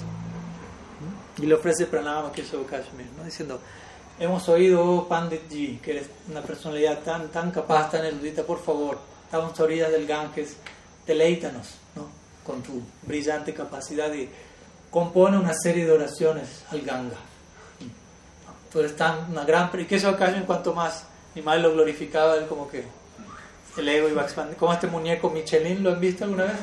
y 1.38 1.46
le 1.46 1.56
ofrece 1.56 1.86
pranama 1.86 2.28
a 2.28 2.32
Keshav 2.34 2.66
Kashmir, 2.66 3.08
¿no? 3.18 3.24
diciendo 3.24 3.62
hemos 4.20 4.50
oído 4.50 4.84
oh, 4.84 5.08
Panditji, 5.08 5.78
que 5.78 5.92
eres 5.92 6.10
una 6.30 6.42
personalidad 6.42 7.00
tan, 7.00 7.30
tan 7.30 7.52
capaz, 7.52 7.92
tan 7.92 8.06
erudita, 8.06 8.44
por 8.44 8.62
favor, 8.62 9.00
estamos 9.24 9.58
a 9.58 9.64
orillas 9.64 9.92
del 9.92 10.06
Ganges, 10.06 10.58
deleítanos 11.06 11.76
¿no? 11.96 12.08
con 12.46 12.62
tu 12.62 12.82
brillante 13.04 13.54
capacidad 13.54 14.14
y 14.14 14.30
compone 14.90 15.38
una 15.38 15.54
serie 15.54 15.86
de 15.86 15.92
oraciones 15.92 16.64
al 16.72 16.82
Ganga. 16.82 17.18
Tú 18.72 18.80
eres 18.80 18.96
tan 18.96 19.32
una 19.32 19.44
gran... 19.46 19.70
Y 19.80 19.86
que 19.86 19.96
eso 19.96 20.10
acá 20.10 20.30
en 20.36 20.44
cuanto 20.44 20.74
más 20.74 21.06
mi 21.34 21.42
madre 21.42 21.62
lo 21.62 21.74
glorificaba, 21.74 22.36
él 22.36 22.48
como 22.48 22.68
que 22.70 22.86
el 23.78 23.90
ego 23.90 24.10
iba 24.10 24.24
expandiendo. 24.24 24.60
Como 24.60 24.74
este 24.74 24.88
muñeco 24.88 25.30
Michelin, 25.30 25.84
¿lo 25.84 25.92
han 25.92 26.00
visto 26.00 26.24
alguna 26.24 26.46
vez? 26.46 26.56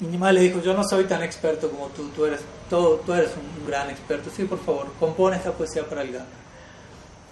Y 0.00 0.04
Nimai 0.06 0.34
le 0.34 0.40
dijo, 0.40 0.60
yo 0.60 0.74
no 0.74 0.82
soy 0.82 1.04
tan 1.04 1.22
experto 1.22 1.70
como 1.70 1.86
tú, 1.88 2.08
tú 2.08 2.24
eres, 2.24 2.40
todo, 2.68 2.96
tú 3.06 3.12
eres 3.12 3.30
un, 3.36 3.66
gran 3.66 3.88
experto. 3.88 4.30
Sí, 4.34 4.44
por 4.44 4.58
favor, 4.58 4.92
compone 4.98 5.36
esta 5.36 5.52
poesía 5.52 5.84
para 5.88 6.02
el 6.02 6.12
Ganga. 6.12 6.41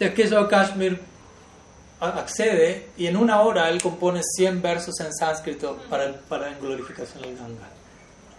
Y 0.01 0.05
aquello 0.05 0.49
Kashmir 0.49 0.99
accede 2.01 2.89
y 2.97 3.07
en 3.07 3.17
una 3.17 3.43
hora 3.43 3.69
él 3.69 3.83
compone 3.83 4.23
100 4.23 4.63
versos 4.63 4.99
en 5.01 5.13
sánscrito 5.13 5.77
para, 5.91 6.13
para 6.23 6.51
en 6.51 6.59
glorificación 6.59 7.23
del 7.23 7.37
Ganga. 7.37 7.69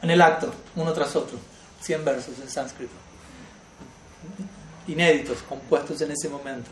En 0.02 0.10
el 0.10 0.21
acto, 0.21 0.52
uno 0.76 0.91
tras 0.91 1.15
otro, 1.15 1.38
100 1.82 2.04
versos 2.04 2.39
en 2.39 2.50
sánscrito. 2.50 2.93
Inéditos, 4.88 5.43
compuestos 5.43 6.02
en 6.02 6.12
ese 6.12 6.28
momento. 6.28 6.71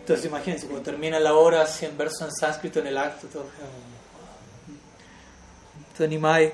Entonces 0.00 0.26
imagínense, 0.26 0.66
cuando 0.66 0.82
termina 0.82 1.20
la 1.20 1.34
hora, 1.34 1.64
100 1.64 1.96
versos 1.96 2.22
en 2.22 2.32
sánscrito 2.32 2.80
en 2.80 2.88
el 2.88 2.98
acto, 2.98 3.28
todo 3.28 3.46
entonces 5.92 6.08
Nimai 6.08 6.50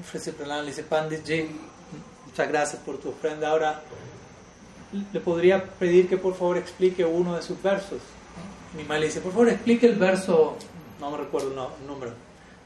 ofrece 0.00 0.32
le 0.38 0.62
dice 0.66 0.84
Panditji, 0.84 1.50
muchas 2.26 2.48
gracias 2.48 2.80
por 2.80 2.96
tu 2.98 3.08
ofrenda. 3.08 3.50
Ahora 3.50 3.82
le 4.92 5.20
podría 5.20 5.64
pedir 5.64 6.08
que 6.08 6.16
por 6.16 6.34
favor 6.34 6.58
explique 6.58 7.04
uno 7.04 7.36
de 7.36 7.42
sus 7.42 7.60
versos. 7.62 8.00
Nimai 8.76 9.00
le 9.00 9.06
dice, 9.06 9.20
por 9.20 9.32
favor 9.32 9.48
explique 9.48 9.86
el 9.86 9.96
verso, 9.96 10.56
no 11.00 11.10
me 11.10 11.18
recuerdo 11.18 11.48
el 11.48 11.86
número, 11.86 12.12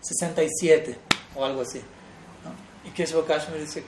67 0.00 0.98
o 1.34 1.44
algo 1.44 1.62
así. 1.62 1.80
¿no? 2.44 2.88
Y 2.88 2.92
Keshav 2.92 3.24
Kashmir 3.26 3.60
dice, 3.60 3.84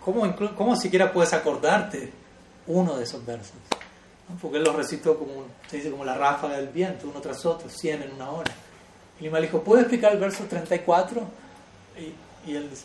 ¿cómo, 0.00 0.34
¿cómo 0.56 0.76
siquiera 0.76 1.12
puedes 1.12 1.32
acordarte 1.32 2.12
uno 2.66 2.96
de 2.96 3.04
esos 3.04 3.24
versos? 3.24 3.56
¿no? 4.28 4.36
Porque 4.40 4.58
él 4.58 4.64
los 4.64 4.74
recitó 4.74 5.18
como, 5.18 5.44
se 5.68 5.78
dice, 5.78 5.90
como 5.90 6.04
la 6.04 6.14
ráfaga 6.14 6.56
del 6.56 6.68
viento, 6.68 7.08
uno 7.08 7.20
tras 7.20 7.44
otro, 7.44 7.68
100 7.68 8.02
en 8.02 8.12
una 8.12 8.30
hora. 8.30 8.52
Y 9.20 9.28
me 9.28 9.40
dijo, 9.40 9.62
¿puedo 9.62 9.80
explicar 9.80 10.12
el 10.12 10.18
verso 10.18 10.44
34? 10.44 11.22
Y, 11.98 12.50
y 12.50 12.56
él 12.56 12.68
dice, 12.68 12.84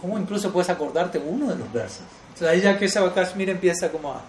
¿cómo 0.00 0.18
incluso 0.18 0.52
puedes 0.52 0.70
acordarte 0.70 1.18
uno 1.18 1.48
de 1.48 1.56
los 1.56 1.72
versos? 1.72 2.04
Entonces 2.34 2.48
ahí 2.48 2.60
ya 2.60 2.76
que 2.76 2.88
Kashmir 3.14 3.48
empieza 3.48 3.92
como 3.92 4.10
a, 4.10 4.20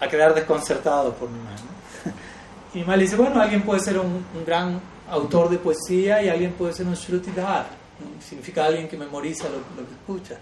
a 0.00 0.08
quedar 0.08 0.32
desconcertado 0.32 1.12
por 1.14 1.28
mi 1.28 1.38
madre. 1.40 1.62
Y 2.74 2.84
mi 2.84 2.94
le 2.94 3.04
dice, 3.04 3.16
bueno, 3.16 3.40
alguien 3.40 3.62
puede 3.62 3.80
ser 3.80 3.98
un, 3.98 4.24
un, 4.34 4.44
gran 4.44 4.78
autor 5.08 5.48
de 5.48 5.56
poesía 5.56 6.22
y 6.22 6.28
alguien 6.28 6.52
puede 6.52 6.74
ser 6.74 6.86
un 6.86 6.94
shrutidhar. 6.94 7.64
¿no? 7.98 8.22
Significa 8.22 8.66
alguien 8.66 8.86
que 8.86 8.98
memoriza 8.98 9.44
lo, 9.44 9.56
lo 9.80 9.88
que 9.88 9.94
escucha. 9.94 10.38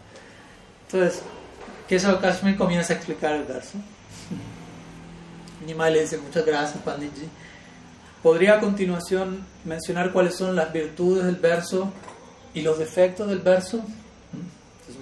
Entonces, 0.87 1.23
Keshav 1.89 2.21
Kashmir 2.21 2.57
comienza 2.57 2.93
a 2.93 2.97
explicar 2.97 3.35
el 3.35 3.45
verso. 3.45 3.79
Nimai 5.65 5.93
le 5.93 6.01
dice, 6.01 6.19
muchas 6.19 6.45
gracias, 6.45 6.83
Panditji. 6.83 7.29
¿Podría 8.21 8.55
a 8.55 8.61
continuación 8.61 9.47
mencionar 9.65 10.13
cuáles 10.13 10.35
son 10.35 10.57
las 10.57 10.73
virtudes 10.73 11.25
del 11.25 11.37
verso 11.37 11.93
y 12.53 12.63
los 12.63 12.79
defectos 12.79 13.29
del 13.29 13.39
verso? 13.41 13.85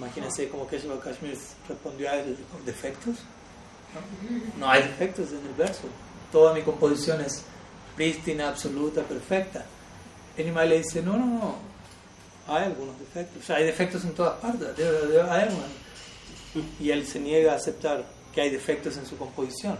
Imagínense 0.03 0.49
cómo 0.49 0.67
que 0.67 0.77
Kashmir 0.77 1.37
respondió 1.67 2.09
a 2.09 2.13
con 2.51 2.65
defectos. 2.65 3.15
¿no? 3.93 4.59
no 4.59 4.69
hay 4.69 4.83
defectos 4.83 5.31
en 5.31 5.45
el 5.45 5.53
verso. 5.57 5.83
Toda 6.31 6.53
mi 6.53 6.61
composición 6.61 7.21
es 7.21 7.43
prístina, 7.95 8.49
absoluta, 8.49 9.01
perfecta. 9.03 9.65
Enima 10.35 10.65
le 10.65 10.79
dice, 10.79 11.01
no, 11.01 11.15
no, 11.17 11.25
no, 11.25 11.55
hay 12.47 12.65
algunos 12.65 12.97
defectos. 12.99 13.43
O 13.43 13.45
sea, 13.45 13.57
hay 13.57 13.65
defectos 13.65 14.03
en 14.03 14.13
todas 14.13 14.39
partes. 14.39 14.69
Hay 15.29 15.49
y 16.79 16.91
él 16.91 17.05
se 17.05 17.19
niega 17.19 17.53
a 17.53 17.55
aceptar 17.55 18.03
que 18.33 18.41
hay 18.41 18.49
defectos 18.49 18.97
en 18.97 19.05
su 19.05 19.17
composición 19.17 19.77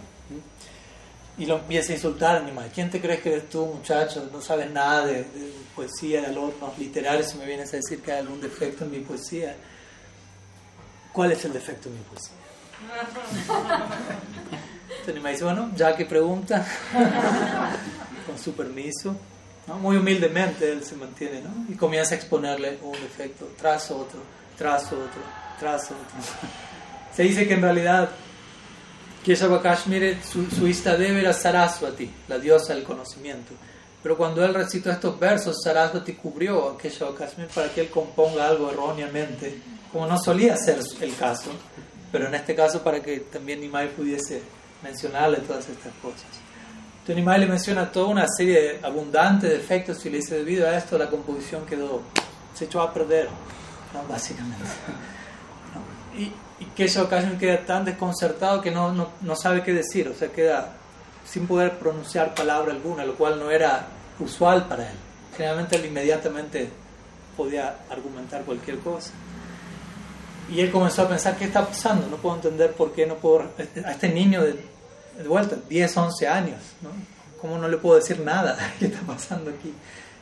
y 1.37 1.45
lo 1.45 1.57
empieza 1.57 1.91
a 1.91 1.95
insultar 1.95 2.35
animal. 2.37 2.69
¿Quién 2.73 2.89
te 2.89 3.01
crees 3.01 3.21
que 3.21 3.29
eres 3.29 3.49
tú, 3.49 3.65
muchacho? 3.65 4.29
No 4.31 4.41
sabes 4.41 4.69
nada 4.71 5.05
de, 5.07 5.23
de 5.23 5.51
poesía, 5.75 6.21
de 6.21 6.27
alumnos 6.27 6.77
literarios, 6.77 7.31
si 7.31 7.37
me 7.37 7.45
vienes 7.45 7.73
a 7.73 7.77
decir 7.77 8.01
que 8.01 8.11
hay 8.11 8.19
algún 8.19 8.39
defecto 8.39 8.85
en 8.85 8.91
mi 8.91 8.99
poesía. 8.99 9.55
¿Cuál 11.13 11.31
es 11.31 11.45
el 11.45 11.53
defecto 11.53 11.89
en 11.89 11.95
mi 11.95 12.01
poesía? 12.01 12.43
Entonces 14.99 15.23
me 15.23 15.31
dice, 15.31 15.43
bueno, 15.43 15.71
ya 15.75 15.95
que 15.95 16.05
pregunta, 16.05 16.65
con 18.25 18.37
su 18.37 18.53
permiso, 18.53 19.15
Muy 19.79 19.97
humildemente 19.97 20.71
él 20.71 20.83
se 20.83 20.95
mantiene 20.95 21.41
¿no? 21.41 21.65
y 21.69 21.75
comienza 21.75 22.15
a 22.15 22.17
exponerle 22.17 22.79
un 22.81 22.93
defecto 22.93 23.49
tras 23.57 23.91
otro, 23.91 24.19
tras 24.57 24.85
otro, 24.91 25.21
tras 25.59 25.85
otro. 25.85 26.17
Se 27.15 27.23
dice 27.23 27.47
que 27.47 27.53
en 27.53 27.61
realidad 27.61 28.09
Keshava 29.23 29.61
Kashmir, 29.61 30.19
su, 30.23 30.49
su 30.49 30.67
Istadev 30.67 31.17
era 31.17 31.31
Saraswati, 31.31 32.09
la 32.27 32.39
diosa 32.39 32.73
del 32.73 32.83
conocimiento. 32.83 33.53
Pero 34.01 34.17
cuando 34.17 34.43
él 34.43 34.53
recitó 34.53 34.91
estos 34.91 35.17
versos, 35.17 35.61
Saraswati 35.63 36.13
cubrió 36.13 36.69
a 36.69 36.77
Keshava 36.77 37.15
Kashmir 37.15 37.47
para 37.47 37.69
que 37.69 37.81
él 37.81 37.89
componga 37.89 38.47
algo 38.47 38.69
erróneamente, 38.69 39.61
como 39.93 40.07
no 40.07 40.17
solía 40.17 40.57
ser 40.57 40.79
el 41.01 41.15
caso, 41.15 41.51
pero 42.11 42.27
en 42.27 42.33
este 42.33 42.55
caso 42.55 42.83
para 42.83 42.99
que 43.01 43.19
también 43.19 43.61
Nimai 43.61 43.89
pudiese 43.89 44.41
mencionarle 44.81 45.37
todas 45.37 45.69
estas 45.69 45.93
cosas. 46.01 46.25
Entonces 46.93 47.15
Nimai 47.15 47.39
le 47.39 47.45
menciona 47.45 47.91
toda 47.91 48.07
una 48.07 48.25
serie 48.27 48.79
abundante 48.81 49.47
de 49.47 49.55
efectos 49.55 50.03
y 50.05 50.09
le 50.09 50.17
dice, 50.17 50.35
debido 50.35 50.67
a 50.67 50.75
esto 50.75 50.97
la 50.97 51.09
composición 51.09 51.63
quedó, 51.67 52.01
se 52.55 52.65
echó 52.65 52.81
a 52.81 52.91
perder, 52.91 53.29
básicamente. 54.09 54.65
Y, 56.15 56.31
y 56.59 56.65
Keshav 56.75 57.09
Kashmir 57.09 57.39
queda 57.39 57.65
tan 57.65 57.85
desconcertado 57.85 58.61
que 58.61 58.69
no, 58.69 58.93
no, 58.93 59.09
no, 59.21 59.35
sabe 59.35 59.63
qué 59.63 59.73
decir, 59.73 60.07
o 60.07 60.13
sea, 60.13 60.31
queda 60.31 60.73
sin 61.25 61.47
poder 61.47 61.79
pronunciar 61.79 62.35
palabra 62.35 62.71
alguna, 62.71 63.03
lo 63.03 63.15
cual 63.15 63.39
no 63.39 63.49
era 63.49 63.87
usual 64.19 64.67
para 64.67 64.91
él. 64.91 64.95
Generalmente 65.35 65.75
él 65.75 65.87
inmediatamente 65.87 66.69
podía 67.35 67.77
argumentar 67.89 68.43
cualquier 68.43 68.77
cosa. 68.77 69.09
Y 70.51 70.59
él 70.59 70.71
comenzó 70.71 71.03
a 71.03 71.09
pensar, 71.09 71.37
¿qué 71.37 71.45
está 71.45 71.65
pasando? 71.65 72.07
No 72.07 72.17
puedo 72.17 72.35
entender 72.35 72.73
por 72.73 72.91
qué 72.93 73.05
no 73.05 73.15
puedo... 73.15 73.49
A 73.85 73.91
este 73.91 74.09
niño 74.09 74.41
de, 74.43 74.53
de 75.17 75.27
vuelta, 75.27 75.57
10, 75.69 75.97
11 75.97 76.27
años, 76.27 76.59
¿no? 76.81 76.89
¿Cómo 77.39 77.57
no 77.57 77.67
le 77.67 77.77
puedo 77.77 77.95
decir 77.95 78.19
nada? 78.19 78.57
¿Qué 78.79 78.85
está 78.85 78.99
pasando 79.01 79.51
aquí? 79.51 79.73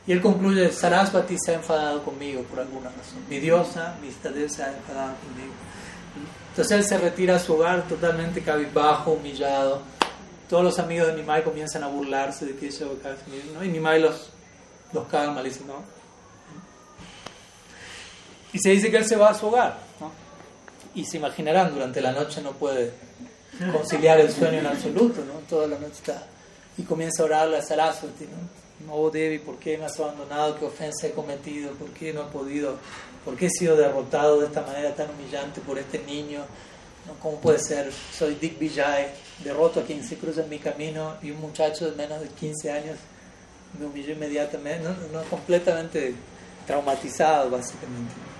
Y 0.07 0.11
él 0.11 0.21
concluye, 0.21 0.71
Sarasvati 0.71 1.37
se 1.37 1.51
ha 1.51 1.55
enfadado 1.55 2.03
conmigo 2.03 2.41
por 2.43 2.59
alguna 2.59 2.89
razón. 2.89 3.23
Mi 3.29 3.39
diosa, 3.39 3.95
mi 4.01 4.11
se 4.11 4.63
ha 4.63 4.67
enfadado 4.67 5.13
conmigo. 5.17 5.53
Entonces 6.49 6.77
él 6.77 6.83
se 6.83 6.97
retira 6.97 7.35
a 7.35 7.39
su 7.39 7.53
hogar 7.53 7.87
totalmente 7.87 8.41
cabizbajo, 8.41 9.11
humillado. 9.11 9.81
Todos 10.49 10.63
los 10.63 10.79
amigos 10.79 11.07
de 11.07 11.13
Nimai 11.13 11.43
comienzan 11.43 11.83
a 11.83 11.87
burlarse 11.87 12.45
de 12.45 12.55
que 12.55 12.67
eso 12.67 12.91
¿no? 13.53 13.63
Y 13.63 13.69
Nimai 13.69 14.01
los, 14.01 14.31
los 14.91 15.07
calma, 15.07 15.41
le 15.41 15.49
dice, 15.49 15.61
no. 15.65 15.75
Y 18.51 18.59
se 18.59 18.71
dice 18.71 18.91
que 18.91 18.97
él 18.97 19.05
se 19.05 19.15
va 19.15 19.29
a 19.29 19.33
su 19.33 19.47
hogar. 19.47 19.77
Y 20.93 21.05
se 21.05 21.17
imaginarán, 21.17 21.73
durante 21.73 22.01
la 22.01 22.11
noche 22.11 22.41
no 22.41 22.51
puede 22.51 22.91
conciliar 23.71 24.19
el 24.19 24.31
sueño 24.31 24.59
en 24.59 24.65
absoluto, 24.65 25.23
¿no? 25.25 25.39
Toda 25.49 25.67
la 25.67 25.77
noche 25.77 25.93
está. 25.93 26.23
Y 26.77 26.83
comienza 26.83 27.23
a 27.23 27.25
orarle 27.25 27.57
a 27.57 27.61
Saraswati, 27.61 28.25
¿no? 28.25 28.61
Oh 28.93 29.09
Devi, 29.09 29.39
¿por 29.39 29.57
qué 29.57 29.77
me 29.77 29.85
has 29.85 29.99
abandonado? 29.99 30.57
¿Qué 30.57 30.65
ofensa 30.65 31.07
he 31.07 31.11
cometido? 31.11 31.71
¿Por 31.73 31.89
qué 31.91 32.13
no 32.13 32.23
he 32.23 32.31
podido? 32.31 32.77
¿Por 33.23 33.35
qué 33.37 33.45
he 33.45 33.49
sido 33.49 33.75
derrotado 33.75 34.39
de 34.39 34.47
esta 34.47 34.61
manera 34.61 34.93
tan 34.95 35.09
humillante 35.11 35.61
por 35.61 35.77
este 35.77 35.99
niño? 35.99 36.39
¿No? 37.07 37.13
¿Cómo 37.21 37.39
puede 37.39 37.59
ser? 37.59 37.91
Soy 38.11 38.35
Dick 38.35 38.57
Vijay, 38.59 39.07
derroto 39.43 39.81
a 39.81 39.83
quien 39.83 40.03
se 40.03 40.17
cruza 40.17 40.43
en 40.43 40.49
mi 40.49 40.59
camino 40.59 41.15
y 41.21 41.31
un 41.31 41.39
muchacho 41.39 41.89
de 41.89 41.95
menos 41.95 42.21
de 42.21 42.27
15 42.27 42.71
años 42.71 42.97
me 43.79 43.85
humilló 43.85 44.13
inmediatamente, 44.13 44.83
no, 44.83 45.19
no 45.19 45.23
completamente 45.29 46.13
traumatizado 46.67 47.49
básicamente. 47.49 48.30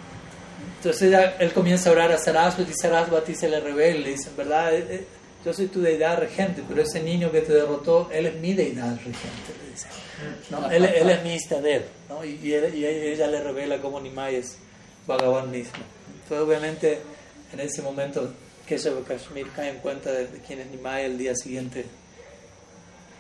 Entonces 0.84 1.14
él 1.38 1.54
comienza 1.54 1.90
a 1.90 1.94
orar 1.94 2.12
a 2.12 2.18
Saraswati 2.18 2.72
y 2.72 2.74
Saraswati 2.74 3.36
se 3.36 3.48
le 3.48 3.60
revela 3.60 4.00
y 4.00 4.04
le 4.04 4.10
dice, 4.10 4.32
verdad, 4.36 4.74
eh, 4.74 4.88
eh, 4.90 5.06
yo 5.46 5.54
soy 5.54 5.68
tu 5.68 5.80
deidad 5.80 6.18
regente, 6.18 6.64
pero 6.68 6.82
ese 6.82 7.04
niño 7.04 7.32
que 7.32 7.42
te 7.42 7.54
derrotó, 7.54 8.10
él 8.12 8.26
es 8.26 8.36
mi 8.38 8.56
deidad 8.56 8.96
regente, 8.98 9.54
le 9.64 9.70
dice. 9.70 9.88
¿no? 10.50 10.72
él, 10.72 10.86
él, 10.86 11.10
es 11.12 11.24
mi 11.24 11.36
Istadev, 11.36 11.84
¿no? 12.10 12.26
y, 12.26 12.40
y, 12.42 12.54
él, 12.54 12.74
y, 12.74 12.84
ella 12.84 13.28
le 13.28 13.44
revela 13.44 13.80
cómo 13.80 14.00
Nimai 14.00 14.38
es 14.38 14.58
Bhagavan 15.06 15.52
mismo. 15.52 15.84
Entonces 16.24 16.48
obviamente 16.48 17.00
en 17.54 17.60
ese 17.60 17.84
momento 17.84 18.34
Keshav 18.66 19.04
Kashmir 19.04 19.52
cae 19.56 19.70
en 19.70 19.78
cuenta 19.78 20.12
de, 20.12 20.30
de 20.30 20.40
quién 20.40 20.62
es 20.62 20.68
Nimai 20.72 21.06
el 21.06 21.16
día 21.16 21.36
siguiente 21.36 21.86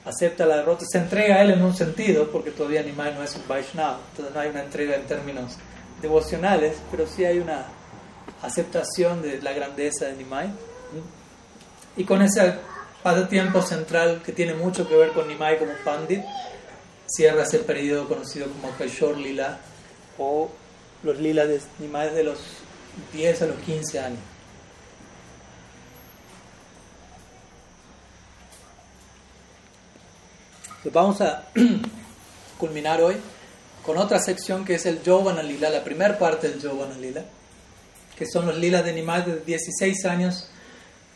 acepta 0.03 0.47
la 0.47 0.57
derrota, 0.57 0.84
se 0.91 0.97
entrega 0.97 1.36
a 1.36 1.41
él 1.43 1.51
en 1.51 1.62
un 1.62 1.76
sentido, 1.76 2.32
porque 2.32 2.49
todavía 2.49 2.82
Nimai 2.82 3.14
no 3.14 3.24
es 3.24 3.36
un 3.36 3.47
Vaishnava, 3.47 3.99
entonces 4.09 4.34
no 4.34 4.41
hay 4.41 4.49
una 4.49 4.64
entrega 4.64 4.95
en 4.95 5.03
términos 5.05 5.59
devocionales, 6.01 6.77
pero 6.89 7.07
sí 7.07 7.25
hay 7.25 7.39
una 7.39 7.65
aceptación 8.41 9.21
de 9.21 9.41
la 9.41 9.53
grandeza 9.53 10.05
de 10.05 10.13
Nimai. 10.13 10.49
Y 11.97 12.03
con 12.05 12.21
ese 12.21 12.55
pasatiempo 13.03 13.61
central 13.61 14.21
que 14.23 14.31
tiene 14.31 14.53
mucho 14.53 14.87
que 14.87 14.95
ver 14.95 15.11
con 15.13 15.27
Nimai 15.27 15.59
como 15.59 15.71
Pandit, 15.83 16.23
cierra 17.07 17.43
ese 17.43 17.59
periodo 17.59 18.07
conocido 18.07 18.47
como 18.47 18.75
Kaishor 18.77 19.17
Lila 19.17 19.59
o 20.17 20.49
los 21.03 21.19
lilas 21.19 21.47
de 21.47 21.61
Nimai 21.79 22.09
desde 22.09 22.23
los 22.23 22.39
10 23.13 23.41
a 23.41 23.45
los 23.47 23.57
15 23.57 23.99
años. 23.99 24.19
Entonces 30.83 30.93
vamos 30.93 31.21
a 31.21 31.43
culminar 32.57 33.01
hoy 33.01 33.17
con 33.86 33.97
otra 33.97 34.19
sección 34.19 34.63
que 34.65 34.75
es 34.75 34.86
el 34.86 35.01
Yovana 35.01 35.43
Lila, 35.43 35.69
la 35.69 35.84
primera 35.84 36.17
parte 36.17 36.49
del 36.49 36.61
Yovana 36.61 36.97
Lila, 36.97 37.23
que 38.17 38.25
son 38.25 38.45
los 38.45 38.57
lilas 38.57 38.86
de 38.86 38.93
Nimai 38.93 39.25
de 39.25 39.39
16 39.39 40.05
años 40.05 40.47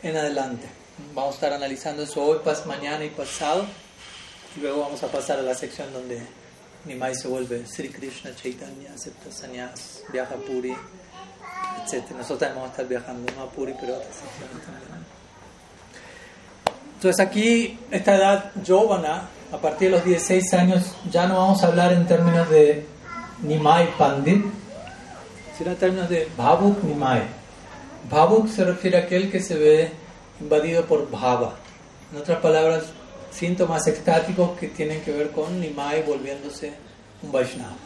en 0.02 0.16
adelante. 0.16 0.66
Vamos 1.14 1.32
a 1.32 1.34
estar 1.34 1.52
analizando 1.52 2.02
eso 2.02 2.22
hoy, 2.22 2.38
pas, 2.42 2.66
mañana 2.66 3.04
y 3.04 3.10
pasado, 3.10 3.66
y 4.56 4.60
luego 4.60 4.80
vamos 4.80 5.02
a 5.02 5.08
pasar 5.08 5.38
a 5.38 5.42
la 5.42 5.54
sección 5.54 5.92
donde 5.92 6.20
Nimai 6.84 7.14
se 7.14 7.28
vuelve 7.28 7.66
Sri 7.66 7.88
Krishna 7.90 8.34
Chaitanya, 8.34 8.92
acepta 8.94 9.30
sannyas, 9.30 10.02
viaja 10.12 10.34
a 10.34 10.38
Puri, 10.38 10.70
etc. 10.72 12.10
Nosotros 12.10 12.38
también 12.38 12.56
vamos 12.56 12.68
a 12.68 12.72
estar 12.72 12.88
viajando, 12.88 13.42
a 13.42 13.50
Puri, 13.50 13.74
pero 13.78 13.94
a 13.94 13.98
otras 13.98 14.14
secciones 14.14 14.64
también. 14.64 15.06
Entonces 16.94 17.26
aquí, 17.26 17.78
esta 17.90 18.16
edad 18.16 18.52
Yovana, 18.64 19.28
a 19.56 19.58
partir 19.58 19.90
de 19.90 19.96
los 19.96 20.04
16 20.04 20.52
años, 20.52 20.92
ya 21.10 21.26
no 21.26 21.38
vamos 21.38 21.64
a 21.64 21.68
hablar 21.68 21.90
en 21.90 22.06
términos 22.06 22.50
de 22.50 22.84
Nimai 23.42 23.96
Pandit, 23.96 24.44
sino 25.56 25.70
en 25.70 25.76
términos 25.76 26.10
de 26.10 26.28
Bhavuk 26.36 26.84
Nimai. 26.84 27.22
Bhavuk 28.10 28.48
se 28.48 28.64
refiere 28.64 28.98
a 28.98 29.00
aquel 29.04 29.30
que 29.30 29.40
se 29.40 29.56
ve 29.56 29.92
invadido 30.42 30.84
por 30.84 31.10
Bhava. 31.10 31.54
En 32.12 32.18
otras 32.18 32.38
palabras, 32.40 32.84
síntomas 33.30 33.86
extáticos 33.86 34.58
que 34.58 34.68
tienen 34.68 35.00
que 35.00 35.12
ver 35.12 35.30
con 35.30 35.58
Nimai 35.58 36.02
volviéndose 36.02 36.74
un 37.22 37.32
Vaishnava. 37.32 37.76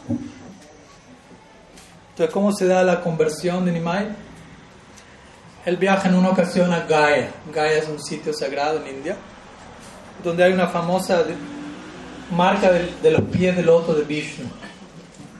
Entonces, 2.09 2.33
¿cómo 2.33 2.51
se 2.51 2.67
da 2.67 2.83
la 2.83 2.99
conversión 2.99 3.63
de 3.63 3.71
Nimai? 3.71 4.09
Él 5.65 5.77
viaja 5.77 6.09
en 6.09 6.15
una 6.15 6.31
ocasión 6.31 6.73
a 6.73 6.81
Gaya. 6.81 7.31
Gaya 7.53 7.77
es 7.77 7.87
un 7.87 8.03
sitio 8.03 8.33
sagrado 8.33 8.85
en 8.85 8.97
India, 8.97 9.15
donde 10.21 10.43
hay 10.43 10.51
una 10.51 10.67
famosa 10.67 11.23
marca 12.31 12.71
de, 12.71 12.89
de 13.01 13.11
los 13.11 13.21
pies 13.23 13.55
del 13.55 13.65
loto 13.65 13.93
de 13.93 14.03
Vishnu. 14.03 14.45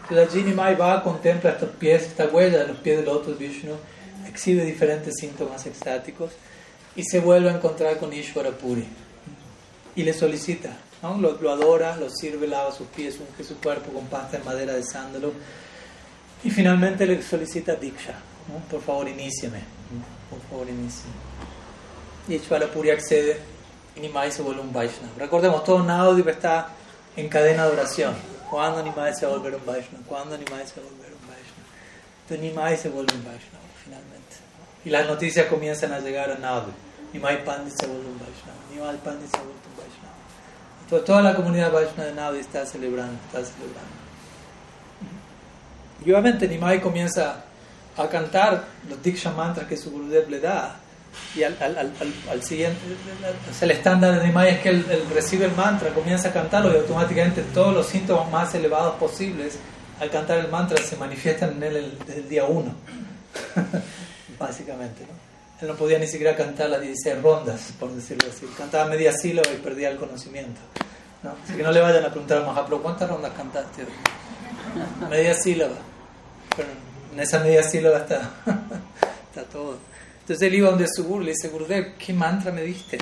Entonces 0.03 0.33
allí 0.33 0.43
Nimai 0.43 0.75
va, 0.75 1.01
contempla 1.03 1.51
estos 1.51 1.69
pies, 1.69 2.03
esta 2.03 2.25
huella 2.25 2.59
de 2.59 2.67
los 2.67 2.77
pies 2.77 2.97
del 2.97 3.05
loto 3.05 3.31
de 3.31 3.37
Vishnu, 3.37 3.75
exhibe 4.27 4.65
diferentes 4.65 5.15
síntomas 5.19 5.65
extáticos 5.65 6.31
y 6.95 7.03
se 7.03 7.19
vuelve 7.19 7.49
a 7.49 7.55
encontrar 7.55 7.97
con 7.97 8.11
Ishvara 8.11 8.51
Puri. 8.51 8.85
Y 9.95 10.03
le 10.03 10.13
solicita, 10.13 10.69
¿no? 11.01 11.17
lo, 11.17 11.39
lo, 11.41 11.51
adora, 11.51 11.95
lo 11.97 12.09
sirve, 12.09 12.47
lava 12.47 12.71
sus 12.71 12.87
pies, 12.87 13.17
unge 13.19 13.43
su 13.43 13.57
cuerpo 13.57 13.91
con 13.91 14.05
pasta 14.07 14.37
de 14.37 14.43
madera 14.43 14.73
de 14.73 14.83
sándalo. 14.83 15.31
Y 16.43 16.49
finalmente 16.49 17.05
le 17.05 17.21
solicita 17.21 17.75
Diksha, 17.75 18.15
¿no? 18.49 18.59
por 18.69 18.81
favor 18.81 19.07
iníciame, 19.07 19.59
por 20.29 20.41
favor 20.49 20.67
iníciame. 20.67 21.13
Y 22.27 22.35
Ishvara 22.35 22.67
Puri 22.67 22.89
accede 22.89 23.37
y 23.95 23.99
Nimai 23.99 24.31
se 24.31 24.41
vuelve 24.41 24.61
un 24.61 24.73
Vaishnava. 24.73 25.13
Recordemos, 25.17 25.63
todo 25.63 25.83
Navadip 25.83 26.27
está 26.27 26.69
en 27.15 27.29
cadena 27.29 27.65
de 27.65 27.71
oración. 27.73 28.13
¿Cuándo 28.49 28.83
Nimai 28.83 29.13
se 29.13 29.25
va 29.25 29.33
a 29.33 29.35
volver 29.37 29.55
un 29.55 29.65
Vaishnava? 29.65 30.03
¿Cuándo 30.07 30.37
Nimai 30.37 30.67
se 30.67 30.79
va 30.79 30.87
a 30.87 30.89
volver 30.89 31.13
un 31.13 31.27
Vaishnava? 31.27 31.61
Entonces 32.29 32.81
se 32.81 32.89
vuelve 32.89 33.13
un 33.15 33.23
Vaishnava 33.23 33.65
finalmente. 33.83 34.35
Y 34.83 34.89
las 34.89 35.07
noticias 35.07 35.47
comienzan 35.47 35.91
a 35.93 35.99
llegar 35.99 36.31
a 36.31 36.37
Navadip. 36.37 36.73
Nimai 37.13 37.43
Pandit 37.43 37.73
se 37.79 37.87
vuelve 37.87 38.07
un 38.07 38.19
Vaishnava. 38.19 38.59
Nimai 38.73 38.97
Pandit 38.97 39.29
se 39.29 39.37
vuelve 39.37 39.53
un 39.53 39.77
Vaishnava. 39.77 41.05
Toda 41.05 41.21
la 41.21 41.35
comunidad 41.35 41.71
Vaishnava 41.71 42.09
de 42.09 42.15
Navadip 42.15 42.41
está 42.41 42.65
celebrando, 42.65 43.17
está 43.25 43.43
celebrando. 43.43 44.01
Y 46.05 46.11
obviamente 46.11 46.47
Nimai 46.47 46.81
comienza 46.81 47.43
a 47.97 48.07
cantar 48.07 48.65
los 48.89 49.01
Diksha 49.01 49.31
mantras 49.31 49.67
que 49.67 49.77
su 49.77 49.91
Gurudev 49.91 50.29
le 50.29 50.39
da. 50.39 50.75
Y 51.35 51.43
al, 51.43 51.57
al, 51.61 51.77
al, 51.77 51.93
al 52.29 52.43
siguiente, 52.43 52.79
el 53.61 53.71
estándar 53.71 54.19
de 54.19 54.27
Nimai 54.27 54.49
es 54.49 54.59
que 54.59 54.69
él, 54.69 54.85
él, 54.89 55.03
recibe 55.13 55.45
el 55.45 55.51
mantra, 55.53 55.89
comienza 55.89 56.29
a 56.29 56.33
cantarlo 56.33 56.73
y 56.73 56.77
automáticamente 56.77 57.41
todos 57.53 57.73
los 57.73 57.85
síntomas 57.85 58.29
más 58.31 58.55
elevados 58.55 58.95
posibles 58.95 59.57
al 60.01 60.09
cantar 60.09 60.39
el 60.39 60.49
mantra 60.49 60.81
se 60.81 60.97
manifiestan 60.97 61.51
en 61.57 61.63
él 61.63 61.75
el, 61.75 61.99
desde 61.99 62.21
el 62.21 62.29
día 62.29 62.45
uno. 62.45 62.73
Básicamente, 64.39 65.03
¿no? 65.03 65.31
Él 65.61 65.67
no 65.67 65.75
podía 65.75 65.99
ni 65.99 66.07
siquiera 66.07 66.35
cantar 66.35 66.71
las 66.71 66.81
16 66.81 67.21
rondas, 67.21 67.71
por 67.79 67.91
decirlo 67.91 68.27
así. 68.31 68.47
Cantaba 68.57 68.85
media 68.85 69.13
sílaba 69.13 69.47
y 69.53 69.57
perdía 69.57 69.89
el 69.89 69.97
conocimiento. 69.97 70.59
¿no? 71.21 71.35
Así 71.43 71.53
que 71.53 71.61
no 71.61 71.71
le 71.71 71.81
vayan 71.81 72.03
a 72.03 72.09
preguntar 72.09 72.39
a 72.39 72.45
Mahaprabhu, 72.47 72.81
¿cuántas 72.81 73.07
rondas 73.07 73.31
cantaste? 73.37 73.85
Media 75.07 75.35
sílaba. 75.35 75.75
Pero 76.55 76.69
en 77.13 77.19
esa 77.19 77.39
media 77.39 77.61
sílaba 77.61 77.99
está, 77.99 78.31
está 79.29 79.43
todo. 79.51 79.77
Entonces 80.21 80.47
él 80.47 80.55
iba 80.55 80.69
donde 80.69 80.87
su 80.87 81.03
guru 81.03 81.23
le 81.23 81.31
dice, 81.31 81.49
Gurudev, 81.49 81.97
¿qué 81.97 82.13
mantra 82.13 82.51
me 82.51 82.61
diste? 82.61 82.97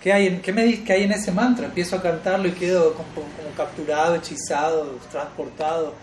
¿Qué 0.00 0.12
hay, 0.12 0.28
en, 0.28 0.40
qué 0.40 0.52
me, 0.52 0.82
¿Qué 0.82 0.92
hay 0.94 1.02
en 1.02 1.12
ese 1.12 1.32
mantra? 1.32 1.66
Empiezo 1.66 1.96
a 1.96 2.02
cantarlo 2.02 2.48
y 2.48 2.52
quedo 2.52 2.94
como, 2.94 3.26
capturado, 3.56 4.14
hechizado, 4.14 4.98
transportado. 5.10 5.94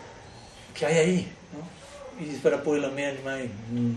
¿Qué 0.76 0.86
hay 0.86 0.97
ahí? 0.97 1.32
¿No? 1.53 1.60
Y 2.24 2.36
para 2.38 2.62
poder 2.62 2.84
la 2.84 2.89
mía, 2.89 3.12
mm. 3.14 3.95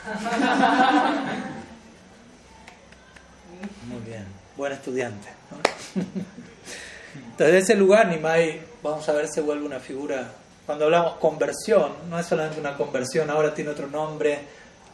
Muy 3.88 4.00
bien, 4.06 4.24
buen 4.56 4.72
estudiante. 4.72 5.28
Entonces, 7.14 7.52
de 7.52 7.58
ese 7.58 7.74
lugar, 7.74 8.08
Nimai, 8.08 8.62
vamos 8.82 9.06
a 9.08 9.12
ver, 9.12 9.28
se 9.28 9.42
vuelve 9.42 9.66
una 9.66 9.80
figura. 9.80 10.32
Cuando 10.64 10.86
hablamos 10.86 11.16
conversión, 11.16 11.92
no 12.08 12.18
es 12.18 12.24
solamente 12.26 12.58
una 12.60 12.74
conversión, 12.76 13.28
ahora 13.28 13.52
tiene 13.52 13.70
otro 13.70 13.88
nombre, 13.88 14.38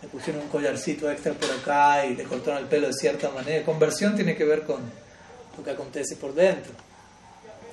le 0.07 0.13
pusieron 0.13 0.43
un 0.43 0.49
collarcito 0.49 1.11
extra 1.11 1.33
por 1.33 1.51
acá 1.51 2.07
y 2.07 2.15
le 2.15 2.25
cortaron 2.25 2.63
el 2.63 2.69
pelo 2.69 2.87
de 2.87 2.93
cierta 2.93 3.31
manera. 3.31 3.65
Conversión 3.65 4.15
tiene 4.15 4.37
que 4.37 4.45
ver 4.45 4.63
con 4.63 4.81
lo 5.57 5.65
que 5.65 5.71
acontece 5.71 6.17
por 6.17 6.33
dentro. 6.33 6.73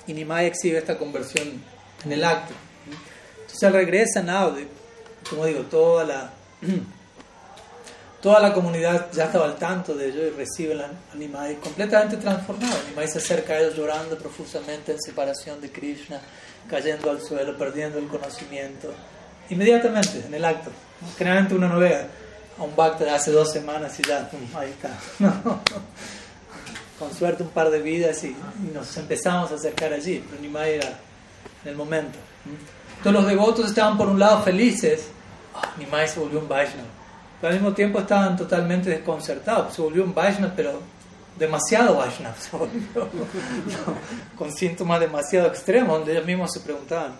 Y 0.07 0.13
Nimai 0.13 0.47
exhibe 0.47 0.79
esta 0.79 0.97
conversión 0.97 1.61
en 2.03 2.11
el 2.11 2.23
acto. 2.23 2.53
Entonces, 3.41 3.63
él 3.63 3.73
regresa 3.73 4.23
Naude, 4.23 4.67
como 5.29 5.45
digo, 5.45 5.61
toda 5.63 6.03
la 6.03 6.33
Toda 8.23 8.39
la 8.39 8.53
comunidad 8.53 9.11
ya 9.11 9.25
estaba 9.25 9.43
al 9.43 9.57
tanto 9.57 9.93
de 9.95 10.07
ello 10.07 10.25
y 10.25 10.29
recibe 10.29 10.81
a 10.81 10.89
Nimai 11.13 11.55
completamente 11.55 12.15
transformado. 12.15 12.77
Nimai 12.87 13.05
se 13.05 13.17
acerca 13.17 13.51
a 13.51 13.59
ellos 13.59 13.75
llorando 13.75 14.17
profusamente 14.17 14.93
en 14.93 15.01
separación 15.01 15.59
de 15.59 15.69
Krishna, 15.69 16.21
cayendo 16.69 17.11
al 17.11 17.21
suelo, 17.21 17.57
perdiendo 17.57 17.99
el 17.99 18.07
conocimiento. 18.07 18.93
Inmediatamente, 19.49 20.23
en 20.25 20.33
el 20.33 20.45
acto. 20.45 20.71
Generalmente 21.17 21.53
uno 21.53 21.67
no 21.67 21.79
ve 21.79 22.07
a 22.57 22.63
un 22.63 22.75
bhakta 22.75 23.05
de 23.05 23.11
hace 23.11 23.31
dos 23.31 23.51
semanas 23.51 23.99
y 23.99 24.03
ya, 24.03 24.29
ahí 24.55 24.69
está. 24.69 24.89
Con 26.99 27.13
suerte 27.13 27.43
un 27.43 27.49
par 27.49 27.69
de 27.69 27.81
vidas 27.81 28.23
y, 28.23 28.35
nos 28.73 28.95
empezamos 28.97 29.51
a 29.51 29.55
acercar 29.55 29.93
allí, 29.93 30.23
pero 30.29 30.41
Nimai 30.41 30.75
era 30.75 30.99
en 31.63 31.69
el 31.69 31.75
momento. 31.75 32.17
Todos 33.01 33.15
los 33.15 33.27
devotos 33.27 33.67
estaban 33.67 33.97
por 33.97 34.07
un 34.07 34.19
lado 34.19 34.43
felices, 34.43 35.07
ah, 35.55 35.73
Nimai 35.77 36.07
se 36.07 36.19
volvió 36.19 36.39
un 36.39 36.47
Vaishnava 36.47 37.03
pero 37.43 37.55
al 37.55 37.59
mismo 37.59 37.75
tiempo 37.75 37.99
estaban 37.99 38.37
totalmente 38.37 38.89
desconcertados. 38.89 39.73
Se 39.73 39.81
volvió 39.81 40.05
un 40.05 40.13
Vaishnava, 40.13 40.53
pero 40.55 40.79
demasiado 41.37 41.97
Vaishnava, 41.97 42.37
se 42.39 42.55
volvió, 42.55 43.09
con 44.37 44.49
síntomas 44.49 45.01
demasiado 45.01 45.49
extremos, 45.49 45.97
donde 45.97 46.13
ellos 46.13 46.25
mismos 46.25 46.53
se 46.53 46.61
preguntaban, 46.61 47.15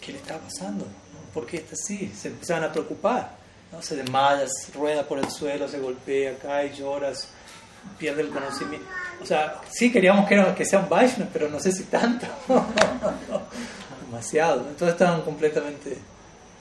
¿qué 0.00 0.10
le 0.10 0.18
está 0.18 0.36
pasando? 0.36 0.84
¿Por 1.32 1.46
qué 1.46 1.58
está 1.58 1.74
así? 1.74 2.12
Se 2.12 2.26
empezaban 2.26 2.64
a 2.64 2.72
preocupar. 2.72 3.36
¿No? 3.72 3.82
Se 3.82 3.96
desmaya, 3.96 4.46
rueda 4.74 5.02
por 5.02 5.18
el 5.18 5.30
suelo, 5.30 5.66
se 5.66 5.80
golpea, 5.80 6.36
cae, 6.38 6.74
lloras, 6.74 7.28
pierde 7.98 8.22
el 8.22 8.28
conocimiento. 8.28 8.86
O 9.20 9.26
sea, 9.26 9.60
sí 9.70 9.90
queríamos 9.90 10.28
que, 10.28 10.54
que 10.56 10.64
sea 10.64 10.80
un 10.80 10.88
Vaishnava, 10.88 11.30
pero 11.32 11.48
no 11.48 11.58
sé 11.58 11.72
si 11.72 11.84
tanto. 11.84 12.26
demasiado. 14.12 14.60
Entonces 14.68 14.90
estaban 14.90 15.22
completamente 15.22 15.96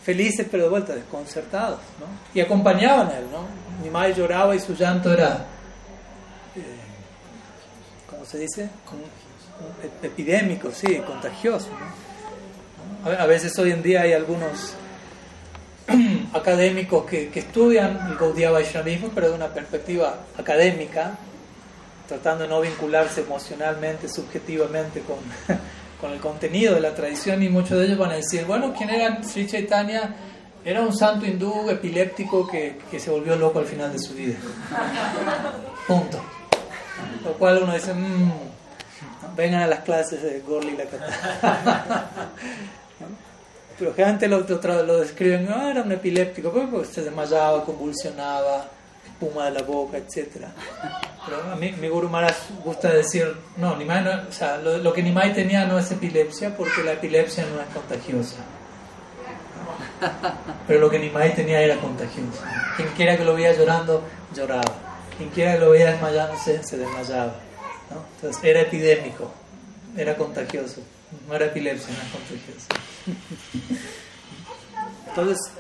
felices 0.04 0.48
pero 0.50 0.64
de 0.64 0.70
vuelta 0.70 0.96
desconcertados, 0.96 1.80
¿no? 2.00 2.08
Y 2.34 2.42
acompañaban 2.42 3.08
a 3.10 3.18
él, 3.20 3.26
¿no? 3.32 3.46
Mi 3.84 3.90
madre 3.90 4.16
lloraba 4.16 4.56
y 4.56 4.60
su 4.60 4.74
llanto 4.74 5.14
era, 5.14 5.46
eh, 6.56 6.62
¿cómo 8.10 8.26
se 8.26 8.40
dice? 8.40 8.70
epidémico, 10.02 10.72
sí, 10.72 10.98
contagioso. 11.06 11.70
A 13.06 13.26
veces 13.28 13.58
hoy 13.60 13.72
en 13.72 13.84
día 13.84 14.02
hay 14.02 14.14
algunos 14.14 14.74
académicos 16.34 17.06
que, 17.06 17.30
que 17.30 17.40
estudian 17.40 18.08
el 18.10 18.18
Gaudiya 18.18 18.52
Vaishnavismo, 18.52 19.10
pero 19.14 19.30
de 19.30 19.36
una 19.36 19.48
perspectiva 19.48 20.16
académica, 20.38 21.18
tratando 22.08 22.44
de 22.44 22.50
no 22.50 22.62
vincularse 22.62 23.22
emocionalmente, 23.22 24.08
subjetivamente 24.08 25.02
con 25.02 25.18
con 26.02 26.12
el 26.12 26.20
contenido 26.20 26.74
de 26.74 26.82
la 26.82 26.96
tradición 26.96 27.44
y 27.44 27.50
muchos 27.50 27.78
de 27.78 27.86
ellos 27.86 28.00
van 28.00 28.10
a 28.12 28.16
decir, 28.16 28.44
bueno, 28.46 28.74
¿quién 28.76 28.90
era 28.90 29.24
Sri 29.24 29.46
Chaitanya? 29.46 30.16
Era 30.66 30.82
un 30.82 30.98
santo 30.98 31.28
hindú 31.28 31.70
epiléptico 31.70 32.48
que, 32.48 32.80
que 32.90 33.00
se 33.00 33.12
volvió 33.12 33.36
loco 33.36 33.60
al 33.60 33.66
final 33.66 33.94
de 33.94 34.00
su 34.00 34.16
vida. 34.16 34.36
Punto. 35.88 36.20
Lo 37.24 37.34
cual 37.34 37.62
uno 37.62 37.74
dice, 37.74 37.94
mmm, 37.94 38.32
vengan 39.36 39.62
a 39.62 39.68
las 39.68 39.82
clases 39.82 40.24
de 40.24 40.40
Gorli 40.42 40.76
Lakata. 40.76 42.10
Pero 43.82 43.96
generalmente 43.96 44.28
lo, 44.28 44.42
lo, 44.42 44.84
lo 44.84 45.00
describen, 45.00 45.50
no, 45.50 45.68
era 45.68 45.82
un 45.82 45.92
epiléptico, 45.92 46.52
porque 46.52 46.86
se 46.86 47.02
desmayaba, 47.02 47.66
convulsionaba, 47.66 48.68
espuma 49.04 49.46
de 49.46 49.52
la 49.54 49.64
boca, 49.64 49.98
etc. 49.98 50.46
Pero 51.26 51.52
a 51.52 51.56
mí, 51.56 51.72
mi 51.72 51.88
Guru 51.88 52.08
Maharaj 52.08 52.36
gusta 52.64 52.94
decir, 52.94 53.36
no, 53.58 53.76
Nimai 53.76 54.04
no, 54.04 54.12
o 54.30 54.32
sea, 54.32 54.58
lo, 54.58 54.94
que 54.94 55.02
Nimai 55.02 55.34
tenía 55.34 55.66
no 55.66 55.80
es 55.80 55.92
epilepsia 55.92 56.56
porque 56.56 56.84
la 56.84 56.92
epilepsia 56.92 57.44
no 57.52 57.60
es 57.60 57.68
contagiosa. 57.74 58.36
Pero 60.68 60.80
lo 60.80 60.88
que 60.88 61.00
Nimai 61.00 61.34
tenía 61.34 61.60
era 61.60 61.78
contagioso. 61.78 62.40
Quien 62.76 62.90
quiera 62.90 63.18
que 63.18 63.26
lo 63.26 63.34
veía 63.34 63.54
llorando, 63.54 64.04
lloraba. 64.36 64.76
Quien 65.18 65.30
quiera 65.30 65.54
que 65.54 65.60
lo 65.60 65.72
veía 65.72 65.90
desmayándose, 65.94 66.62
se 66.62 66.78
desmayaba. 66.78 67.34
Entonces 68.16 68.44
era 68.44 68.62
epidémico, 68.62 69.32
era 69.98 70.16
contagioso. 70.16 70.82
No 71.28 71.36
era 71.36 71.48
epilepsia, 71.48 71.96
no 71.96 72.04
es 72.04 72.12
contagioso. 72.12 72.91
Entonces, 75.08 75.52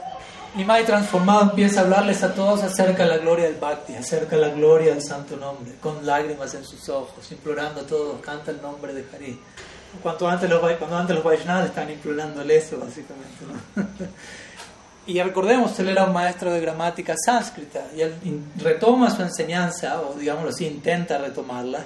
Nimai 0.55 0.85
transformado 0.85 1.43
empieza 1.43 1.79
a 1.79 1.83
hablarles 1.83 2.23
a 2.23 2.33
todos 2.33 2.61
acerca 2.61 3.03
de 3.03 3.09
la 3.09 3.17
gloria 3.19 3.45
del 3.45 3.55
Bhakti, 3.55 3.95
acerca 3.95 4.35
de 4.35 4.41
la 4.41 4.49
gloria 4.49 4.93
del 4.93 5.01
santo 5.01 5.37
nombre, 5.37 5.75
con 5.81 6.05
lágrimas 6.05 6.53
en 6.55 6.65
sus 6.65 6.89
ojos, 6.89 7.31
implorando 7.31 7.81
a 7.81 7.83
todos, 7.85 8.19
canta 8.19 8.51
el 8.51 8.61
nombre 8.61 8.93
de 8.93 9.05
Hari. 9.13 9.39
Cuanto 10.03 10.27
antes 10.27 10.49
los, 10.49 10.59
cuando 10.77 10.97
antes 10.97 11.15
los 11.15 11.23
Vaishnavas 11.23 11.67
están 11.67 11.89
implorándole 11.89 12.57
eso, 12.57 12.77
básicamente. 12.77 13.45
y 15.07 15.21
recordemos, 15.21 15.77
él 15.79 15.87
era 15.87 16.03
un 16.03 16.13
maestro 16.13 16.51
de 16.51 16.59
gramática 16.59 17.15
sánscrita 17.17 17.85
y 17.95 18.01
él 18.01 18.13
retoma 18.57 19.09
su 19.09 19.21
enseñanza, 19.21 20.01
o 20.01 20.15
digámoslo 20.15 20.49
así, 20.49 20.65
intenta 20.65 21.17
retomarla, 21.17 21.79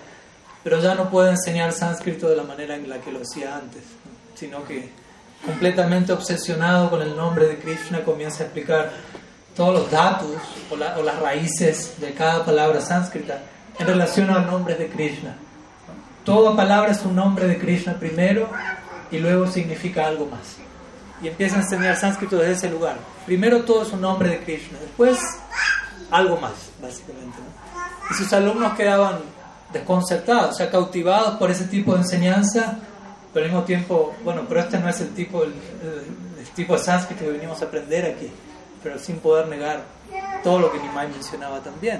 pero 0.64 0.80
ya 0.82 0.95
no 0.95 1.12
puede 1.12 1.32
enseñar 1.32 1.72
sánscrito 1.72 2.28
de 2.28 2.36
la 2.36 2.43
manera 2.43 2.76
en 2.76 2.89
la 2.89 2.99
que 2.99 3.12
lo 3.12 3.22
hacía 3.22 3.56
antes, 3.56 3.84
sino 4.34 4.66
que 4.66 5.05
completamente 5.46 6.12
obsesionado 6.12 6.89
con 6.89 7.02
el 7.02 7.16
nombre 7.16 7.48
de 7.48 7.58
Krishna, 7.60 8.04
comienza 8.04 8.43
a 8.43 8.46
explicar 8.48 8.91
todos 9.56 9.74
los 9.74 9.91
datos 9.91 10.32
o, 10.70 10.76
las 10.76 11.20
raíces 11.20 12.00
de 12.00 12.14
cada 12.14 12.43
palabra 12.43 12.82
sánscrita 12.82 13.41
en 13.80 13.88
relación 13.88 14.30
a 14.30 14.39
los 14.39 14.48
nombres 14.48 14.78
de 14.80 14.89
Krishna. 14.89 15.36
Toda 16.24 16.56
palabra 16.56 16.91
es 16.91 17.04
un 17.06 17.16
nombre 17.16 17.48
de 17.48 17.58
Krishna 17.60 17.93
primero 17.93 18.50
y 19.12 19.20
luego 19.20 19.48
significa 19.48 20.08
algo 20.08 20.26
más. 20.26 20.58
Y 21.22 21.28
empieza 21.28 21.58
a 21.58 21.62
enseñar 21.62 21.96
sánscrito 21.96 22.38
desde 22.38 22.54
ese 22.54 22.70
lugar. 22.70 22.98
Primero 23.26 23.64
todo 23.64 23.84
es 23.84 23.91
un 23.93 24.02
nombre 24.02 24.30
de 24.30 24.39
Krishna, 24.39 24.80
después 24.80 25.20
algo 26.12 26.38
más, 26.38 26.54
básicamente. 26.82 27.38
Y 28.10 28.14
sus 28.16 28.32
alumnos 28.34 28.74
quedaban 28.74 29.20
desconcertados, 29.72 30.56
o 30.56 30.58
sea, 30.58 30.70
cautivados 30.70 31.38
por 31.38 31.52
ese 31.52 31.66
tipo 31.66 31.93
de 31.93 32.02
enseñanza 32.02 32.80
pero 33.36 33.48
al 33.48 33.52
mismo 33.52 33.66
tiempo, 33.66 34.16
bueno, 34.24 34.44
pero 34.48 34.62
este 34.62 34.80
no 34.80 34.88
es 34.88 35.02
el 35.02 35.10
tipo, 35.10 35.44
el, 35.44 35.52
tipo 36.56 36.72
de 36.72 36.80
sánscrito 36.80 37.26
que 37.26 37.32
venimos 37.32 37.62
a 37.62 37.66
aprender 37.66 38.06
aquí, 38.06 38.32
pero 38.82 38.98
sin 38.98 39.18
poder 39.18 39.50
negar 39.50 39.84
todo 40.42 40.58
lo 40.58 40.72
que 40.72 40.80
Nimai 40.80 41.10
mencionaba 41.10 41.60
también. 41.60 42.00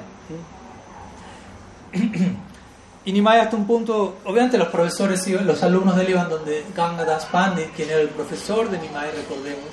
Y 3.04 3.12
Nimai 3.12 3.40
hasta 3.40 3.58
un 3.58 3.68
punto, 3.68 4.20
obviamente 4.24 4.58
los 4.58 4.70
profesores, 4.70 5.28
los 5.28 5.62
alumnos 5.62 5.98
de 5.98 6.06
él 6.06 6.10
iban 6.12 6.30
donde 6.30 6.64
Gangadas 6.74 7.26
Pandit, 7.26 7.70
quien 7.76 7.90
era 7.90 8.00
el 8.00 8.10
profesor 8.10 8.70
de 8.70 8.80
Nimai, 8.80 9.12
recordemos, 9.12 9.70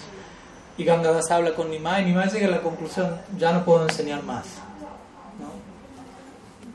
y 0.77 0.85
Gangadas 0.85 1.31
habla 1.31 1.55
con 1.55 1.71
Nimai, 1.71 2.05
Nimai 2.05 2.29
llega 2.29 2.49
a 2.49 2.51
la 2.51 2.61
conclusión, 2.61 3.21
ya 3.39 3.53
no 3.53 3.65
puedo 3.65 3.85
enseñar 3.85 4.25
más. 4.25 4.47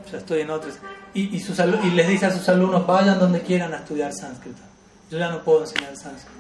Ya 0.10 0.18
estoy 0.18 0.42
en 0.42 0.50
otros. 0.50 0.76
Y, 1.14 1.36
y, 1.36 1.40
sus, 1.42 1.60
y 1.60 1.90
les 1.92 2.08
dice 2.08 2.28
a 2.28 2.32
sus 2.32 2.48
alumnos, 2.48 2.88
vayan 2.88 3.20
donde 3.20 3.42
quieran 3.42 3.74
a 3.74 3.78
estudiar 3.78 4.14
sánscrito 4.14 4.62
yo 5.10 5.18
ya 5.18 5.30
no 5.30 5.44
puedo 5.44 5.62
enseñar 5.62 5.96
sánscrito. 5.96 6.38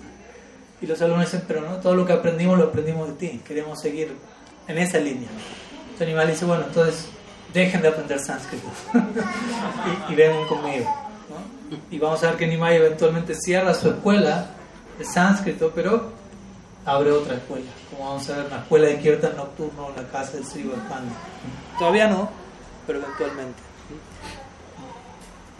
Y 0.81 0.85
los 0.85 1.01
alumnos 1.01 1.25
dicen, 1.25 1.43
pero 1.47 1.61
no, 1.61 1.77
todo 1.77 1.95
lo 1.95 2.05
que 2.05 2.13
aprendimos 2.13 2.57
lo 2.57 2.65
aprendimos 2.65 3.07
de 3.07 3.13
ti, 3.15 3.41
queremos 3.45 3.81
seguir 3.81 4.15
en 4.67 4.77
esa 4.77 4.99
línea. 4.99 5.29
Entonces 5.81 6.01
Animal 6.01 6.27
dice, 6.27 6.45
bueno, 6.45 6.65
entonces 6.67 7.07
dejen 7.53 7.81
de 7.81 7.87
aprender 7.87 8.19
sánscrito 8.19 8.67
y, 10.09 10.15
vengan 10.15 10.47
conmigo. 10.47 10.93
Y 11.89 11.97
vamos 11.97 12.23
a 12.23 12.27
ver 12.27 12.37
que 12.37 12.47
Nimai 12.47 12.75
eventualmente 12.75 13.33
cierra 13.35 13.73
su 13.73 13.89
escuela 13.89 14.51
de 14.97 15.05
sánscrito, 15.05 15.71
pero 15.73 16.11
abre 16.85 17.11
otra 17.11 17.35
escuela, 17.35 17.65
como 17.89 18.09
vamos 18.09 18.29
a 18.29 18.37
ver, 18.37 18.45
una 18.45 18.57
escuela 18.59 18.87
de 18.87 18.99
Kirtan 18.99 19.35
nocturno 19.35 19.91
la 19.95 20.03
casa 20.09 20.33
del 20.33 20.45
Sri 20.45 20.71
Todavía 21.77 22.07
no, 22.07 22.29
pero 22.85 22.99
eventualmente. 22.99 23.66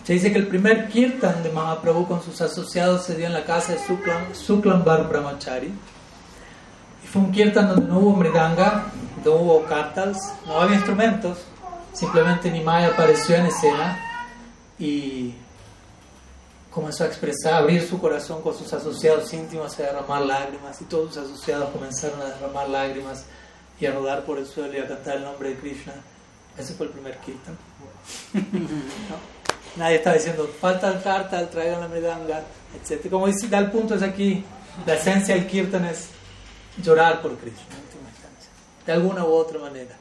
Se 0.08 0.14
dice 0.14 0.32
que 0.32 0.38
el 0.38 0.48
primer 0.48 0.88
kirtan 0.88 1.44
de 1.44 1.52
Mahaprabhu 1.52 2.08
con 2.08 2.24
sus 2.24 2.40
asociados 2.40 3.04
se 3.04 3.18
dio 3.18 3.26
en 3.26 3.34
la 3.34 3.44
casa 3.44 3.74
de 3.74 3.80
Suklam, 3.80 4.34
Suklam 4.34 4.86
Bar 4.86 5.10
Brahmachari. 5.10 5.68
Y 5.68 7.08
fue 7.08 7.24
un 7.24 7.32
kirtan 7.34 7.68
donde 7.68 7.88
no 7.90 8.00
hubo 8.00 8.16
mridanga, 8.16 8.86
no 9.26 9.32
hubo 9.34 9.66
kartals, 9.66 10.18
no 10.46 10.62
había 10.62 10.78
instrumentos, 10.78 11.40
simplemente 11.92 12.50
Nimai 12.50 12.86
apareció 12.86 13.36
en 13.36 13.48
escena 13.48 14.00
y 14.80 15.36
comenzó 16.72 17.04
a 17.04 17.08
expresar, 17.08 17.56
a 17.56 17.58
abrir 17.58 17.86
su 17.86 18.00
corazón 18.00 18.42
con 18.42 18.58
sus 18.58 18.72
asociados 18.72 19.34
íntimos, 19.34 19.78
a 19.78 19.84
derramar 19.84 20.22
lágrimas 20.22 20.80
y 20.80 20.86
todos 20.86 21.16
sus 21.16 21.26
asociados 21.26 21.70
comenzaron 21.72 22.22
a 22.22 22.28
derramar 22.28 22.70
lágrimas 22.70 23.26
y 23.78 23.86
a 23.86 23.92
rodar 23.92 24.24
por 24.24 24.38
el 24.38 24.46
suelo 24.46 24.74
y 24.74 24.78
a 24.78 24.88
cantar 24.88 25.18
el 25.18 25.26
nombre 25.26 25.50
de 25.50 25.58
Krishna. 25.58 25.96
Ese 26.58 26.76
fue 26.76 26.86
el 26.86 26.94
primer 26.94 27.18
kirtan. 27.18 27.58
Nadie 29.76 29.98
está 29.98 30.14
diciendo, 30.14 30.50
falta 30.60 30.92
el 30.92 31.02
kartal, 31.02 31.50
traigan 31.50 31.82
la 31.82 31.88
medanga, 31.88 32.44
etc. 32.76 33.10
Como 33.10 33.28
dice, 33.28 33.48
da 33.48 33.60
el 33.60 33.70
punto 33.70 33.96
es 33.96 34.02
aquí, 34.02 34.44
la 34.86 34.96
esencia 34.96 35.36
del 35.36 35.48
kirtan 35.48 35.86
es 35.86 36.10
llorar 36.82 37.22
por 37.22 37.38
Krishna, 37.38 37.76
de 38.86 38.94
alguna 38.94 39.26
u 39.26 39.34
otra 39.34 39.60
manera. 39.60 39.96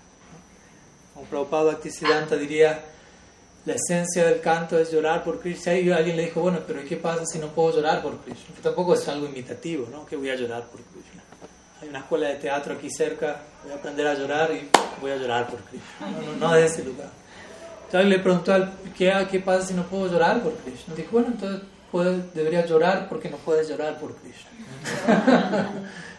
Como 1.15 1.27
Prabhupada 1.27 1.73
Bhaktisiddhanta 1.73 2.37
diría, 2.37 2.85
la 3.65 3.75
esencia 3.75 4.25
del 4.27 4.41
canto 4.41 4.79
es 4.79 4.93
llorar 4.93 5.25
por 5.25 5.41
Krishna. 5.41 5.75
Y 5.75 5.91
alguien 5.91 6.17
le 6.17 6.27
dijo, 6.27 6.41
bueno, 6.41 6.61
pero 6.67 6.85
¿qué 6.85 6.97
pasa 6.97 7.25
si 7.27 7.39
no 7.39 7.49
puedo 7.49 7.77
llorar 7.77 8.01
por 8.03 8.19
Krishna? 8.21 8.55
Que 8.55 8.63
tampoco 8.63 8.95
es 8.95 9.09
algo 9.09 9.27
imitativo, 9.27 9.89
¿no? 9.91 10.07
Que 10.07 10.17
voy 10.17 10.31
a 10.31 10.37
llorar 10.37 10.65
por 10.67 10.81
Krishna. 10.83 11.23
Hay 11.83 11.89
una 11.89 11.99
escuela 11.99 12.29
de 12.29 12.37
teatro 12.37 12.75
aquí 12.75 12.89
cerca, 12.91 13.41
voy 13.65 13.73
a 13.73 13.77
aprender 13.77 14.07
a 14.07 14.15
llorar 14.15 14.53
y 14.53 14.69
voy 15.01 15.11
a 15.11 15.17
llorar 15.17 15.49
por 15.49 15.59
Krishna. 15.61 15.89
No, 16.01 16.33
no, 16.33 16.37
no 16.37 16.55
de 16.55 16.67
ese 16.67 16.85
lugar. 16.85 17.11
Entonces 17.87 18.11
le 18.11 18.19
preguntó 18.19 18.53
al 18.53 18.73
¿qué, 18.97 19.13
¿qué 19.31 19.41
pasa 19.41 19.69
si 19.69 19.75
no 19.75 19.85
puedo 19.85 20.11
llorar 20.11 20.43
por 20.43 20.55
Krishna? 20.57 20.95
Dijo, 20.95 21.11
bueno, 21.13 21.29
entonces 21.29 21.63
puede, 21.91 22.23
debería 22.35 22.67
llorar 22.67 23.09
porque 23.09 23.31
no 23.31 23.37
puedes 23.39 23.69
llorar 23.69 23.99
por 23.99 24.15
Krishna. 24.17 24.51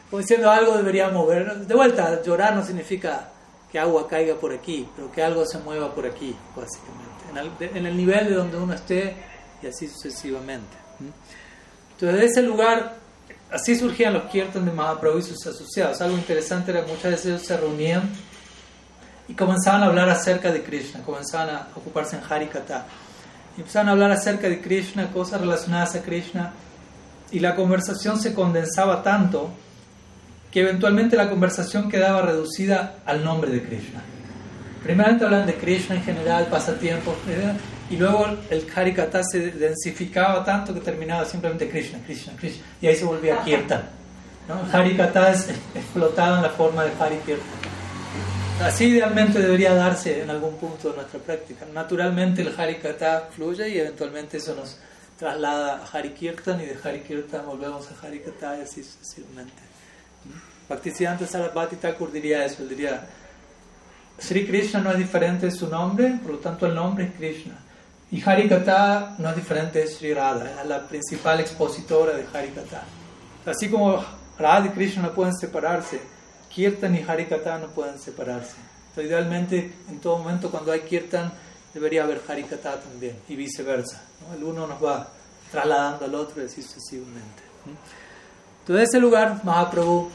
Como 0.09 0.19
diciendo 0.21 0.49
algo 0.49 0.77
debería 0.77 1.09
mover. 1.09 1.67
De 1.67 1.75
vuelta, 1.75 2.21
llorar 2.23 2.55
no 2.55 2.65
significa 2.65 3.29
que 3.71 3.77
agua 3.79 4.07
caiga 4.07 4.35
por 4.35 4.53
aquí, 4.53 4.87
pero 4.95 5.11
que 5.11 5.21
algo 5.21 5.45
se 5.45 5.59
mueva 5.59 5.93
por 5.93 6.05
aquí, 6.05 6.35
básicamente. 6.55 7.07
En 7.29 7.37
el, 7.37 7.77
en 7.77 7.85
el 7.85 7.97
nivel 7.97 8.29
de 8.29 8.35
donde 8.35 8.57
uno 8.57 8.73
esté 8.73 9.15
y 9.61 9.67
así 9.67 9.87
sucesivamente. 9.87 10.77
Entonces, 11.91 12.19
de 12.19 12.25
ese 12.25 12.41
lugar, 12.43 12.95
así 13.51 13.75
surgían 13.75 14.13
los 14.13 14.23
kirtans 14.23 14.65
de 14.65 14.71
Mahaprabhu 14.71 15.19
y 15.19 15.23
sus 15.23 15.45
asociados. 15.45 15.99
Algo 16.01 16.17
interesante 16.17 16.71
era 16.71 16.85
que 16.85 16.91
muchas 16.91 17.11
veces 17.11 17.25
ellos 17.25 17.41
se 17.41 17.57
reunían 17.57 18.09
y 19.27 19.33
comenzaban 19.33 19.83
a 19.83 19.87
hablar 19.87 20.09
acerca 20.09 20.51
de 20.51 20.63
Krishna, 20.63 21.01
comenzaban 21.03 21.49
a 21.49 21.67
ocuparse 21.75 22.15
en 22.15 22.23
Harikata. 22.27 22.85
Y 23.57 23.61
empezaban 23.61 23.89
a 23.89 23.91
hablar 23.91 24.11
acerca 24.11 24.47
de 24.47 24.61
Krishna, 24.61 25.07
cosas 25.11 25.41
relacionadas 25.41 25.95
a 25.95 26.01
Krishna, 26.01 26.53
y 27.31 27.39
la 27.39 27.55
conversación 27.55 28.19
se 28.19 28.33
condensaba 28.33 29.03
tanto 29.03 29.49
que 30.51 30.61
eventualmente 30.61 31.17
la 31.17 31.29
conversación 31.29 31.89
quedaba 31.89 32.21
reducida 32.21 32.95
al 33.05 33.23
nombre 33.23 33.51
de 33.51 33.63
Krishna. 33.63 34.01
Primeramente 34.81 35.25
hablan 35.25 35.45
de 35.45 35.55
Krishna 35.55 35.95
en 35.95 36.03
general, 36.03 36.45
pasatiempos, 36.45 37.15
y 37.89 37.97
luego 37.97 38.27
el 38.49 38.65
Harikata 38.73 39.23
se 39.23 39.51
densificaba 39.51 40.45
tanto 40.45 40.73
que 40.73 40.79
terminaba 40.79 41.25
simplemente 41.25 41.69
Krishna, 41.69 41.99
Krishna, 42.05 42.33
Krishna, 42.37 42.63
y 42.81 42.87
ahí 42.87 42.95
se 42.95 43.03
volvía 43.03 43.43
Kirtan. 43.43 43.83
¿no? 44.47 44.61
Harikata 44.71 45.31
es 45.33 45.49
explotado 45.75 46.37
en 46.37 46.43
la 46.43 46.49
forma 46.49 46.85
de 46.85 46.91
Harikirtan. 46.97 47.76
Así 48.61 48.85
idealmente 48.85 49.39
debería 49.39 49.75
darse 49.75 50.23
en 50.23 50.31
algún 50.31 50.57
punto 50.57 50.89
de 50.89 50.95
nuestra 50.95 51.19
práctica. 51.19 51.65
Naturalmente 51.73 52.41
el 52.41 52.59
Harikata 52.59 53.29
fluye 53.31 53.69
y 53.69 53.77
eventualmente 53.77 54.37
eso 54.37 54.55
nos 54.55 54.77
traslada 55.17 55.83
a 55.83 55.85
Harikirtan 55.85 56.59
y 56.61 56.65
de 56.65 56.77
Harikirtan 56.83 57.45
volvemos 57.45 57.87
a 57.91 58.05
Harikata 58.05 58.57
y 58.57 58.61
así 58.61 58.83
sucesivamente. 58.83 59.61
Bhaktisiddhanta 60.67 61.27
Sarasvati 61.27 61.75
Thakur 61.75 62.11
diría 62.11 62.45
eso, 62.45 62.63
él 62.63 62.69
diría, 62.69 63.07
Sri 64.17 64.47
Krishna 64.47 64.79
no 64.79 64.91
es 64.91 64.97
diferente 64.97 65.45
de 65.45 65.51
su 65.51 65.67
nombre, 65.67 66.19
por 66.23 66.31
lo 66.33 66.37
tanto 66.39 66.65
el 66.65 66.73
nombre 66.73 67.05
es 67.05 67.11
Krishna. 67.11 67.59
Y 68.09 68.27
Harikata 68.27 69.15
no 69.19 69.29
es 69.29 69.35
diferente 69.35 69.79
de 69.79 69.87
Sri 69.87 70.13
Radha, 70.15 70.61
es 70.61 70.67
la 70.67 70.87
principal 70.87 71.39
expositora 71.39 72.13
de 72.13 72.25
Harikata. 72.33 72.83
Así 73.45 73.69
como 73.69 74.03
Radha 74.39 74.65
y 74.65 74.69
Krishna 74.69 75.03
no 75.03 75.13
pueden 75.13 75.35
separarse, 75.35 76.16
Kirtan 76.57 76.95
y 76.95 77.03
Harikata 77.07 77.59
no 77.59 77.67
pueden 77.67 77.99
separarse. 77.99 78.55
Entonces, 78.89 79.11
idealmente, 79.11 79.73
en 79.91 79.99
todo 79.99 80.17
momento, 80.17 80.49
cuando 80.49 80.71
hay 80.71 80.79
Kirtan, 80.79 81.31
debería 81.71 82.03
haber 82.03 82.19
Harikata 82.27 82.81
también, 82.81 83.15
y 83.29 83.35
viceversa. 83.35 84.01
El 84.35 84.43
uno 84.43 84.65
nos 84.65 84.83
va 84.83 85.07
trasladando 85.51 86.05
al 86.05 86.15
otro 86.15 86.41
y 86.41 86.47
así 86.47 86.63
sucesivamente. 86.63 87.43
Entonces, 88.61 88.89
ese 88.89 88.99
lugar, 88.99 89.39
Mahaprabhu 89.43 90.09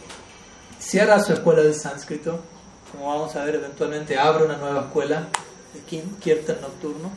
cierra 0.80 1.20
su 1.20 1.32
escuela 1.32 1.62
de 1.62 1.74
sánscrito. 1.74 2.40
Como 2.90 3.06
vamos 3.06 3.36
a 3.36 3.44
ver, 3.44 3.54
eventualmente 3.54 4.18
abre 4.18 4.44
una 4.44 4.56
nueva 4.56 4.86
escuela 4.86 5.28
de 5.72 6.00
Kirtan 6.18 6.60
nocturno. 6.60 7.12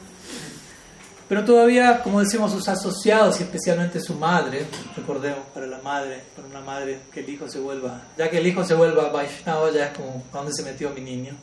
Pero 1.27 1.43
todavía, 1.43 2.03
como 2.03 2.19
decimos, 2.19 2.51
sus 2.51 2.67
asociados 2.67 3.39
y 3.39 3.43
especialmente 3.43 3.99
su 3.99 4.13
madre, 4.13 4.67
recordemos, 4.95 5.39
para 5.53 5.65
la 5.65 5.79
madre, 5.79 6.21
para 6.35 6.47
una 6.47 6.61
madre, 6.61 6.99
que 7.11 7.21
el 7.21 7.29
hijo 7.29 7.47
se 7.47 7.59
vuelva, 7.59 7.99
ya 8.15 8.29
que 8.29 8.37
el 8.37 8.45
hijo 8.45 8.63
se 8.63 8.75
vuelva 8.75 9.09
Vaishnava, 9.09 9.71
ya 9.71 9.87
es 9.87 9.97
como, 9.97 10.23
¿a 10.31 10.37
dónde 10.37 10.53
se 10.53 10.61
metió 10.61 10.91
mi 10.91 11.01
niño? 11.01 11.33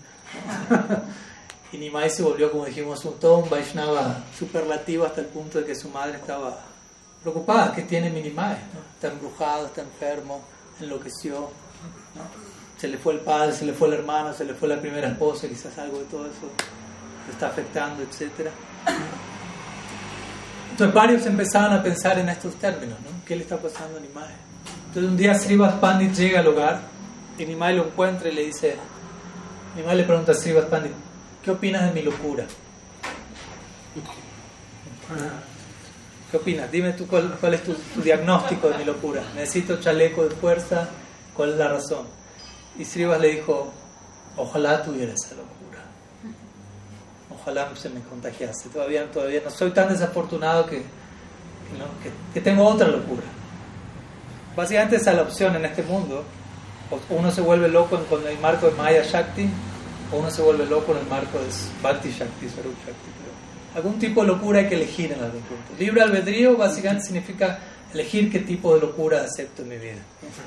y 1.73 1.79
Nimai 1.79 2.11
se 2.11 2.23
volvió, 2.23 2.53
como 2.53 2.65
dijimos, 2.65 3.05
un 3.05 3.19
todo 3.19 3.39
un 3.39 3.51
Vaishnava 3.51 4.23
superlativo 4.39 5.05
hasta 5.05 5.21
el 5.21 5.27
punto 5.27 5.59
de 5.59 5.65
que 5.65 5.75
su 5.75 5.89
madre 5.89 6.17
estaba 6.17 6.61
preocupada, 7.21 7.75
¿qué 7.75 7.83
tiene 7.83 8.09
mi 8.11 8.23
Nimai? 8.23 8.57
Está 8.95 9.09
embrujado, 9.09 9.67
está 9.67 9.81
enfermo, 9.81 10.43
enloqueció, 10.81 11.51
se 12.79 12.87
le 12.87 12.99
fue 12.99 13.15
el 13.15 13.21
padre, 13.21 13.53
se 13.53 13.65
le 13.65 13.73
fue 13.73 13.89
el 13.89 13.95
hermano, 13.95 14.33
se 14.33 14.45
le 14.45 14.55
fue 14.55 14.69
la 14.69 14.81
primera 14.81 15.09
esposa, 15.09 15.49
quizás 15.49 15.77
algo 15.79 15.99
de 15.99 16.05
todo 16.05 16.27
eso 16.27 16.51
le 17.27 17.33
está 17.33 17.49
afectando, 17.49 18.03
etcétera. 18.03 18.53
Entonces 20.73 20.95
varios 20.95 21.27
empezaban 21.27 21.75
a 21.75 21.83
pensar 21.83 22.19
en 22.19 22.31
estos 22.31 22.55
términos, 22.55 22.99
¿no? 23.01 23.11
¿Qué 23.27 23.37
le 23.37 23.43
está 23.43 23.59
pasando 23.59 23.99
a 23.99 24.01
Nimai? 24.01 24.33
Entonces 24.87 25.11
un 25.11 25.19
día 25.19 25.35
Srivas 25.35 25.75
Pandit 25.75 26.15
llega 26.15 26.41
al 26.41 26.47
hogar 26.47 26.81
y 27.39 27.45
Nimai 27.45 27.77
lo 27.77 27.85
encuentra 27.85 28.31
y 28.31 28.35
le 28.35 28.47
dice, 28.47 28.77
Nimai 29.77 29.99
le 29.99 30.05
pregunta 30.05 30.33
a 30.33 30.35
Srivas 30.35 30.65
Pandit, 30.65 30.93
¿qué 31.45 31.51
opinas 31.51 31.85
de 31.85 31.93
mi 31.93 32.01
locura? 32.01 32.47
¿Qué 36.31 36.37
opinas? 36.39 36.73
Dime 36.73 36.95
tú 36.95 37.07
cuál, 37.07 37.37
cuál 37.39 37.53
es 37.53 37.63
tu, 37.65 37.75
tu, 37.75 38.01
diagnóstico 38.01 38.71
de 38.71 38.79
mi 38.79 38.85
locura. 38.85 39.23
Necesito 39.35 39.79
chaleco 39.79 40.25
de 40.25 40.31
fuerza, 40.31 40.89
¿cuál 41.37 41.51
es 41.51 41.57
la 41.57 41.69
razón? 41.69 42.07
Y 42.79 42.87
Srivas 42.87 43.21
le 43.21 43.29
dijo, 43.29 43.71
ojalá 44.39 44.83
tuviera 44.83 45.13
esa 45.13 45.35
locura 45.35 45.62
ojalá 47.43 47.75
se 47.75 47.89
me 47.89 48.01
contagiase. 48.01 48.69
Todavía, 48.69 49.11
todavía 49.11 49.41
no 49.45 49.51
soy 49.51 49.71
tan 49.73 49.89
desafortunado 49.89 50.67
que, 50.67 50.79
que, 50.79 52.11
que, 52.35 52.41
tengo 52.41 52.65
otra 52.65 52.89
locura. 52.89 53.23
Básicamente 54.57 54.97
esa 54.97 55.11
es 55.11 55.17
la 55.17 55.23
opción 55.23 55.57
en 55.57 55.65
este 55.65 55.83
mundo. 55.83 56.25
Uno 57.09 57.31
se 57.31 57.41
vuelve 57.41 57.69
loco 57.69 57.99
con 58.09 58.27
el 58.27 58.39
marco 58.39 58.67
de 58.67 58.77
Maya 58.77 59.03
Shakti 59.03 59.49
o 60.13 60.19
uno 60.19 60.31
se 60.31 60.43
vuelve 60.43 60.67
loco 60.67 60.93
en 60.93 60.99
el 60.99 61.07
marco 61.07 61.39
de 61.39 61.47
Bhakti 61.83 62.11
Shakti, 62.11 62.49
Swarup 62.49 62.77
Shakti. 62.85 63.11
Pero 63.19 63.77
algún 63.77 63.99
tipo 63.99 64.21
de 64.21 64.29
locura 64.29 64.59
hay 64.59 64.69
que 64.69 64.75
elegir 64.75 65.13
en 65.13 65.23
algún 65.23 65.41
punto. 65.41 65.73
Libre 65.79 66.03
albedrío 66.03 66.57
básicamente 66.57 67.07
significa 67.07 67.59
elegir 67.95 68.31
qué 68.31 68.41
tipo 68.41 68.75
de 68.75 68.81
locura 68.81 69.23
acepto 69.23 69.63
en 69.63 69.69
mi 69.69 69.79
vida. 69.79 70.03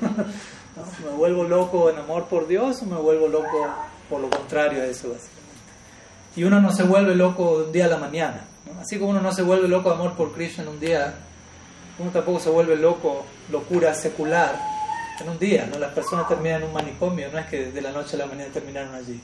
¿No? 0.76 1.10
¿Me 1.10 1.16
vuelvo 1.16 1.44
loco 1.44 1.90
en 1.90 1.98
amor 1.98 2.26
por 2.26 2.46
Dios 2.46 2.80
o 2.82 2.86
me 2.86 2.96
vuelvo 2.96 3.26
loco 3.28 3.66
por 4.08 4.20
lo 4.20 4.30
contrario 4.30 4.82
a 4.82 4.86
eso? 4.86 5.08
Básicamente? 5.08 5.35
Y 6.36 6.44
uno 6.44 6.60
no 6.60 6.70
se 6.70 6.82
vuelve 6.82 7.14
loco 7.14 7.58
de 7.58 7.64
un 7.64 7.72
día 7.72 7.86
a 7.86 7.88
la 7.88 7.96
mañana. 7.96 8.44
¿no? 8.66 8.80
Así 8.80 8.98
como 8.98 9.10
uno 9.10 9.20
no 9.20 9.32
se 9.32 9.42
vuelve 9.42 9.68
loco 9.68 9.88
de 9.88 9.94
amor 9.94 10.12
por 10.14 10.32
Krishna 10.32 10.62
en 10.64 10.68
un 10.68 10.78
día, 10.78 11.14
uno 11.98 12.10
tampoco 12.10 12.38
se 12.38 12.50
vuelve 12.50 12.76
loco, 12.76 13.24
locura 13.50 13.94
secular 13.94 14.54
en 15.18 15.28
un 15.30 15.38
día. 15.38 15.66
¿no? 15.70 15.78
Las 15.78 15.92
personas 15.92 16.28
terminan 16.28 16.62
en 16.62 16.68
un 16.68 16.74
manicomio, 16.74 17.32
no 17.32 17.38
es 17.38 17.46
que 17.46 17.72
de 17.72 17.80
la 17.80 17.90
noche 17.90 18.16
a 18.16 18.18
la 18.18 18.26
mañana 18.26 18.52
terminaron 18.52 18.94
allí. 18.94 19.20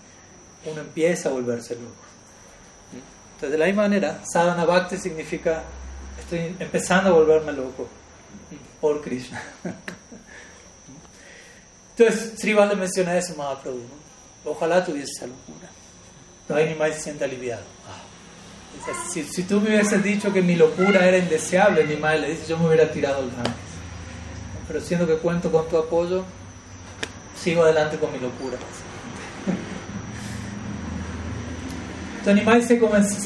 Uno 0.65 0.81
empieza 0.81 1.29
a 1.29 1.33
volverse 1.33 1.75
loco. 1.75 1.93
Entonces, 3.35 3.51
de 3.51 3.59
la 3.59 3.67
misma 3.67 3.83
manera, 3.83 4.21
sadhana 4.25 4.65
bhakti 4.65 4.97
significa 4.97 5.63
estoy 6.19 6.57
empezando 6.59 7.11
a 7.11 7.13
volverme 7.13 7.53
loco 7.53 7.89
por 8.81 9.03
Krishna. 9.03 9.43
Entonces, 11.97 12.39
Sri 12.39 12.55
le 12.55 12.77
menciona 12.77 13.19
eso, 13.19 13.35
Mahaprabhu. 13.37 13.79
¿no? 13.79 14.51
Ojalá 14.51 14.85
tuviese 14.85 15.11
esa 15.17 15.27
locura. 15.27 15.69
Entonces 16.43 16.69
Nimai 16.69 16.93
se 16.93 17.01
siente 17.01 17.25
aliviado. 17.25 17.63
Si, 19.13 19.23
si, 19.23 19.43
tú 19.45 19.61
me 19.61 19.69
hubieses 19.69 20.03
dicho 20.03 20.33
que 20.33 20.43
mi 20.43 20.57
locura 20.57 21.07
era 21.07 21.19
indeseable, 21.19 21.85
Nimai 21.85 22.21
le 22.21 22.31
dice, 22.31 22.47
yo 22.49 22.59
me 22.59 22.67
hubiera 22.67 22.91
tirado 22.91 23.19
al 23.19 23.31
Ganges. 23.31 23.55
Pero 24.67 24.81
siendo 24.81 25.07
que 25.07 25.17
cuento 25.17 25.53
con 25.53 25.69
tu 25.69 25.77
apoyo, 25.77 26.25
sigo 27.41 27.63
adelante 27.63 27.99
con 27.99 28.13
mi 28.13 28.19
locura. 28.19 28.57
Entonces 32.25 33.19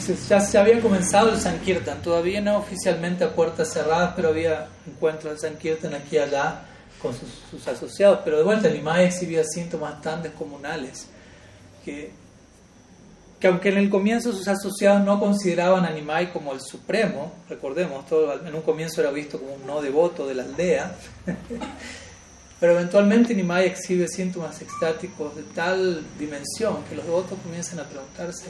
se, 0.00 0.16
ya 0.28 0.40
se 0.40 0.58
había 0.58 0.80
comenzado 0.80 1.30
el 1.30 1.40
Sankirtan, 1.40 2.02
todavía 2.02 2.40
no 2.40 2.56
oficialmente 2.58 3.24
a 3.24 3.32
puertas 3.32 3.72
cerradas, 3.72 4.12
pero 4.16 4.28
había 4.28 4.68
encuentros 4.86 5.34
de 5.34 5.48
Sankirtan 5.48 5.94
aquí 5.94 6.16
y 6.16 6.18
allá 6.18 6.62
con 7.00 7.14
sus, 7.14 7.66
asociados. 7.66 8.20
Pero 8.24 8.38
de 8.38 8.44
vuelta, 8.44 8.68
Nimai 8.68 9.06
exhibía 9.06 9.44
síntomas 9.44 10.00
tan 10.02 10.22
descomunales 10.22 11.06
que, 11.84 12.12
que 13.40 13.48
aunque 13.48 13.70
en 13.70 13.78
el 13.78 13.88
comienzo 13.88 14.32
sus 14.32 14.46
asociados 14.46 15.02
no 15.02 15.18
consideraban 15.18 15.86
a 15.86 15.90
Nimai 15.90 16.32
como 16.32 16.52
el 16.52 16.60
supremo, 16.60 17.32
recordemos, 17.48 18.06
todo 18.06 18.46
en 18.46 18.54
un 18.54 18.62
comienzo 18.62 19.00
era 19.00 19.10
visto 19.10 19.40
como 19.40 19.54
un 19.54 19.66
no 19.66 19.80
devoto 19.80 20.26
de 20.26 20.34
la 20.34 20.42
aldea, 20.42 20.94
Pero 22.60 22.74
eventualmente 22.74 23.34
Nimai 23.34 23.66
exhibe 23.66 24.06
síntomas 24.06 24.60
extáticos 24.60 25.34
de 25.34 25.42
tal 25.42 26.04
dimensión 26.18 26.84
que 26.84 26.94
los 26.94 27.06
devotos 27.06 27.38
comienzan 27.42 27.80
a 27.80 27.84
preguntarse, 27.84 28.48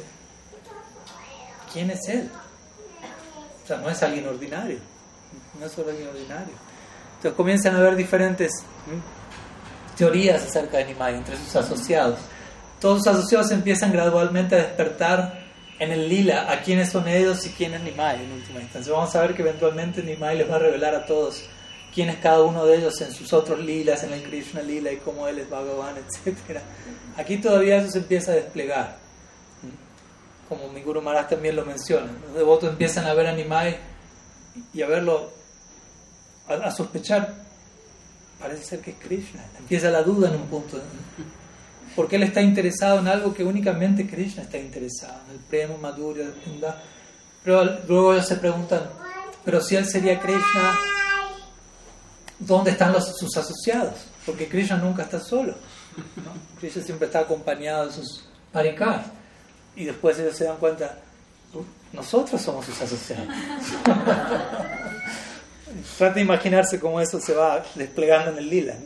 ¿quién 1.73 1.91
es 1.91 2.09
él? 2.09 2.29
O 3.63 3.67
sea, 3.69 3.77
no 3.77 3.89
es 3.89 4.03
alguien 4.03 4.27
ordinario, 4.27 4.79
no 5.61 5.65
es 5.65 5.79
alguien 5.79 6.09
ordinario. 6.09 6.55
Entonces 7.17 7.37
comienzan 7.37 7.77
a 7.77 7.79
haber 7.79 7.95
diferentes 7.95 8.51
teorías 9.97 10.43
acerca 10.43 10.79
de 10.79 10.87
Nimai 10.87 11.15
entre 11.15 11.37
sus 11.37 11.55
asociados. 11.55 12.19
Todos 12.81 12.99
sus 12.99 13.09
asociados 13.09 13.51
empiezan 13.51 13.93
gradualmente 13.93 14.55
a 14.55 14.59
despertar 14.59 15.41
en 15.79 15.93
el 15.93 16.09
lila 16.09 16.51
a 16.51 16.63
quiénes 16.63 16.91
son 16.91 17.09
ellos 17.09 17.45
y 17.47 17.51
quién 17.51 17.75
es 17.75 17.83
Nimai 17.83 18.25
en 18.25 18.33
última 18.33 18.61
instancia. 18.61 18.93
Vamos 18.93 19.15
a 19.17 19.21
ver 19.23 19.35
que 19.35 19.43
eventualmente 19.43 20.03
Nimai 20.03 20.37
les 20.37 20.51
va 20.51 20.57
a 20.57 20.61
revelar 20.61 20.95
a 20.95 21.07
todos 21.07 21.45
quién 21.95 22.09
es 22.09 22.17
cada 22.17 22.43
uno 22.43 22.65
de 22.67 22.77
ellos 22.77 23.01
en 23.01 23.13
sus 23.13 23.33
otros 23.33 23.59
lilas, 23.59 24.03
en 24.05 24.13
el 24.13 24.23
Krishna 24.23 24.63
lila 24.63 24.93
y 24.93 24.97
cómo 24.97 25.27
él 25.27 25.39
es 25.39 25.49
Bhagavan, 25.49 25.97
etc. 26.27 26.61
Aquí 27.17 27.39
todavía 27.39 27.79
eso 27.79 27.91
se 27.91 27.99
empieza 27.99 28.33
a 28.33 28.37
desplegar. 28.37 28.97
Como 30.49 30.69
mi 30.69 30.83
Guru 30.83 31.03
también 31.29 31.57
lo 31.57 31.65
menciona. 31.65 32.11
Los 32.27 32.35
devotos 32.35 32.71
empiezan 32.71 33.07
a 33.07 33.15
ver 33.15 33.27
a 33.27 33.33
Nimai 33.33 33.77
y 34.75 34.83
a 34.83 34.87
verlo, 34.87 35.31
a, 36.49 36.71
sospechar, 36.71 37.35
parece 38.41 38.65
ser 38.65 38.81
que 38.81 38.91
es 38.91 38.97
Krishna. 38.97 39.45
Empieza 39.59 39.91
la 39.91 40.03
duda 40.03 40.29
en 40.29 40.37
un 40.37 40.47
punto. 40.47 40.81
Porque 42.01 42.17
él 42.17 42.23
está 42.23 42.41
interesado 42.41 43.01
en 43.01 43.09
algo 43.09 43.35
que 43.35 43.45
únicamente 43.45 44.09
Krishna 44.09 44.45
está 44.45 44.57
interesado, 44.57 45.21
en 45.29 45.33
el 45.35 45.39
prema, 45.41 45.77
madhurya, 45.77 46.29
Pero 47.45 47.63
luego 47.87 48.15
ellos 48.15 48.27
se 48.27 48.37
preguntan, 48.37 48.89
pero 49.45 49.61
si 49.61 49.77
él 49.77 49.85
sería 49.85 50.19
Krishna, 50.19 50.79
¿dónde 52.39 52.71
están 52.71 52.95
sus 53.03 53.37
asociados? 53.37 53.97
Porque 54.25 54.49
Krishna 54.49 54.79
nunca 54.79 55.03
está 55.03 55.21
solo. 55.21 55.55
Krishna 56.59 56.83
siempre 56.83 57.05
está 57.05 57.19
acompañado 57.19 57.89
de 57.89 57.93
sus 57.93 58.25
parikas. 58.51 59.05
Y 59.77 59.85
después 59.85 60.19
ellos 60.19 60.35
se 60.35 60.45
dan 60.45 60.57
cuenta, 60.57 60.97
nosotros 61.93 62.41
somos 62.41 62.65
sus 62.65 62.81
asociados. 62.81 63.29
Trata 65.99 66.15
de 66.15 66.23
imaginarse 66.23 66.81
cómo 66.81 66.99
eso 66.99 67.21
se 67.21 67.35
va 67.35 67.63
desplegando 67.75 68.31
en 68.31 68.39
el 68.39 68.49
lila. 68.49 68.77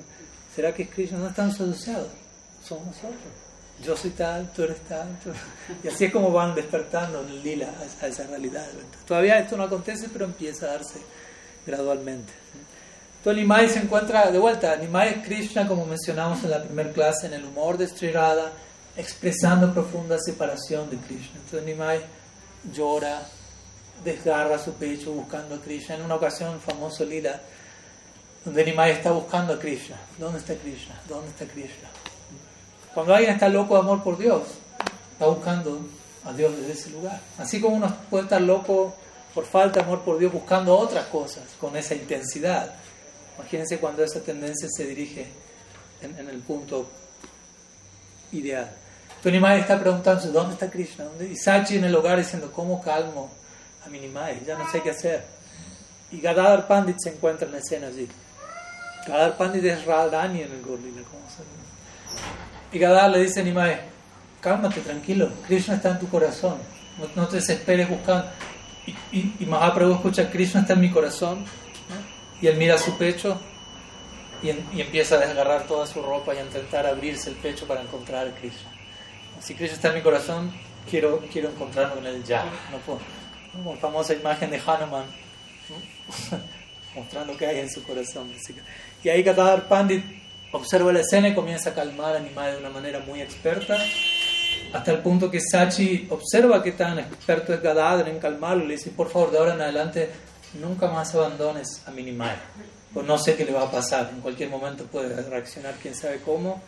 ¿Será 0.53 0.75
que 0.75 0.89
Krishna 0.89 1.19
no 1.19 1.29
están 1.29 1.53
sus 1.53 1.71
asociados? 1.71 2.24
Somos 2.67 2.87
nosotros. 2.87 3.19
Yo 3.83 3.97
soy 3.97 4.11
tal, 4.11 4.51
tú 4.53 4.62
eres 4.62 4.81
tal. 4.89 5.09
Y 5.83 5.89
así 5.89 6.05
es 6.07 6.12
como 6.12 6.31
van 6.31 6.55
despertando 6.55 7.21
en 7.21 7.29
el 7.29 7.43
lila 7.43 7.69
a 8.01 8.07
esa 8.07 8.27
realidad. 8.27 8.67
Todavía 9.07 9.39
esto 9.39 9.57
no 9.57 9.65
acontece, 9.65 10.09
pero 10.12 10.25
empieza 10.25 10.67
a 10.67 10.71
darse 10.71 11.01
gradualmente. 11.67 12.33
Entonces 13.19 13.43
Nimai 13.43 13.69
se 13.69 13.81
encuentra 13.81 14.31
de 14.31 14.39
vuelta. 14.39 14.77
Nimai 14.77 15.09
es 15.09 15.27
Krishna, 15.27 15.67
como 15.67 15.87
mencionamos 15.87 16.45
en 16.45 16.51
la 16.51 16.62
primera 16.62 16.93
clase, 16.93 17.27
en 17.27 17.35
el 17.35 17.45
humor 17.45 17.77
de 17.77 17.89
expresando 18.97 19.73
profunda 19.73 20.19
separación 20.19 20.89
de 20.89 20.97
Krishna. 20.99 21.41
Entonces 21.45 21.65
Nimai 21.65 22.01
llora, 22.73 23.27
desgarra 24.05 24.59
su 24.59 24.75
pecho 24.75 25.12
buscando 25.12 25.57
a 25.57 25.59
Krishna. 25.59 25.97
En 25.97 26.03
una 26.03 26.15
ocasión, 26.15 26.61
famoso 26.61 27.05
lila, 27.05 27.41
donde 28.45 28.65
Nimai 28.65 28.93
está 28.93 29.11
buscando 29.11 29.55
a 29.55 29.59
Krishna. 29.59 29.97
¿Dónde 30.19 30.39
está 30.39 30.55
Krishna? 30.55 30.95
¿Dónde 31.09 31.29
está 31.31 31.45
Krishna? 31.47 31.89
Cuando 32.95 33.12
alguien 33.14 33.34
está 33.34 33.49
loco 33.49 33.74
de 33.74 33.80
amor 33.80 34.03
por 34.05 34.16
Dios, 34.16 34.42
está 35.12 35.26
buscando 35.26 35.80
a 36.24 36.32
Dios 36.32 36.57
desde 36.57 36.72
ese 36.72 36.90
lugar. 36.90 37.20
Así 37.38 37.61
como 37.61 37.76
uno 37.76 37.95
puede 38.09 38.24
estar 38.24 38.40
loco 38.40 38.95
por 39.34 39.45
falta 39.45 39.80
de 39.80 39.86
amor 39.86 40.03
por 40.03 40.18
Dios 40.18 40.32
buscando 40.32 40.76
otras 40.76 41.07
cosas 41.07 41.42
con 41.61 41.76
esa 41.76 41.95
intensidad. 41.95 42.72
Imagínense 43.36 43.78
cuando 43.78 44.05
esa 44.05 44.20
tendencia 44.20 44.68
se 44.70 44.86
dirige 44.86 45.26
en, 46.01 46.28
el 46.28 46.38
punto 46.38 46.88
ideal. 48.30 48.70
Entonces 49.09 49.32
Nimai 49.32 49.61
está 49.61 49.80
preguntándose, 49.80 50.28
¿dónde 50.28 50.55
está 50.55 50.70
Krishna? 50.70 51.05
¿Dónde? 51.05 51.28
Y 51.28 51.36
Sachi 51.36 51.78
en 51.78 51.84
el 51.84 51.95
hogar 51.95 52.18
diciendo, 52.18 52.53
¿cómo 52.55 52.80
calmo 52.80 53.30
a 53.84 53.88
mi 53.88 53.99
Nimai? 53.99 54.45
Ya 54.45 54.57
no 54.57 54.70
sé 54.70 54.82
qué 54.82 54.90
hacer. 54.90 55.24
Y 56.12 56.20
Gadadhar 56.20 56.68
Pandit 56.68 56.97
se 57.01 57.11
encuentra 57.11 57.47
en 57.47 57.53
la 57.55 57.59
escena 57.59 57.88
allí. 57.88 58.09
Gadadhar 59.07 59.36
Pandit 59.36 59.64
es 59.64 59.84
Radhani 59.84 60.42
en 60.42 60.53
el 60.53 60.62
Gorlila. 60.62 61.03
Y 62.75 62.79
Gadadhar 62.81 63.12
le 63.12 63.20
dice 63.20 63.41
a 63.41 63.45
Nimai, 63.45 63.81
cálmate, 64.41 64.81
tranquilo, 64.81 65.31
Krishna 65.47 65.77
está 65.77 65.93
en 65.93 66.01
tu 66.01 66.09
corazón. 66.09 66.59
No, 67.14 67.29
te 67.29 67.37
desesperes 67.37 67.89
buscando. 67.89 68.29
Y, 68.85 68.91
y, 69.16 69.37
y 69.39 69.47
Mahaprabhu 69.47 69.95
escucha, 69.95 70.29
Krishna 70.29 70.62
está 70.62 70.72
en 70.72 70.81
mi 70.81 70.91
corazón 70.91 71.45
y 72.43 72.49
él 72.49 72.57
mira 72.57 72.77
su 72.77 72.99
pecho 72.99 73.41
y, 74.43 74.51
empieza 74.81 75.14
a 75.14 75.18
desgarrar 75.18 75.68
toda 75.68 75.87
su 75.87 76.03
ropa 76.03 76.35
y 76.35 76.39
a 76.39 76.43
intentar 76.43 76.85
abrirse 76.85 77.31
el 77.31 77.37
pecho 77.37 77.66
para 77.66 77.81
encontrar 77.81 78.27
a 78.27 78.35
Krishna. 78.35 78.68
Si 79.41 79.55
Krishna 79.55 79.77
está 79.77 79.89
en 79.89 79.95
mi 79.95 80.03
corazón, 80.03 80.53
quiero, 80.91 81.20
quiero 81.33 81.51
encontrarlo 81.51 82.01
en 82.01 82.07
él 82.07 82.25
ya. 82.25 82.45
No 82.72 82.79
puedo. 82.79 82.99
Como 83.53 83.75
la 83.75 83.81
famosa 83.81 84.14
imagen 84.14 84.51
de 84.51 84.61
Hanuman, 84.66 85.05
mostrando 86.97 87.37
que 87.37 87.47
hay 87.47 87.61
en 87.61 87.70
su 87.70 87.85
corazón. 87.85 88.33
Y 89.05 89.09
ahí 89.09 89.22
Gadadhar 89.22 89.68
Pandit 89.68 90.24
observa 90.55 90.93
la 90.93 91.01
escena 91.01 91.29
y 91.29 91.35
comienza 91.35 91.71
a 91.71 91.75
calmar 91.75 92.17
a 92.17 92.21
Nimai 92.21 92.53
de 92.53 92.59
una 92.59 92.71
manera 92.71 93.01
muy 93.01 93.21
experta, 93.21 93.77
hasta 94.73 94.93
el 94.93 95.01
punto 95.01 95.31
que 95.31 95.41
Sachi 95.41 96.07
observa 96.11 96.63
que 96.63 96.73
tan 96.73 96.99
experto 96.99 97.53
es 97.53 97.61
Gadadhar 97.61 98.09
en 98.09 98.19
calmarlo 98.19 98.65
y 98.65 98.69
le 98.69 98.75
dice, 98.75 98.91
por 98.91 99.11
favor, 99.11 99.31
de 99.31 99.39
ahora 99.39 99.55
en 99.55 99.61
adelante 99.61 100.11
nunca 100.61 100.89
más 100.89 101.15
abandones 101.15 101.83
a 101.87 101.91
Minimai. 101.91 102.37
Pues 102.93 103.07
no 103.07 103.19
sé 103.19 103.35
qué 103.35 103.45
le 103.45 103.53
va 103.53 103.63
a 103.63 103.71
pasar, 103.71 104.11
en 104.15 104.21
cualquier 104.21 104.49
momento 104.51 104.85
puede 104.85 105.21
reaccionar 105.29 105.75
quién 105.83 105.95
sabe 105.95 106.21
cómo, 106.25 106.63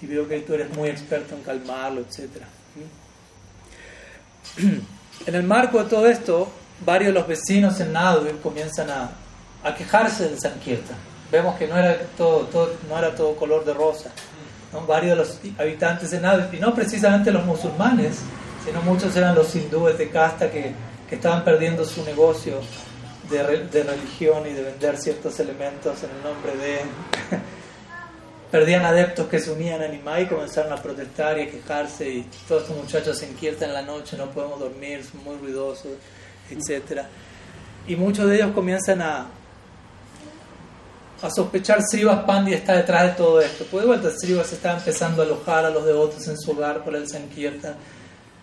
y 0.00 0.06
veo 0.06 0.28
que 0.28 0.40
tú 0.40 0.54
eres 0.54 0.70
muy 0.76 0.90
experto 0.90 1.34
en 1.34 1.42
calmarlo, 1.42 2.02
etc. 2.02 2.44
En 5.24 5.36
el 5.36 5.44
marco 5.44 5.80
de 5.80 5.88
todo 5.88 6.08
esto, 6.08 6.50
varios 6.84 7.14
de 7.14 7.20
los 7.20 7.28
vecinos 7.28 7.78
en 7.78 7.92
Nadu 7.92 8.26
comienzan 8.42 8.90
a, 8.90 9.10
a, 9.62 9.72
quejarse 9.72 10.24
del 10.24 10.40
Sankirtan. 10.40 10.96
Vemos 11.32 11.56
que 11.56 11.66
no 11.66 11.78
era 11.78 11.98
todo, 12.18 12.46
no 12.86 12.98
era 12.98 13.14
todo 13.14 13.34
color 13.36 13.64
de 13.64 13.72
rosa. 13.72 14.10
Varios 14.86 15.16
de 15.16 15.16
los 15.16 15.40
habitantes 15.58 16.10
de 16.10 16.20
Nadu, 16.20 16.54
y 16.54 16.60
no 16.60 16.74
precisamente 16.74 17.30
los 17.30 17.44
musulmanes, 17.44 18.18
sino 18.64 18.82
muchos 18.82 19.16
eran 19.16 19.34
los 19.34 19.54
hindúes 19.56 19.96
de 19.96 20.10
casta 20.10 20.50
que, 20.50 20.74
que 21.08 21.14
estaban 21.14 21.42
perdiendo 21.42 21.86
su 21.86 22.04
negocio 22.04 22.60
de, 23.30 23.82
religión 23.82 24.46
y 24.46 24.52
de 24.52 24.62
vender 24.62 24.98
ciertos 24.98 25.40
elementos 25.40 26.02
en 26.02 26.10
el 26.10 26.22
nombre 26.22 26.56
de... 26.56 26.80
Perdían 28.50 28.84
adeptos 28.84 29.28
que 29.28 29.40
se 29.40 29.50
unían 29.50 29.80
a 29.80 29.88
Nimai 29.88 30.24
y 30.24 30.26
comenzaron 30.26 30.74
a 30.74 30.76
protestar 30.76 31.38
y 31.38 31.42
a 31.44 31.50
quejarse 31.50 32.06
y 32.10 32.26
todos 32.46 32.62
estos 32.62 32.76
muchachos 32.76 33.18
se 33.18 33.26
inquietan 33.26 33.70
en 33.70 33.74
la 33.74 33.82
noche, 33.82 34.18
no 34.18 34.30
podemos 34.30 34.60
dormir, 34.60 35.02
son 35.02 35.24
muy 35.24 35.36
ruidosos, 35.38 35.92
etc. 36.50 37.04
Y 37.88 37.96
muchos 37.96 38.28
de 38.28 38.36
ellos 38.36 38.50
comienzan 38.52 39.00
a, 39.00 39.26
a 41.22 41.30
sospechar 41.30 41.80
Srivas 41.82 42.24
Pandi 42.24 42.52
está 42.52 42.76
detrás 42.76 43.04
de 43.04 43.12
todo 43.12 43.40
esto. 43.40 43.64
Pues 43.70 43.82
de 43.82 43.86
vuelta 43.86 44.10
Srivas 44.10 44.52
está 44.52 44.76
empezando 44.76 45.22
a 45.22 45.24
alojar 45.24 45.64
a 45.64 45.70
los 45.70 45.84
devotos 45.86 46.26
en 46.26 46.36
su 46.36 46.50
hogar 46.50 46.82
por 46.82 46.96
el 46.96 47.08
Sankirtan. 47.08 47.76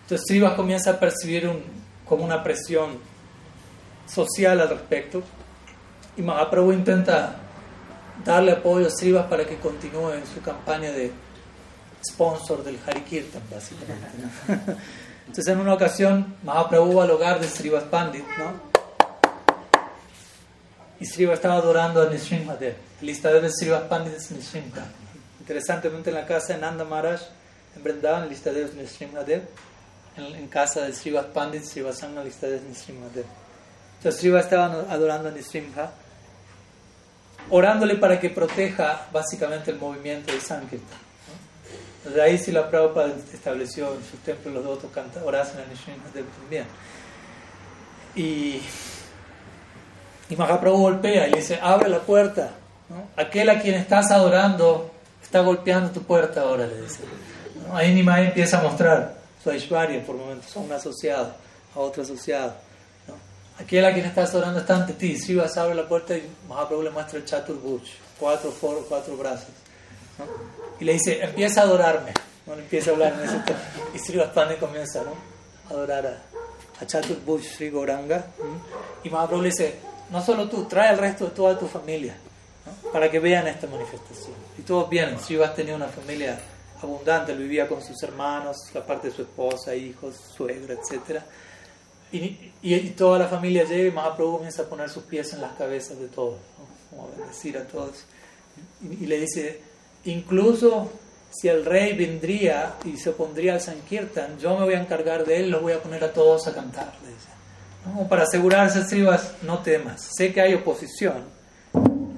Entonces 0.02 0.26
Srivas 0.26 0.54
comienza 0.54 0.92
a 0.92 0.98
percibir 0.98 1.46
un, 1.46 1.62
como 2.06 2.24
una 2.24 2.42
presión 2.42 2.98
social 4.06 4.60
al 4.60 4.70
respecto. 4.70 5.22
Y 6.16 6.22
Mahaprabhu 6.22 6.72
intenta 6.72 7.36
darle 8.24 8.52
apoyo 8.52 8.86
a 8.86 8.90
Srivas 8.90 9.26
para 9.26 9.44
que 9.44 9.58
continúe 9.58 10.12
en 10.12 10.26
su 10.26 10.40
campaña 10.40 10.90
de 10.90 11.12
sponsor 12.02 12.64
del 12.64 12.78
Harikirtan, 12.86 13.42
básicamente. 13.50 14.08
Entonces, 15.26 15.46
en 15.46 15.60
una 15.60 15.74
ocasión, 15.74 16.34
Mahaprabhu 16.42 16.94
va 16.96 17.04
al 17.04 17.10
hogar 17.10 17.40
de 17.40 17.46
Srivas 17.46 17.84
Pandit, 17.84 18.24
¿no? 18.38 18.69
Y 21.00 21.06
Srivas 21.06 21.36
estaba 21.36 21.54
adorando 21.54 22.02
a 22.02 22.10
Nisrimhadev. 22.10 22.76
El 23.00 23.06
listadero 23.06 23.40
de 23.40 23.50
Srivas 23.50 23.82
Pandit 23.84 24.14
es 24.14 24.30
Nisrimha. 24.30 24.84
Interesantemente, 25.40 26.10
en 26.10 26.16
la 26.16 26.26
casa 26.26 26.52
de 26.52 26.60
Nanda 26.60 26.84
Maharaj, 26.84 27.22
en 27.74 27.82
Vrindavan, 27.82 28.24
el 28.24 28.28
listadero 28.28 28.66
es 28.66 28.74
Nisrimhadev. 28.74 29.42
En, 30.16 30.24
en 30.36 30.48
casa 30.48 30.82
de 30.82 30.92
Srivas 30.92 31.26
Pandit, 31.26 31.64
Srivasanga, 31.64 32.20
el 32.20 32.26
listadero 32.26 32.58
es 32.58 32.64
Nisrimhadev. 32.64 33.24
Entonces 34.00 34.22
Shiva 34.22 34.40
estaba 34.40 34.86
adorando 34.88 35.28
a 35.28 35.32
Nisrimha, 35.32 35.90
orándole 37.50 37.96
para 37.96 38.18
que 38.18 38.30
proteja 38.30 39.08
básicamente 39.12 39.70
el 39.70 39.78
movimiento 39.78 40.32
de 40.32 40.40
Sankirtan. 40.40 40.98
Desde 42.04 42.22
ahí 42.22 42.38
sí 42.38 42.50
la 42.50 42.70
Prabhupada 42.70 43.12
estableció 43.30 43.94
en 43.94 44.02
sus 44.02 44.18
templos 44.20 44.54
los 44.54 44.64
devotos 44.64 44.90
orasen 45.22 45.60
a 45.60 45.66
Nishinadev 45.66 46.24
también. 46.40 46.64
Y, 48.14 48.62
y 50.30 50.36
Mahaprabhu 50.36 50.78
golpea 50.78 51.26
y 51.26 51.32
le 51.32 51.38
dice, 51.38 51.58
abre 51.60 51.88
la 51.88 51.98
puerta. 51.98 52.50
Aquel 53.16 53.50
a 53.50 53.60
quien 53.60 53.74
estás 53.74 54.10
adorando 54.12 54.90
está 55.20 55.40
golpeando 55.40 55.90
tu 55.90 56.02
puerta 56.02 56.42
ahora, 56.42 56.66
le 56.66 56.80
dice. 56.80 57.00
Ahí 57.72 57.92
Nimai 57.92 58.28
empieza 58.28 58.60
a 58.60 58.62
mostrar 58.62 59.16
su 59.42 59.50
Aishwarya 59.50 60.04
por 60.04 60.16
momentos, 60.16 60.56
a 60.56 60.60
un 60.60 60.72
asociado, 60.72 61.34
a 61.74 61.78
otro 61.80 62.04
asociado. 62.04 62.54
Aquel 63.58 63.84
a 63.84 63.92
quien 63.92 64.06
estás 64.06 64.30
adorando 64.30 64.60
está 64.60 64.76
ante 64.76 64.94
ti. 64.94 65.18
Si 65.18 65.34
vas 65.34 65.56
a 65.58 65.62
abrir 65.62 65.76
la 65.76 65.88
puerta 65.88 66.16
y 66.16 66.26
Mahaprabhu 66.48 66.82
le 66.82 66.90
muestra 66.90 67.18
el 67.18 67.24
Chaturbuch, 67.24 67.82
cuatro 68.18 68.50
foros, 68.52 68.84
cuatro 68.88 69.16
brazos. 69.16 69.48
Y 70.78 70.84
le 70.84 70.94
dice, 70.94 71.22
empieza 71.22 71.62
a 71.62 71.64
adorarme. 71.64 72.12
¿no? 72.46 72.54
Empieza 72.54 72.90
a 72.90 72.94
hablar 72.94 73.14
en 73.14 73.28
ese. 73.28 73.36
Y 73.94 73.98
Sri 73.98 74.16
Vaspane 74.16 74.56
comienza 74.56 75.02
¿no? 75.02 75.12
a 75.68 75.74
adorar 75.74 76.06
a, 76.06 76.82
a 76.82 76.86
Chaturbuch 76.86 77.42
Sri 77.42 77.68
Goranga. 77.68 78.24
Y 79.04 79.10
Mahaprabhu 79.10 79.42
le 79.42 79.50
dice, 79.50 79.89
no 80.10 80.22
solo 80.22 80.48
tú, 80.48 80.64
trae 80.64 80.88
al 80.88 80.98
resto 80.98 81.26
de 81.26 81.30
toda 81.30 81.58
tu 81.58 81.66
familia 81.66 82.16
para 82.92 83.10
que 83.10 83.18
vean 83.18 83.46
esta 83.46 83.66
manifestación. 83.66 84.34
Y 84.58 84.62
todos 84.62 84.88
vienen. 84.88 85.18
Srivas 85.18 85.54
tenía 85.54 85.76
una 85.76 85.88
familia 85.88 86.38
abundante, 86.82 87.32
él 87.32 87.38
vivía 87.38 87.68
con 87.68 87.82
sus 87.82 88.02
hermanos, 88.02 88.56
aparte 88.74 89.08
de 89.08 89.14
su 89.14 89.22
esposa, 89.22 89.74
hijos, 89.74 90.16
suegra, 90.36 90.74
etc. 90.74 91.20
Y, 92.12 92.52
y, 92.62 92.90
toda 92.90 93.18
la 93.20 93.28
familia 93.28 93.64
llega 93.64 93.88
y 93.88 93.92
Mahaprabhu 93.92 94.32
comienza 94.32 94.62
a 94.62 94.66
poner 94.66 94.88
sus 94.88 95.04
pies 95.04 95.32
en 95.32 95.42
las 95.42 95.52
cabezas 95.52 95.98
de 96.00 96.08
todos, 96.08 96.38
como 96.90 97.04
a 97.04 97.16
bendecir 97.16 97.56
a 97.56 97.64
todos. 97.64 98.04
Y, 98.82 99.06
le 99.06 99.20
dice, 99.20 99.60
incluso 100.04 100.90
si 101.30 101.48
el 101.48 101.64
rey 101.64 101.96
vendría 101.96 102.74
y 102.84 102.96
se 102.96 103.10
opondría 103.10 103.54
al 103.54 103.60
Sankirtan, 103.60 104.38
yo 104.38 104.58
me 104.58 104.64
voy 104.64 104.74
a 104.74 104.80
encargar 104.80 105.24
de 105.24 105.40
él, 105.40 105.50
los 105.50 105.62
voy 105.62 105.74
a 105.74 105.82
poner 105.82 106.02
a 106.02 106.12
todos 106.12 106.48
a 106.48 106.54
cantar. 106.54 106.92
Le 107.04 107.10
dice. 107.10 107.29
¿No? 107.86 108.06
Para 108.08 108.24
asegurarse, 108.24 108.84
Srivas, 108.84 109.34
no 109.42 109.60
temas. 109.60 110.08
Sé 110.16 110.32
que 110.32 110.40
hay 110.40 110.54
oposición, 110.54 111.24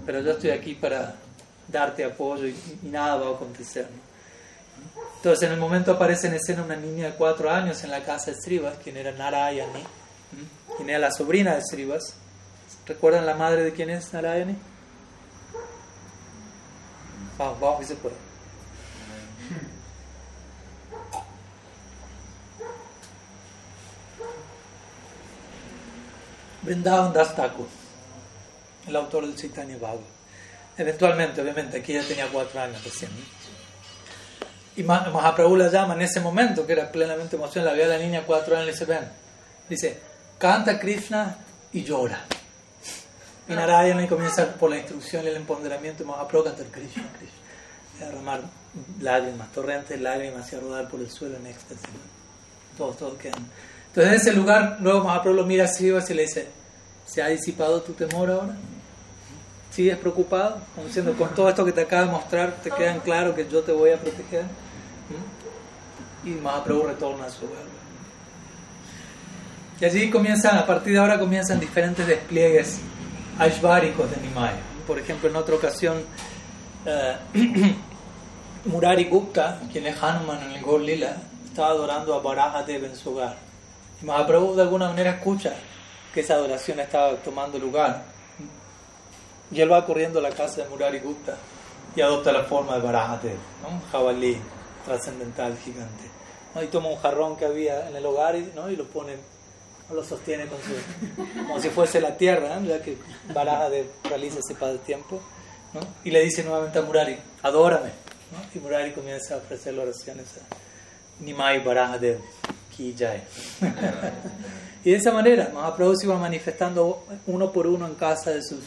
pero 0.05 0.21
yo 0.21 0.33
estoy 0.33 0.51
aquí 0.51 0.75
para 0.75 1.15
darte 1.69 2.05
apoyo 2.05 2.47
y, 2.47 2.57
nada 2.83 3.17
va 3.17 3.29
a 3.29 3.35
acontecer. 3.35 3.89
Entonces 5.17 5.47
en 5.47 5.55
el 5.55 5.61
momento 5.61 5.93
aparece 5.93 6.27
en 6.27 6.35
escena 6.35 6.65
una 6.65 6.77
niña 6.77 7.07
de 7.07 7.13
cuatro 7.13 7.51
años 7.51 7.83
en 7.85 7.91
la 7.91 8.03
casa 8.03 8.33
de 8.33 8.41
Srivas, 8.41 8.77
quien 8.83 8.97
era 8.97 9.13
Narayani, 9.13 9.85
quien 10.77 10.91
era 10.91 10.99
la 10.99 11.13
sobrina 11.13 11.55
de 11.55 11.63
Srivas. 11.63 12.15
¿Recuerdan 12.87 13.25
la 13.25 13.35
madre 13.35 13.63
de 13.63 13.73
quién 13.73 13.91
es 13.91 14.13
Narayani? 14.13 14.57
Vamos, 17.39 17.61
vamos, 17.61 17.83
y 17.83 17.85
se 17.85 17.95
puede. 17.95 18.32
Vrindavan 26.63 27.13
Das 27.13 27.35
Thakur 27.35 27.67
el 28.87 28.97
autor 28.97 29.27
del 29.27 29.37
Chaitanya 29.37 29.77
Bhagavad. 29.77 30.01
Eventualmente, 30.77 31.41
obviamente, 31.41 31.79
aquí 31.79 31.93
ya 31.93 32.03
tenía 32.03 32.29
cuatro 32.29 32.61
años 32.61 32.83
recién. 32.83 33.11
Y 34.75 34.83
Mahaprabhu 34.83 35.57
la 35.57 35.69
llama 35.69 35.95
en 35.95 36.03
ese 36.03 36.21
momento, 36.21 36.67
que 36.67 36.73
era 36.73 36.91
plenamente 36.91 37.37
emocional, 37.37 37.71
la 37.71 37.75
ve 37.75 37.85
a 37.85 37.89
la 37.89 37.99
niña 37.99 38.25
cuatro 38.27 38.57
años 38.57 38.65
y 38.65 38.67
le 38.67 38.73
dice, 38.73 38.85
ven, 38.87 39.09
dice, 39.69 39.99
canta 40.39 40.79
Krishna 40.79 41.37
y 41.73 41.85
llora. 41.85 42.25
Y 43.49 43.53
Narayana 43.53 44.09
comienza 44.09 44.55
por 44.55 44.71
la 44.71 44.79
instrucción 44.79 45.25
y 45.25 45.29
el 45.29 45.37
empoderamiento, 45.37 46.03
y 46.03 46.07
Mahaprabhu 46.07 46.45
canta 46.45 46.65
Krishna, 46.65 47.05
Krishna. 47.19 47.39
A 48.01 48.05
derramar 48.07 48.41
lágrimas, 49.01 49.53
torrentes 49.53 49.91
de 49.91 49.99
lágrimas 49.99 50.51
y 50.53 50.57
a 50.57 50.61
rodar 50.61 50.89
por 50.89 51.01
el 51.01 51.11
suelo 51.11 51.37
en 51.37 51.47
éxtasis. 51.49 51.87
Todos, 52.79 52.97
todos 52.97 53.19
quedan. 53.19 53.47
Entonces 53.93 54.13
en 54.13 54.21
ese 54.21 54.33
lugar, 54.33 54.79
luego 54.81 55.05
Mahaprabhu 55.05 55.37
lo 55.37 55.45
mira 55.45 55.65
así 55.65 55.89
y 55.89 56.15
le 56.15 56.23
dice, 56.23 56.49
¿se 57.05 57.23
ha 57.23 57.29
disipado 57.29 57.83
tu 57.83 57.93
temor 57.93 58.31
ahora? 58.31 58.57
¿Sigues 59.71 59.99
preocupado? 59.99 60.63
Como 60.75 60.87
diciendo, 60.87 61.13
con 61.13 61.29
todo 61.35 61.51
esto 61.51 61.63
que 61.63 61.73
te 61.73 61.83
acabo 61.83 62.07
de 62.07 62.13
mostrar, 62.13 62.53
¿te 62.63 62.71
quedan 62.71 63.01
claro 63.01 63.35
que 63.35 63.47
yo 63.47 63.61
te 63.61 63.73
voy 63.73 63.91
a 63.91 63.99
proteger? 63.99 64.45
¿Mm? 66.25 66.29
Y 66.29 66.31
Mahaprabhu 66.31 66.87
retorna 66.87 67.27
a 67.27 67.31
su 67.31 67.45
hogar. 67.45 67.65
Y 69.79 69.85
allí 69.85 70.09
comienzan, 70.09 70.57
a 70.57 70.65
partir 70.65 70.95
de 70.95 70.99
ahora 70.99 71.19
comienzan 71.19 71.61
diferentes 71.61 72.07
despliegues 72.07 72.79
aishváricos 73.39 74.11
de 74.11 74.17
Nimai. 74.23 74.55
Por 74.87 74.99
ejemplo, 74.99 75.29
en 75.29 75.37
otra 75.37 75.55
ocasión, 75.55 75.99
eh, 76.87 77.17
Murari 78.65 79.05
Gupta, 79.05 79.61
quien 79.71 79.87
es 79.87 80.03
Hanuman 80.03 80.41
en 80.45 80.53
el 80.53 80.63
Gol 80.63 80.87
Lila, 80.87 81.17
estaba 81.45 81.69
adorando 81.69 82.15
a 82.15 82.21
Barahadev 82.21 82.85
en 82.85 82.97
su 82.97 83.11
hogar. 83.11 83.52
Mahaprabhu 84.03 84.55
de 84.55 84.63
alguna 84.63 84.89
manera 84.89 85.11
escucha 85.13 85.55
que 86.13 86.21
esa 86.21 86.35
adoración 86.35 86.81
estaba 86.81 87.15
tomando 87.17 87.59
lugar 87.59 88.05
y 89.51 89.61
él 89.61 89.71
va 89.71 89.85
corriendo 89.87 90.19
a 90.19 90.23
la 90.23 90.31
casa 90.31 90.63
de 90.63 90.69
Murari 90.69 90.99
Gupta 90.99 91.37
y 91.95 92.01
adopta 92.01 92.33
la 92.33 92.45
forma 92.45 92.75
de 92.75 92.81
Barahadev, 92.81 93.39
un 93.69 93.81
jabalí 93.91 94.39
trascendental 94.85 95.57
gigante. 95.59 96.05
Y 96.63 96.67
toma 96.67 96.89
un 96.89 96.97
jarrón 96.97 97.37
que 97.37 97.47
había 97.47 97.89
en 97.89 97.97
el 97.97 98.05
hogar 98.05 98.37
y, 98.37 98.51
¿no? 98.55 98.71
y 98.71 98.77
lo 98.77 98.87
pone, 98.87 99.17
lo 99.91 100.05
sostiene 100.05 100.47
con 100.47 100.59
su, 100.61 101.47
como 101.47 101.61
si 101.61 101.71
fuese 101.71 102.01
la 102.01 102.17
tierra, 102.17 102.61
ya 102.61 102.83
que 102.83 102.97
Barahadev 103.33 103.87
realiza 104.05 104.39
ese 104.41 104.55
tiempo 104.79 105.21
¿no? 105.73 105.81
Y 106.05 106.11
le 106.11 106.21
dice 106.21 106.45
nuevamente 106.45 106.79
a 106.79 106.83
Murari, 106.83 107.17
adórame. 107.43 107.91
Y 108.55 108.59
Murari 108.59 108.93
comienza 108.93 109.35
a 109.35 109.39
ofrecer 109.39 109.79
oraciones 109.79 110.27
a 110.37 111.23
Nimai 111.23 111.63
Barahadev 111.65 112.21
Ki 112.77 112.95
Jai. 112.99 113.23
y 114.85 114.91
de 114.91 114.97
esa 114.97 115.13
manera, 115.13 115.51
Mahaprabhu 115.53 115.97
se 115.97 116.07
iba 116.07 116.19
manifestando 116.19 117.05
uno 117.27 117.53
por 117.53 117.67
uno 117.67 117.87
en 117.87 117.95
casa 117.95 118.31
de 118.31 118.43
sus 118.43 118.61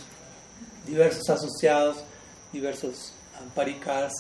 diversos 0.88 1.30
asociados, 1.30 2.04
diversos 2.54 3.14
amparikas, 3.42 4.14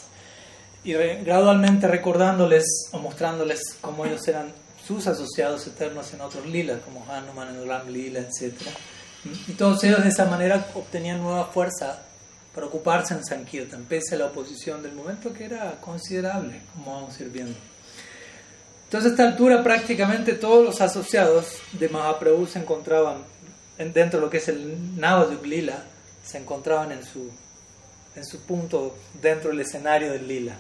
y 0.84 0.94
gradualmente 0.94 1.88
recordándoles 1.88 2.66
o 2.92 3.00
mostrándoles 3.00 3.60
cómo 3.82 4.06
ellos 4.06 4.28
eran 4.28 4.54
sus 4.86 5.08
asociados 5.08 5.66
eternos 5.66 6.14
en 6.14 6.22
otros 6.22 6.46
lilas, 6.46 6.80
como 6.86 7.06
Hanuman 7.12 7.56
en 7.56 7.68
Ram 7.68 7.88
Lila, 7.90 8.20
etc. 8.20 8.54
Y 9.48 9.54
todos 9.54 9.84
ellos 9.84 10.04
de 10.04 10.10
esa 10.10 10.26
manera 10.26 10.68
obtenían 10.76 11.22
nueva 11.22 11.46
fuerza 11.46 12.04
para 12.54 12.68
ocuparse 12.68 13.16
en 13.16 13.26
Sankirtan, 13.26 13.86
pese 13.86 14.14
a 14.16 14.20
la 14.20 14.26
oposición 14.28 14.84
del 14.84 14.94
momento 14.94 15.34
que 15.34 15.46
era 15.46 15.72
considerable, 15.82 16.62
como 16.74 16.94
vamos 16.94 17.20
a 17.20 17.24
ir 17.24 17.30
viendo. 17.30 17.58
Entonces 18.86 19.12
a 19.12 19.14
esta 19.14 19.28
altura 19.28 19.64
prácticamente 19.64 20.34
todos 20.34 20.64
los 20.64 20.82
asociados 20.82 21.58
de 21.74 21.90
Mahaprabhu 21.90 22.48
se 22.48 22.60
encontraban 22.60 23.18
dentro 23.78 24.20
de 24.20 24.26
lo 24.26 24.30
que 24.30 24.38
es 24.38 24.48
el 24.48 25.00
Navadvip 25.00 25.44
Lila, 25.44 25.84
se 26.24 26.38
encontraban 26.38 26.92
en 26.92 27.04
su, 27.04 27.30
en 28.16 28.26
su 28.26 28.42
punto 28.42 28.96
dentro 29.22 29.52
del 29.52 29.62
escenario 29.62 30.12
del 30.12 30.28
lila, 30.28 30.56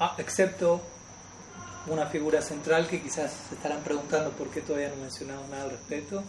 ah, 0.00 0.14
excepto 0.18 0.80
una 1.86 2.06
figura 2.06 2.40
central 2.40 2.86
que 2.88 3.02
quizás 3.02 3.30
se 3.48 3.56
estarán 3.56 3.82
preguntando 3.82 4.30
por 4.30 4.48
qué 4.50 4.62
todavía 4.62 4.88
no 4.88 4.96
mencionamos 4.96 5.48
nada 5.50 5.64
al 5.64 5.70
respecto. 5.70 6.22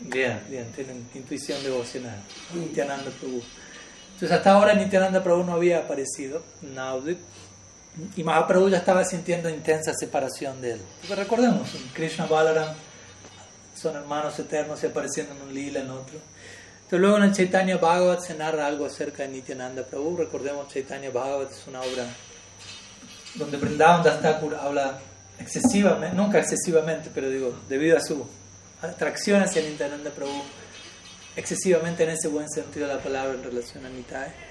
Bien, 0.00 0.42
bien, 0.48 0.70
tienen 0.72 1.08
intuición 1.14 1.62
devocional. 1.62 2.20
Nityananda 2.54 3.10
Prabhu. 3.10 3.42
Entonces 4.14 4.32
hasta 4.32 4.52
ahora 4.52 4.74
Nityananda 4.74 5.22
Prabhu 5.22 5.44
no 5.44 5.54
había 5.54 5.78
aparecido, 5.78 6.42
Naudip, 6.60 7.18
y 8.16 8.24
Mahaprabhu 8.24 8.68
ya 8.68 8.78
estaba 8.78 9.04
sintiendo 9.04 9.48
intensa 9.48 9.92
separación 9.94 10.60
de 10.60 10.72
él. 10.72 10.80
Porque 11.00 11.14
recordemos, 11.16 11.68
Krishna 11.92 12.26
Balaram 12.26 12.74
son 13.74 13.96
hermanos 13.96 14.38
eternos 14.38 14.82
y 14.82 14.86
apareciendo 14.86 15.34
en 15.34 15.42
un 15.42 15.54
lila, 15.54 15.80
en 15.80 15.90
otro. 15.90 16.18
Entonces 16.82 17.00
luego 17.00 17.16
en 17.18 17.22
el 17.24 17.32
Chaitanya 17.32 17.76
Bhagavat 17.76 18.20
se 18.20 18.34
narra 18.34 18.66
algo 18.66 18.86
acerca 18.86 19.22
de 19.22 19.28
Nityananda 19.28 19.84
Prabhu. 19.84 20.16
Recordemos 20.16 20.68
Chaitanya 20.68 21.10
Bhagavat 21.10 21.52
es 21.52 21.66
una 21.66 21.80
obra 21.80 22.04
donde 23.34 23.56
Vrindavan 23.56 24.02
Das 24.02 24.20
Thakur 24.20 24.54
habla 24.56 24.98
excesivamente, 25.38 26.16
nunca 26.16 26.38
excesivamente, 26.38 27.10
pero 27.14 27.30
digo, 27.30 27.54
debido 27.68 27.96
a 27.96 28.00
su 28.00 28.26
atracción 28.82 29.40
hacia 29.42 29.62
Nityananda 29.62 30.10
Prabhu, 30.10 30.42
excesivamente 31.36 32.04
en 32.04 32.10
ese 32.10 32.28
buen 32.28 32.48
sentido 32.50 32.88
de 32.88 32.94
la 32.94 33.00
palabra 33.00 33.34
en 33.34 33.44
relación 33.44 33.86
a 33.86 33.88
Nitai. 33.88 34.49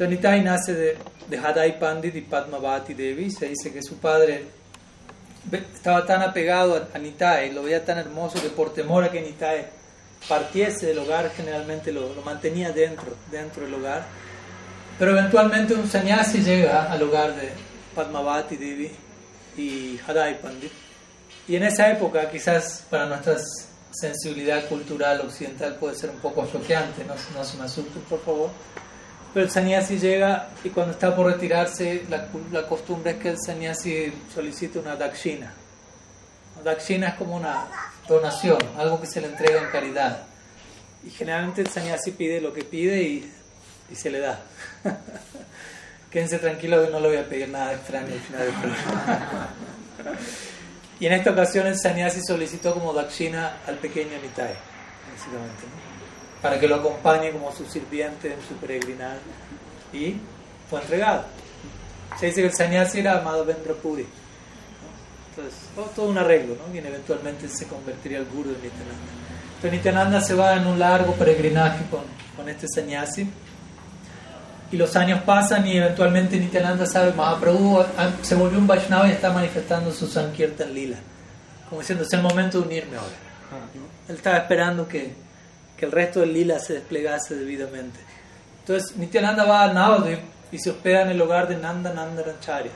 Entonces 0.00 0.16
Nitai 0.16 0.42
nace 0.42 0.72
de, 0.72 0.96
de 1.28 1.36
Hadai 1.36 1.78
Pandit 1.78 2.16
y 2.16 2.22
Padmavati 2.22 2.94
Devi. 2.94 3.30
Se 3.30 3.48
dice 3.48 3.70
que 3.70 3.82
su 3.82 3.98
padre 3.98 4.46
estaba 5.74 6.06
tan 6.06 6.22
apegado 6.22 6.88
a, 6.94 6.98
Nitai, 6.98 7.52
lo 7.52 7.64
veía 7.64 7.84
tan 7.84 7.98
hermoso 7.98 8.40
que 8.40 8.48
por 8.48 8.72
temor 8.72 9.04
a 9.04 9.10
que 9.10 9.20
Nitai 9.20 9.66
partiese 10.26 10.86
del 10.86 11.00
hogar, 11.00 11.30
generalmente 11.36 11.92
lo, 11.92 12.14
mantenía 12.24 12.72
dentro, 12.72 13.14
dentro 13.30 13.64
del 13.64 13.74
hogar. 13.74 14.06
Pero 14.98 15.10
eventualmente 15.10 15.74
un 15.74 15.86
sannyasi 15.86 16.38
llega 16.38 16.90
al 16.90 17.02
hogar 17.02 17.36
de 17.36 17.50
Padmavati 17.94 18.56
Devi 18.56 18.90
y 19.58 20.00
Hadai 20.06 20.40
Pandit. 20.40 20.72
Y 21.46 21.56
en 21.56 21.64
esa 21.64 21.90
época, 21.90 22.30
quizás 22.30 22.86
para 22.88 23.04
nuestra 23.04 23.36
sensibilidad 23.90 24.66
cultural 24.66 25.20
occidental 25.20 25.74
puede 25.74 25.94
ser 25.94 26.08
un 26.08 26.20
poco 26.20 26.48
choqueante, 26.50 27.04
no, 27.04 27.12
no 27.36 27.44
se 27.44 27.82
me 27.82 27.90
por 28.08 28.24
favor. 28.24 28.50
Pero 29.32 29.46
el 29.46 29.50
sannyasi 29.50 29.98
llega 29.98 30.48
y 30.64 30.70
cuando 30.70 30.92
está 30.92 31.14
por 31.14 31.26
retirarse, 31.26 32.04
la, 32.08 32.28
la 32.50 32.66
costumbre 32.66 33.12
es 33.12 33.16
que 33.18 33.28
el 33.30 33.38
sannyasi 33.38 34.12
solicite 34.34 34.78
una 34.78 34.96
dakshina. 34.96 35.52
Dakshina 36.64 37.08
es 37.08 37.14
como 37.14 37.36
una 37.36 37.66
donación, 38.08 38.58
algo 38.76 39.00
que 39.00 39.06
se 39.06 39.20
le 39.20 39.28
entrega 39.28 39.62
en 39.62 39.68
caridad. 39.68 40.24
Y 41.06 41.10
generalmente 41.10 41.62
el 41.62 41.68
sannyasi 41.68 42.10
pide 42.12 42.40
lo 42.40 42.52
que 42.52 42.64
pide 42.64 43.02
y, 43.02 43.32
se 43.94 44.10
le 44.10 44.20
da. 44.20 44.40
Quédense 46.10 46.38
tranquilos 46.38 46.86
que 46.86 46.92
no 46.92 47.00
le 47.00 47.08
voy 47.08 47.16
a 47.16 47.28
pedir 47.28 47.48
nada 47.48 47.72
extraño 47.72 48.12
al 48.12 48.20
final 48.20 48.40
del 48.40 48.54
programa. 48.54 49.48
y 51.00 51.06
en 51.06 51.12
esta 51.12 51.30
ocasión 51.30 51.66
el 51.66 51.78
sannyasi 51.78 52.20
solicitó 52.22 52.74
como 52.74 52.92
dakshina 52.92 53.58
al 53.66 53.78
pequeño 53.78 54.20
Nitai, 54.20 54.54
básicamente. 55.12 55.89
Para 56.42 56.58
que 56.58 56.66
lo 56.66 56.76
acompañe 56.76 57.30
como 57.30 57.52
su 57.52 57.66
sirviente 57.66 58.32
en 58.32 58.40
su 58.46 58.54
peregrinar 58.54 59.18
y 59.92 60.16
fue 60.68 60.80
entregado. 60.80 61.24
Se 62.18 62.26
dice 62.26 62.40
que 62.40 62.48
el 62.48 62.54
sannyasi 62.54 63.00
era 63.00 63.20
amado 63.20 63.44
Puri. 63.82 64.06
Entonces, 65.30 65.60
todo, 65.94 66.08
un 66.08 66.18
arreglo, 66.18 66.56
¿no? 66.56 66.74
Y 66.74 66.78
eventualmente 66.78 67.48
se 67.48 67.66
convertiría 67.66 68.18
al 68.18 68.26
guru 68.26 68.50
de 68.50 68.56
Nityananda. 68.56 69.10
Entonces 69.56 69.72
Nityananda 69.72 70.20
se 70.20 70.34
va 70.34 70.54
en 70.56 70.66
un 70.66 70.78
largo 70.78 71.12
peregrinaje 71.14 71.84
con, 71.90 72.00
con 72.36 72.48
este 72.48 72.66
sannyasi 72.68 73.28
y 74.72 74.76
los 74.76 74.94
años 74.94 75.22
pasan 75.22 75.66
y 75.66 75.76
eventualmente 75.76 76.38
Nityananda 76.38 76.86
sabe, 76.86 77.12
Mahaprabhu 77.12 77.84
se 78.22 78.34
volvió 78.36 78.58
un 78.58 78.66
Vaishnava 78.66 79.08
y 79.08 79.12
está 79.12 79.32
manifestando 79.32 79.92
su 79.92 80.06
Sankirtan 80.06 80.72
Lila. 80.72 80.96
Como 81.68 81.80
diciendo, 81.80 82.04
es 82.04 82.12
el 82.12 82.22
momento 82.22 82.60
de 82.60 82.66
unirme 82.66 82.96
ahora. 82.96 83.14
Él 84.08 84.14
estaba 84.14 84.38
esperando 84.38 84.86
que, 84.86 85.12
que 85.80 85.86
el 85.86 85.92
resto 85.92 86.20
del 86.20 86.34
lila 86.34 86.58
se 86.58 86.74
desplegase 86.74 87.34
debidamente. 87.34 87.98
Entonces 88.60 88.94
Nityananda 88.98 89.44
va 89.44 89.62
a 89.62 89.72
Navadvip 89.72 90.20
y 90.52 90.58
se 90.58 90.70
hospeda 90.70 91.02
en 91.02 91.08
el 91.08 91.22
hogar 91.22 91.48
de 91.48 91.56
Nanda 91.56 91.90
Nandanacharya. 91.94 92.70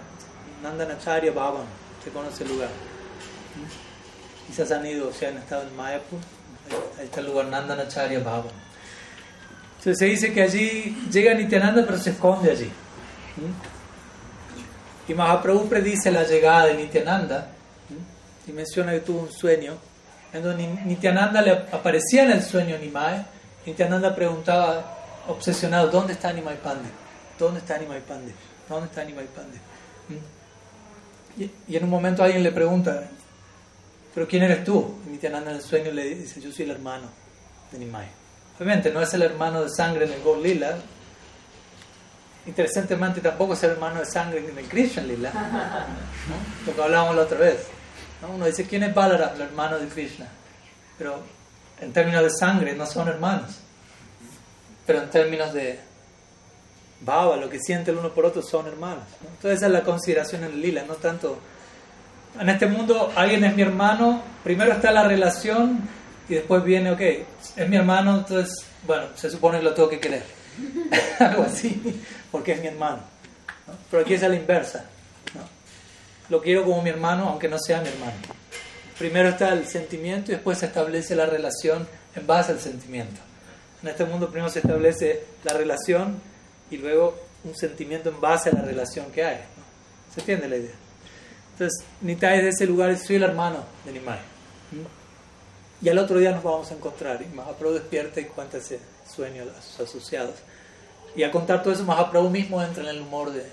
Nandanacharya 0.62 1.30
Bhavan, 1.32 1.66
se 2.02 2.10
conoce 2.10 2.44
el 2.44 2.48
lugar. 2.48 2.70
Quizás 4.46 4.72
han 4.72 4.86
ido, 4.86 5.08
o 5.08 5.12
sea, 5.12 5.28
han 5.28 5.36
estado 5.36 5.64
en 5.64 5.76
Mayapur. 5.76 6.18
Ahí 6.98 7.04
está 7.04 7.20
el 7.20 7.26
lugar 7.26 7.46
Nandanacharya 7.46 8.20
Bhavan. 8.20 8.52
Entonces 9.78 9.98
se 9.98 10.06
dice 10.06 10.32
que 10.32 10.42
allí 10.42 10.96
llega 11.12 11.34
Nityananda 11.34 11.84
pero 11.84 11.98
se 11.98 12.10
esconde 12.10 12.52
allí. 12.52 12.70
Y 15.06 15.12
Mahaprabhu 15.12 15.68
predice 15.68 16.10
la 16.10 16.22
llegada 16.22 16.68
de 16.68 16.74
Nityananda 16.74 17.48
y 18.46 18.52
menciona 18.52 18.92
que 18.92 19.00
tuvo 19.00 19.20
un 19.20 19.32
sueño 19.32 19.74
en 20.34 20.42
donde 20.42 20.66
Nityananda 20.66 21.40
le 21.40 21.52
aparecía 21.52 22.24
en 22.24 22.32
el 22.32 22.42
sueño 22.42 22.76
Nimai, 22.76 23.24
Nityananda 23.64 24.14
preguntaba 24.14 25.22
obsesionado, 25.28 25.88
¿dónde 25.88 26.12
está 26.12 26.32
Nimai 26.32 26.60
Pande? 26.60 26.88
¿Dónde 27.38 27.60
está 27.60 27.78
Nimai 27.78 28.00
Pande? 28.00 28.34
¿Dónde 28.68 28.86
está 28.86 29.04
Nimai 29.04 29.26
Pande? 29.26 29.58
¿Mm? 30.08 31.40
Y, 31.40 31.76
en 31.76 31.84
un 31.84 31.90
momento 31.90 32.24
alguien 32.24 32.42
le 32.42 32.50
pregunta, 32.50 33.04
¿pero 34.12 34.26
quién 34.26 34.42
eres 34.42 34.64
tú? 34.64 34.96
Y 35.06 35.10
Nityananda 35.10 35.52
en 35.52 35.56
el 35.56 35.62
sueño 35.62 35.92
le 35.92 36.16
dice, 36.16 36.40
yo 36.40 36.50
soy 36.52 36.64
el 36.64 36.72
hermano 36.72 37.06
de 37.70 37.78
Nimai. 37.78 38.06
Obviamente 38.56 38.90
no 38.92 39.00
es 39.00 39.14
el 39.14 39.22
hermano 39.22 39.62
de 39.62 39.70
sangre 39.70 40.04
en 40.04 40.12
el 40.14 40.22
Gol 40.22 40.42
Lila, 40.42 40.76
interesantemente 42.46 43.20
tampoco 43.20 43.54
es 43.54 43.62
el 43.62 43.70
hermano 43.70 44.00
de 44.00 44.06
sangre 44.06 44.44
en 44.44 44.58
el 44.58 44.66
Krishna 44.66 45.04
Lila, 45.04 45.32
lo 46.66 46.74
que 46.74 46.82
hablábamos 46.82 47.14
la 47.14 47.22
otra 47.22 47.38
vez. 47.38 47.73
Uno 48.32 48.46
dice, 48.46 48.66
¿quién 48.66 48.82
es 48.82 48.94
Balaram, 48.94 49.34
el 49.34 49.42
hermano 49.42 49.78
de 49.78 49.86
Krishna? 49.88 50.26
Pero 50.98 51.22
en 51.80 51.92
términos 51.92 52.22
de 52.22 52.30
sangre 52.30 52.74
no 52.74 52.86
son 52.86 53.08
hermanos. 53.08 53.58
Pero 54.86 55.02
en 55.02 55.10
términos 55.10 55.52
de 55.52 55.80
baba, 57.00 57.36
lo 57.36 57.48
que 57.48 57.58
siente 57.58 57.90
el 57.90 57.98
uno 57.98 58.10
por 58.10 58.26
otro 58.26 58.42
son 58.42 58.66
hermanos. 58.66 59.04
Entonces 59.20 59.58
esa 59.58 59.66
es 59.66 59.72
la 59.72 59.82
consideración 59.82 60.44
en 60.44 60.60
lila, 60.60 60.84
no 60.86 60.94
tanto... 60.94 61.38
En 62.38 62.48
este 62.48 62.66
mundo 62.66 63.12
alguien 63.14 63.44
es 63.44 63.54
mi 63.54 63.62
hermano, 63.62 64.20
primero 64.42 64.72
está 64.72 64.90
la 64.90 65.04
relación 65.04 65.88
y 66.28 66.34
después 66.34 66.64
viene, 66.64 66.90
ok, 66.90 67.00
es 67.00 67.68
mi 67.68 67.76
hermano, 67.76 68.18
entonces, 68.18 68.66
bueno, 68.84 69.06
se 69.14 69.30
supone 69.30 69.58
que 69.58 69.64
lo 69.64 69.72
tengo 69.72 69.88
que 69.88 70.00
querer. 70.00 70.24
Algo 71.20 71.44
así, 71.44 72.02
porque 72.32 72.52
es 72.52 72.60
mi 72.60 72.66
hermano. 72.66 73.02
Pero 73.88 74.02
aquí 74.02 74.14
es 74.14 74.22
a 74.24 74.28
la 74.28 74.34
inversa 74.34 74.84
lo 76.28 76.40
quiero 76.40 76.64
como 76.64 76.82
mi 76.82 76.90
hermano, 76.90 77.28
aunque 77.28 77.48
no 77.48 77.58
sea 77.58 77.80
mi 77.80 77.88
hermano. 77.88 78.12
Primero 78.98 79.30
está 79.30 79.52
el 79.52 79.66
sentimiento 79.66 80.30
y 80.30 80.34
después 80.34 80.58
se 80.58 80.66
establece 80.66 81.16
la 81.16 81.26
relación 81.26 81.86
en 82.14 82.26
base 82.26 82.52
al 82.52 82.60
sentimiento. 82.60 83.20
En 83.82 83.88
este 83.88 84.04
mundo 84.04 84.30
primero 84.30 84.50
se 84.50 84.60
establece 84.60 85.24
la 85.42 85.52
relación 85.52 86.20
y 86.70 86.76
luego 86.76 87.18
un 87.44 87.54
sentimiento 87.54 88.08
en 88.08 88.20
base 88.20 88.50
a 88.50 88.52
la 88.54 88.62
relación 88.62 89.10
que 89.12 89.24
hay. 89.24 89.40
¿Se 90.14 90.20
entiende 90.20 90.48
la 90.48 90.56
idea? 90.56 90.74
Entonces, 91.52 91.84
Nitai 92.00 92.42
de 92.42 92.48
ese 92.48 92.66
lugar, 92.66 92.96
soy 92.96 93.16
el 93.16 93.24
hermano 93.24 93.64
de 93.84 93.92
Nimai. 93.92 94.18
Y 95.82 95.88
al 95.88 95.98
otro 95.98 96.18
día 96.18 96.30
nos 96.30 96.42
vamos 96.42 96.70
a 96.70 96.74
encontrar. 96.74 97.20
Y 97.22 97.26
Mahaprabhu 97.34 97.74
despierta 97.74 98.20
y 98.20 98.24
cuenta 98.24 98.58
ese 98.58 98.80
sueño 99.14 99.44
a 99.56 99.60
sus 99.60 99.80
asociados. 99.88 100.36
Y 101.14 101.22
a 101.22 101.30
contar 101.30 101.62
todo 101.62 101.74
eso, 101.74 101.84
Mahaprabhu 101.84 102.30
mismo 102.30 102.62
entra 102.62 102.82
en 102.82 102.88
el 102.88 103.02
humor 103.02 103.32
de, 103.32 103.44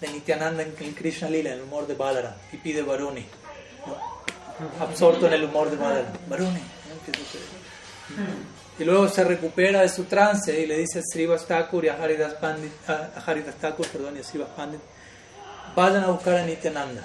de 0.00 0.08
Nityananda 0.08 0.62
en 0.62 0.94
Krishna 0.94 1.28
Lila, 1.28 1.50
en 1.50 1.58
el 1.58 1.64
humor 1.64 1.86
de 1.86 1.94
Balaram, 1.94 2.34
y 2.52 2.56
pide 2.58 2.82
Varuni, 2.82 3.26
absorto 4.80 5.26
en 5.26 5.32
el 5.34 5.44
humor 5.44 5.70
de 5.70 5.76
Balaram, 5.76 6.12
Varuni. 6.28 6.60
Y 8.78 8.84
luego 8.84 9.08
se 9.08 9.24
recupera 9.24 9.80
de 9.82 9.88
su 9.88 10.04
trance 10.04 10.58
y 10.58 10.66
le 10.66 10.78
dice 10.78 11.00
a 11.00 11.02
Srivas 11.02 11.46
Thakur 11.46 11.84
y 11.84 11.88
a 11.88 11.94
Haridas, 12.00 12.34
Pandit, 12.34 12.72
a 12.88 13.10
Haridas 13.26 13.56
Thakur, 13.56 13.88
perdón, 13.88 14.16
y 14.16 14.20
a 14.20 14.24
Srivas 14.24 14.50
Pandit, 14.50 14.80
vayan 15.74 16.04
a 16.04 16.08
buscar 16.08 16.36
a 16.36 16.44
Nityananda. 16.44 17.04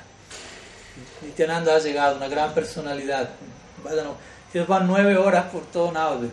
Nityananda 1.24 1.76
ha 1.76 1.80
llegado, 1.80 2.18
una 2.18 2.28
gran 2.28 2.54
personalidad. 2.54 3.30
Vayan 3.84 4.08
Ellos 4.54 4.68
van 4.68 4.86
nueve 4.86 5.18
horas 5.18 5.46
por 5.46 5.66
todo 5.66 5.92
Navadvip. 5.92 6.32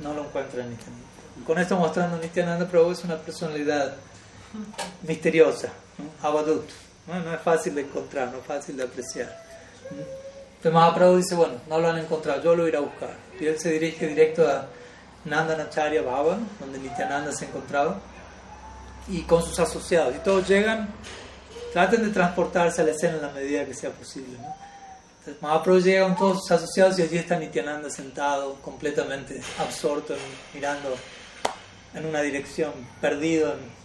No 0.00 0.12
lo 0.12 0.24
encuentran 0.24 0.70
Nityananda. 0.70 1.06
Con 1.46 1.58
esto 1.58 1.76
mostrando 1.76 2.18
Nityananda 2.18 2.66
Prabhu 2.66 2.90
es 2.90 3.04
una 3.04 3.16
personalidad 3.16 3.94
misteriosa, 5.02 5.68
Abadut. 6.22 6.68
¿no? 7.06 7.34
es 7.34 7.40
fácil 7.40 7.74
de 7.74 7.82
encontrar, 7.82 8.30
no 8.30 8.38
es 8.38 8.44
fácil 8.44 8.76
de 8.76 8.84
apreciar. 8.84 9.42
Entonces 9.90 10.72
Mahaprabhu 10.72 11.16
dice, 11.16 11.34
bueno, 11.34 11.54
no 11.68 11.80
lo 11.80 11.88
han 11.88 11.98
encontrado, 11.98 12.42
yo 12.42 12.54
lo 12.54 12.68
iré 12.68 12.76
a 12.76 12.80
buscar. 12.80 13.16
Y 13.38 13.46
él 13.46 13.58
se 13.58 13.72
dirige 13.72 14.06
directo 14.06 14.46
a 14.46 14.66
Nandanacharya 15.24 16.02
Baba, 16.02 16.38
donde 16.58 16.78
Nityananda 16.78 17.32
se 17.32 17.46
encontraba, 17.46 17.98
y 19.08 19.22
con 19.22 19.42
sus 19.42 19.58
asociados. 19.58 20.14
Y 20.14 20.18
todos 20.18 20.46
llegan, 20.46 20.88
traten 21.72 22.02
de 22.02 22.10
transportarse 22.10 22.82
a 22.82 22.84
la 22.84 22.90
escena 22.90 23.16
en 23.16 23.22
la 23.22 23.30
medida 23.30 23.64
que 23.64 23.74
sea 23.74 23.90
posible. 23.90 24.38
¿no? 24.38 24.54
Entonces 25.20 25.42
Mahaprabhu 25.42 25.80
llega 25.80 26.04
con 26.04 26.16
todos 26.16 26.38
sus 26.40 26.50
asociados 26.50 26.98
y 26.98 27.02
allí 27.02 27.18
está 27.18 27.38
Nityananda 27.38 27.90
sentado, 27.90 28.56
completamente 28.56 29.40
absorto, 29.58 30.14
mirando 30.54 30.94
en 31.94 32.06
una 32.06 32.20
dirección, 32.22 32.72
perdido 33.00 33.52
en 33.52 33.79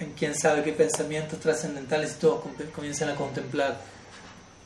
en 0.00 0.12
quién 0.12 0.34
sabe 0.34 0.62
qué 0.62 0.72
pensamientos 0.72 1.40
trascendentales 1.40 2.14
y 2.16 2.20
todos 2.20 2.44
comienzan 2.74 3.10
a 3.10 3.14
contemplar 3.14 3.78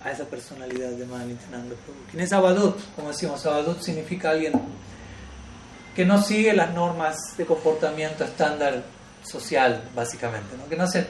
a 0.05 0.11
esa 0.11 0.25
personalidad 0.25 0.91
de 0.91 1.07
Nityananda 1.07 1.75
Prabhu. 1.77 2.01
¿Quién 2.11 2.23
es 2.23 2.33
Abadut? 2.33 2.77
Como 2.97 3.09
decimos, 3.09 3.45
Abadut 3.47 3.81
significa 3.81 4.31
alguien 4.31 4.53
que 5.95 6.05
no 6.05 6.21
sigue 6.21 6.53
las 6.55 6.75
normas 6.75 7.37
de 7.37 7.47
comportamiento 7.47 8.25
estándar 8.25 8.83
social, 9.23 9.89
básicamente. 9.95 10.57
¿no? 10.57 10.69
Que, 10.69 10.77
no 10.77 10.87
se, 10.87 11.07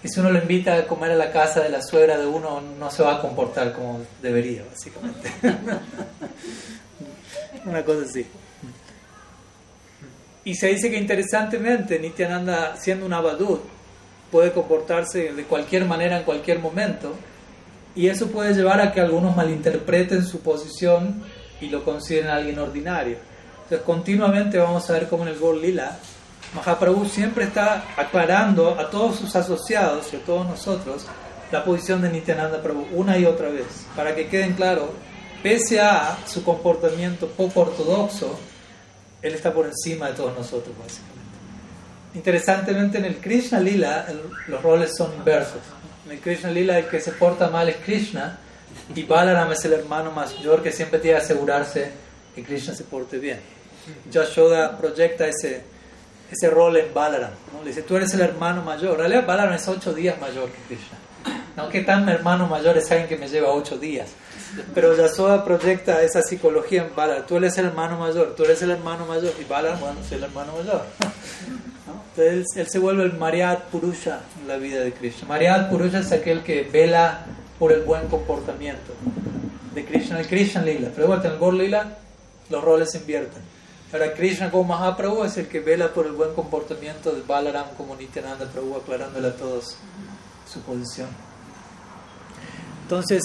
que 0.00 0.08
si 0.08 0.20
uno 0.20 0.30
lo 0.30 0.38
invita 0.38 0.76
a 0.76 0.86
comer 0.86 1.12
a 1.12 1.16
la 1.16 1.32
casa 1.32 1.60
de 1.60 1.70
la 1.70 1.82
suegra 1.82 2.16
de 2.18 2.26
uno, 2.26 2.60
no 2.60 2.90
se 2.90 3.02
va 3.02 3.16
a 3.16 3.20
comportar 3.20 3.72
como 3.72 4.00
debería, 4.22 4.64
básicamente. 4.70 5.32
Una 7.64 7.84
cosa 7.84 8.02
así. 8.08 8.26
Y 10.48 10.54
se 10.54 10.68
dice 10.68 10.90
que 10.90 10.96
interesantemente 10.96 11.98
Nityananda, 11.98 12.74
siendo 12.74 13.04
un 13.04 13.12
abadut, 13.12 13.60
puede 14.32 14.50
comportarse 14.50 15.34
de 15.34 15.44
cualquier 15.44 15.84
manera 15.84 16.16
en 16.16 16.22
cualquier 16.24 16.58
momento. 16.58 17.14
Y 17.94 18.06
eso 18.06 18.28
puede 18.28 18.54
llevar 18.54 18.80
a 18.80 18.90
que 18.90 19.02
algunos 19.02 19.36
malinterpreten 19.36 20.24
su 20.24 20.40
posición 20.40 21.22
y 21.60 21.68
lo 21.68 21.84
consideren 21.84 22.30
alguien 22.30 22.58
ordinario. 22.58 23.18
Entonces, 23.64 23.84
continuamente 23.84 24.56
vamos 24.56 24.88
a 24.88 24.94
ver 24.94 25.06
cómo 25.08 25.24
en 25.24 25.34
el 25.34 25.38
Gol 25.38 25.60
Lila, 25.60 25.98
Mahaprabhu 26.54 27.04
siempre 27.04 27.44
está 27.44 27.84
aclarando 27.98 28.80
a 28.80 28.88
todos 28.88 29.16
sus 29.16 29.36
asociados 29.36 30.10
y 30.14 30.16
a 30.16 30.20
todos 30.20 30.46
nosotros 30.46 31.04
la 31.52 31.62
posición 31.62 32.00
de 32.00 32.08
Nityananda 32.08 32.62
Prabhu 32.62 32.86
una 32.94 33.18
y 33.18 33.26
otra 33.26 33.50
vez, 33.50 33.84
para 33.94 34.14
que 34.14 34.28
queden 34.28 34.54
claro, 34.54 34.94
pese 35.42 35.78
a 35.78 36.16
su 36.26 36.42
comportamiento 36.42 37.26
poco 37.26 37.60
ortodoxo, 37.60 38.38
él 39.22 39.34
está 39.34 39.52
por 39.52 39.66
encima 39.66 40.08
de 40.08 40.14
todos 40.14 40.36
nosotros, 40.36 40.76
básicamente. 40.78 41.18
Interesantemente, 42.14 42.98
en 42.98 43.04
el 43.04 43.16
Krishna 43.18 43.60
Lila 43.60 44.06
los 44.46 44.62
roles 44.62 44.96
son 44.96 45.12
inversos. 45.14 45.60
En 46.06 46.12
el 46.12 46.20
Krishna 46.20 46.50
Lila, 46.50 46.78
el 46.78 46.86
que 46.86 47.00
se 47.00 47.12
porta 47.12 47.48
mal 47.48 47.68
es 47.68 47.76
Krishna 47.76 48.38
y 48.94 49.02
Balaram 49.02 49.52
es 49.52 49.64
el 49.64 49.74
hermano 49.74 50.10
mayor 50.10 50.62
que 50.62 50.72
siempre 50.72 50.98
tiene 50.98 51.18
que 51.18 51.24
asegurarse 51.24 51.90
que 52.34 52.42
Krishna 52.42 52.74
se 52.74 52.84
porte 52.84 53.18
bien. 53.18 53.40
Yashoda 54.10 54.76
proyecta 54.78 55.26
ese, 55.26 55.62
ese 56.30 56.50
rol 56.50 56.76
en 56.76 56.94
Balaram. 56.94 57.32
¿no? 57.52 57.62
Le 57.62 57.68
dice, 57.68 57.82
tú 57.82 57.96
eres 57.96 58.12
el 58.14 58.20
hermano 58.20 58.62
mayor. 58.62 58.92
En 58.92 58.98
realidad 58.98 59.26
Balaram 59.26 59.54
es 59.54 59.68
ocho 59.68 59.92
días 59.92 60.18
mayor 60.20 60.50
que 60.50 60.74
Krishna. 60.74 60.98
¿No? 61.56 61.68
¿Qué 61.68 61.82
tan 61.82 62.08
hermano 62.08 62.46
mayor 62.46 62.78
es 62.78 62.90
alguien 62.90 63.08
que 63.08 63.16
me 63.16 63.28
lleva 63.28 63.52
ocho 63.52 63.76
días? 63.76 64.10
Pero 64.74 64.96
Yasoda 64.96 65.44
proyecta 65.44 66.02
esa 66.02 66.22
psicología 66.22 66.84
en 66.84 66.94
Balaram. 66.94 67.26
Tú 67.26 67.36
eres 67.36 67.56
el 67.58 67.66
hermano 67.66 67.98
mayor, 67.98 68.34
tú 68.36 68.44
eres 68.44 68.62
el 68.62 68.70
hermano 68.70 69.06
mayor. 69.06 69.32
Y 69.40 69.44
Balaram, 69.44 69.80
bueno, 69.80 69.96
soy 70.06 70.18
el 70.18 70.24
hermano 70.24 70.52
mayor. 70.52 70.84
Entonces 72.16 72.56
él, 72.56 72.66
se 72.68 72.78
vuelve 72.78 73.04
el 73.04 73.12
Mariat 73.14 73.64
Purusha 73.66 74.20
en 74.40 74.48
la 74.48 74.56
vida 74.56 74.80
de 74.80 74.92
Krishna. 74.92 75.28
Mariat 75.28 75.70
Purusha 75.70 76.00
es 76.00 76.10
aquel 76.12 76.42
que 76.42 76.62
vela 76.62 77.26
por 77.58 77.72
el 77.72 77.82
buen 77.82 78.08
comportamiento 78.08 78.92
de 79.74 79.84
Krishna, 79.84 80.20
el 80.20 80.26
Krishna 80.26 80.62
Lila. 80.62 80.90
Pero 80.92 81.04
igual 81.04 81.24
en 81.24 81.32
el 81.32 81.38
Gor 81.38 81.54
Lila 81.54 81.98
los 82.50 82.64
roles 82.64 82.90
se 82.90 82.98
invierten. 82.98 83.42
Ahora 83.92 84.12
Krishna 84.12 84.50
como 84.50 84.64
Mahaprabhu 84.64 85.24
es 85.24 85.36
el 85.38 85.48
que 85.48 85.60
vela 85.60 85.92
por 85.94 86.06
el 86.06 86.12
buen 86.12 86.34
comportamiento 86.34 87.12
de 87.12 87.22
Balaram 87.22 87.68
como 87.76 87.96
Nityananda 87.96 88.46
Prabhu, 88.46 88.76
aclarándole 88.76 89.28
a 89.28 89.36
todos 89.36 89.76
su 90.46 90.60
posición. 90.60 91.08
Entonces, 92.82 93.22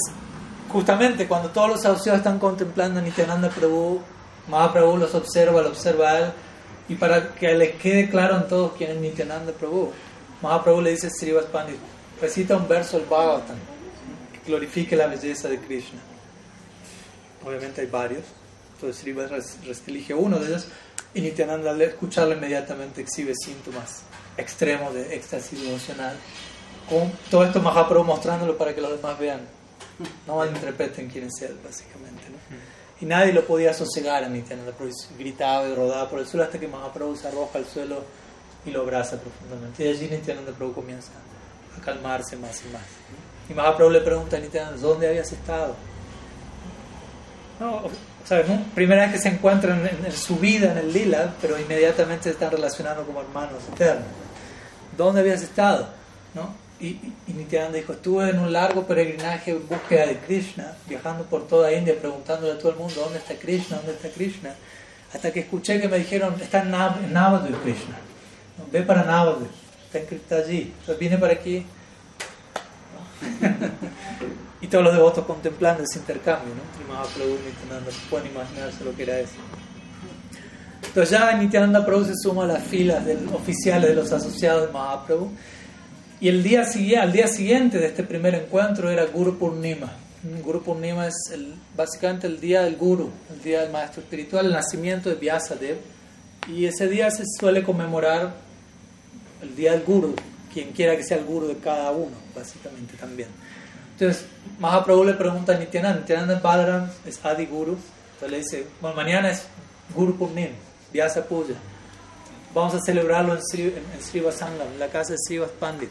justamente 0.73 1.27
cuando 1.27 1.49
todos 1.49 1.69
los 1.69 1.85
asociados 1.85 2.17
están 2.17 2.39
contemplando 2.39 2.99
a 2.99 3.03
Nityananda 3.03 3.49
Prabhu, 3.49 4.01
Mahaprabhu 4.49 4.97
los 4.97 5.13
observa, 5.13 5.61
lo 5.61 5.69
observa 5.69 6.09
a 6.09 6.19
él, 6.19 6.31
y 6.89 6.95
para 6.95 7.33
que 7.35 7.53
les 7.53 7.75
quede 7.75 8.09
claro 8.09 8.35
a 8.35 8.47
todos 8.47 8.73
quién 8.75 8.89
es 8.89 8.97
Nityananda 8.97 9.53
Prabhu, 9.53 9.91
Mahaprabhu 10.41 10.81
le 10.81 10.89
dice 10.89 11.07
a 11.07 11.09
Srivas 11.11 11.45
Pandit, 11.45 11.77
recita 12.19 12.57
un 12.57 12.67
verso 12.67 12.97
del 12.97 13.07
Bhagavatam 13.07 13.55
que 14.33 14.39
glorifique 14.49 14.95
la 14.95 15.05
belleza 15.05 15.47
de 15.47 15.59
Krishna. 15.59 15.99
Obviamente 17.45 17.81
hay 17.81 17.87
varios. 17.87 18.23
Entonces 18.73 19.01
Srivas 19.01 19.57
elige 19.87 20.13
uno 20.13 20.39
de 20.39 20.47
ellos 20.47 20.67
y 21.13 21.21
Nityananda 21.21 21.69
al 21.69 21.81
escucharlo 21.81 22.33
inmediatamente 22.33 23.01
exhibe 23.01 23.33
síntomas 23.35 24.01
extremos 24.37 24.93
de 24.93 25.15
éxtasis 25.15 25.63
emocional. 25.63 26.17
Con 26.89 27.11
todo 27.29 27.45
esto 27.45 27.61
Mahaprabhu 27.61 28.03
mostrándolo 28.03 28.57
para 28.57 28.73
que 28.73 28.81
los 28.81 28.91
demás 28.91 29.19
vean, 29.19 29.41
no 30.27 30.37
malinterpreten 30.37 31.09
quién 31.09 31.25
es 31.25 31.41
él, 31.41 31.57
básicamente. 31.63 32.23
Y 33.01 33.05
nadie 33.05 33.33
lo 33.33 33.45
podía 33.45 33.73
sosegar 33.73 34.23
a 34.23 34.29
Nityananda 34.29 34.73
gritaba 35.17 35.67
y 35.67 35.75
rodaba 35.75 36.09
por 36.09 36.19
el 36.19 36.27
suelo 36.27 36.45
hasta 36.45 36.59
que 36.59 36.67
Mahaprabhu 36.67 37.15
se 37.15 37.27
arroja 37.27 37.57
al 37.57 37.65
suelo 37.65 38.03
y 38.65 38.71
lo 38.71 38.81
abraza 38.81 39.19
profundamente. 39.19 39.85
Y 39.85 39.89
allí 39.89 40.07
Nityananda 40.09 40.51
Prabhu 40.53 40.73
comienza 40.73 41.11
a 41.77 41.81
calmarse 41.81 42.37
más 42.37 42.61
y 42.65 42.73
más. 42.73 42.83
Y 43.49 43.53
Mahaprabhu 43.53 43.91
le 43.91 44.01
pregunta 44.01 44.37
a 44.37 44.39
Nityananda, 44.39 44.77
¿dónde 44.77 45.07
habías 45.07 45.31
estado? 45.31 45.75
No, 47.59 47.83
Primera 48.73 49.03
vez 49.03 49.13
que 49.13 49.19
se 49.19 49.29
encuentran 49.29 49.85
en, 49.85 50.11
su 50.13 50.37
vida 50.37 50.71
en 50.71 50.77
el 50.77 50.93
lila, 50.93 51.33
pero 51.41 51.59
inmediatamente 51.59 52.23
se 52.23 52.29
están 52.31 52.51
relacionando 52.51 53.05
como 53.05 53.19
hermanos 53.19 53.61
eternos. 53.73 54.07
¿Dónde 54.95 55.21
habías 55.21 55.41
estado? 55.41 55.89
¿No? 56.33 56.62
Y, 56.83 56.99
y, 57.27 57.33
Nityananda 57.33 57.77
dijo, 57.77 57.93
estuve 57.93 58.29
en 58.29 58.39
un 58.39 58.51
largo 58.51 58.85
peregrinaje 58.85 59.51
en 59.51 59.65
búsqueda 59.69 60.05
de 60.05 60.17
Krishna, 60.17 60.73
viajando 60.85 61.23
por 61.23 61.47
toda 61.47 61.71
India, 61.71 61.95
preguntándole 61.97 62.51
a 62.51 62.57
todo 62.57 62.71
el 62.73 62.77
mundo, 62.77 62.95
¿dónde 62.97 63.19
está 63.19 63.35
Krishna? 63.35 63.77
¿Dónde 63.77 63.93
está 63.93 64.09
Krishna? 64.09 64.53
Hasta 65.13 65.31
que 65.31 65.39
escuché 65.39 65.79
que 65.79 65.87
me 65.87 65.99
dijeron, 65.99 66.35
está 66.41 66.61
en, 66.61 66.71
Nav 66.71 67.47
Krishna. 67.63 67.95
Ve 68.69 68.81
para 68.81 69.03
Navadvip, 69.03 69.49
está, 69.93 70.35
allí. 70.35 70.73
Entonces 70.77 70.99
vine 70.99 71.17
para 71.17 71.31
aquí. 71.31 71.65
y 74.61 74.67
todos 74.67 74.83
los 74.83 74.93
devotos 74.93 75.25
contemplando 75.25 75.83
ese 75.83 75.99
intercambio, 75.99 76.53
¿no? 76.53 76.83
Y 76.83 76.91
Mahaprabhu 76.91 77.37
Nityananda 77.45 77.91
pueden 78.09 78.27
imaginarse 78.27 78.83
lo 78.83 78.93
que 78.93 79.03
era 79.03 79.19
eso. 79.19 79.37
Entonces 80.85 81.17
ya 81.17 81.31
Nityananda 81.37 81.85
Prabhu 81.85 82.03
se 82.03 82.13
suma 82.21 82.43
a 82.43 82.47
las 82.47 82.63
filas 82.63 83.05
del, 83.05 83.27
oficiales 83.33 83.89
de 83.89 83.95
los 83.95 84.11
asociados 84.11 84.67
de 84.67 84.73
Mahaprabhu. 84.73 85.31
Y 86.19 86.29
el 86.29 86.43
día, 86.43 86.63
al 87.01 87.11
día 87.11 87.27
siguiente 87.27 87.79
de 87.79 87.87
este 87.87 88.03
primer 88.03 88.35
encuentro 88.35 88.89
era 88.89 89.05
Guru 89.05 89.37
Purnima. 89.37 89.91
Guru 90.43 90.63
Purnima 90.63 91.07
es 91.07 91.15
el, 91.33 91.53
básicamente 91.75 92.27
el 92.27 92.39
día 92.39 92.61
del 92.61 92.77
Guru, 92.77 93.11
el 93.33 93.41
día 93.43 93.61
del 93.61 93.71
maestro 93.71 94.01
espiritual, 94.01 94.45
el 94.45 94.53
nacimiento 94.53 95.09
de 95.09 95.15
Vyasadev. 95.15 95.77
Y 96.47 96.65
ese 96.65 96.87
día 96.87 97.11
se 97.11 97.23
suele 97.39 97.63
conmemorar 97.63 98.33
el 99.41 99.55
día 99.55 99.73
del 99.73 99.83
Guru, 99.83 100.15
quien 100.53 100.71
quiera 100.71 100.95
que 100.95 101.03
sea 101.03 101.17
el 101.17 101.25
Guru 101.25 101.47
de 101.47 101.57
cada 101.57 101.91
uno, 101.91 102.15
básicamente 102.33 102.95
también. 102.95 103.27
Entonces, 103.93 104.25
Mahaprabhu 104.59 105.03
le 105.03 105.13
pregunta 105.13 105.55
a 105.55 105.57
Nityananda, 105.57 105.99
Nityananda 105.99 106.39
Balaram 106.39 106.89
es 107.05 107.23
Adi 107.23 107.45
Guru, 107.45 107.77
entonces 108.13 108.31
le 108.31 108.37
dice, 108.37 108.67
bueno, 108.81 108.95
mañana 108.95 109.29
es 109.31 109.45
Guru 109.93 110.17
Purnim, 110.17 110.49
Vyasa 110.91 111.23
Puja, 111.25 111.53
vamos 112.53 112.73
a 112.75 112.79
celebrarlo 112.79 113.35
en 113.35 113.41
Sri, 113.43 113.63
en, 113.63 114.21
en 114.23 114.79
la 114.79 114.87
casa 114.87 115.13
de 115.13 115.17
Srivas 115.19 115.51
Pandit. 115.59 115.89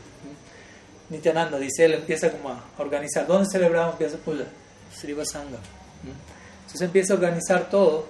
Nityananda 1.13 1.59
dice, 1.59 1.85
él 1.85 1.93
empieza 1.93 2.31
como 2.31 2.49
a 2.49 2.65
organizar, 2.79 3.27
¿dónde 3.27 3.47
celebramos 3.51 3.99
Vyasa 3.99 4.17
Puja? 4.17 4.45
Srivasangam. 4.99 5.61
Entonces 6.63 6.81
empieza 6.81 7.13
a 7.13 7.17
organizar 7.17 7.69
todo, 7.69 8.07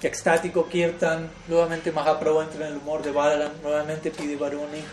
extático 0.00 0.68
Kirtan, 0.68 1.28
nuevamente 1.48 1.90
Mahaprabhu 1.90 2.42
entra 2.42 2.66
en 2.66 2.74
el 2.74 2.78
humor 2.78 3.02
de 3.02 3.10
Balaram, 3.10 3.50
nuevamente 3.62 4.10
pide 4.10 4.36
Varuni. 4.36 4.84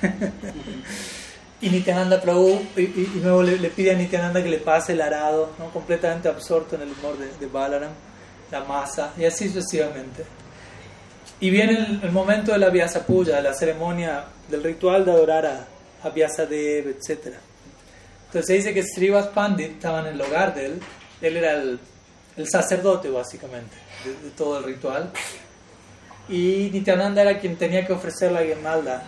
Y 1.60 1.70
Nityananda 1.70 2.20
Prabhu, 2.20 2.60
y, 2.76 3.20
luego 3.22 3.44
le, 3.44 3.56
pide 3.70 3.92
a 3.92 3.94
Nityananda 3.94 4.42
que 4.42 4.48
le 4.48 4.58
pase 4.58 4.94
el 4.94 5.00
arado, 5.00 5.50
¿no? 5.60 5.70
completamente 5.70 6.28
absorto 6.28 6.74
en 6.74 6.82
el 6.82 6.88
humor 6.88 7.14
de, 7.16 7.46
Balaram, 7.46 7.92
la 8.50 8.64
masa, 8.64 9.12
y 9.16 9.24
así 9.24 9.48
sucesivamente. 9.48 10.24
Y 11.38 11.50
viene 11.50 12.00
el, 12.02 12.10
momento 12.10 12.50
de 12.50 12.58
la 12.58 12.68
Vyasa 12.68 13.06
la 13.40 13.54
ceremonia, 13.54 14.24
del 14.48 14.64
ritual 14.64 15.04
de 15.04 15.12
adorar 15.12 15.46
a, 15.46 15.66
a 16.02 16.08
Vyasadev, 16.10 16.88
etc. 16.88 17.34
Entonces 18.26 18.46
se 18.46 18.52
dice 18.54 18.74
que 18.74 18.82
Srivas 18.82 19.28
Pandit 19.28 19.72
estaba 19.72 20.00
en 20.00 20.06
el 20.14 20.20
hogar 20.20 20.54
de 20.54 20.66
él, 20.66 20.80
él 21.20 21.36
era 21.36 21.52
el, 21.52 21.78
el 22.36 22.48
sacerdote 22.48 23.10
básicamente 23.10 23.76
de, 24.04 24.30
todo 24.30 24.58
el 24.58 24.64
ritual, 24.64 25.10
y 26.28 26.70
Nityananda 26.72 27.22
era 27.22 27.38
quien 27.38 27.56
tenía 27.56 27.86
que 27.86 27.92
ofrecer 27.92 28.32
la 28.32 28.42
guirnalda 28.42 29.02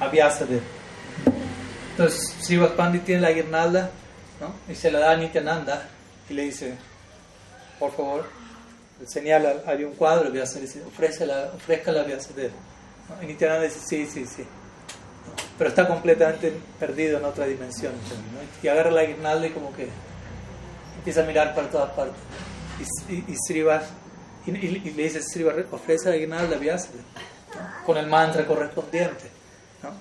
a 0.00 0.08
Vyasadev. 0.08 0.62
Entonces, 1.92 2.34
Srivas 2.42 2.72
Pandit 2.72 3.04
tiene 3.04 3.22
la 3.22 3.32
guirnalda 3.32 3.90
¿no? 4.40 4.54
y 4.70 4.74
se 4.74 4.90
la 4.90 4.98
da 4.98 5.12
a 5.12 5.16
Nityananda 5.16 5.88
y 6.28 6.34
le 6.34 6.42
dice, 6.42 6.74
por 7.78 7.94
favor, 7.94 8.26
señala, 9.06 9.62
hay 9.66 9.84
un 9.84 9.94
cuadro, 9.94 10.30
Vyasa 10.30 10.58
dice, 10.58 10.82
ofrézcala 10.82 12.00
a 12.00 12.04
Vyasadeva. 12.04 12.54
¿no? 13.08 13.22
Y 13.22 13.26
Nityananda 13.26 13.64
dice, 13.64 13.80
sí, 13.86 14.06
sí, 14.06 14.26
sí. 14.26 14.44
Pero 15.58 15.70
está 15.70 15.88
completamente 15.88 16.52
perdido 16.78 17.18
en 17.18 17.24
otra 17.24 17.46
dimensión. 17.46 17.92
Y 18.62 18.68
agarra 18.68 18.90
la 18.90 19.04
guirnalda 19.04 19.46
y 19.46 19.50
como 19.50 19.74
que 19.74 19.88
empieza 20.98 21.22
a 21.22 21.24
mirar 21.24 21.54
para 21.54 21.70
todas 21.70 21.90
partes. 21.92 22.20
Y, 23.08 23.14
y, 23.14 23.36
y 24.46 24.90
le 24.92 25.02
dice, 25.02 25.22
Srivas, 25.22 25.56
ofrece 25.70 26.10
la 26.10 26.16
guirnalda 26.16 26.56
a 26.56 26.58
Vyasadeva, 26.58 27.04
con 27.84 27.96
el 27.96 28.06
mantra 28.06 28.46
correspondiente. 28.46 29.24
¿no? 29.82 29.92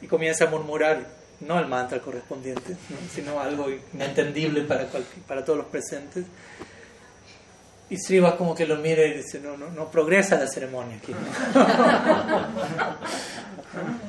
Y 0.00 0.06
comienza 0.06 0.44
a 0.44 0.48
murmurar, 0.48 1.06
no 1.40 1.58
el 1.58 1.66
mantra 1.66 2.00
correspondiente, 2.00 2.76
sino 3.14 3.40
algo 3.40 3.66
inentendible 3.94 4.62
para, 4.62 4.86
para 5.26 5.44
todos 5.44 5.58
los 5.58 5.66
presentes. 5.68 6.24
Y 7.90 7.96
Srivas 7.96 8.34
como 8.34 8.54
que 8.54 8.66
lo 8.66 8.76
mira 8.76 9.04
y 9.04 9.14
dice, 9.14 9.40
no, 9.40 9.56
no, 9.56 9.70
no 9.70 9.90
progresa 9.90 10.36
la 10.36 10.46
ceremonia 10.46 10.96
aquí. 10.96 11.14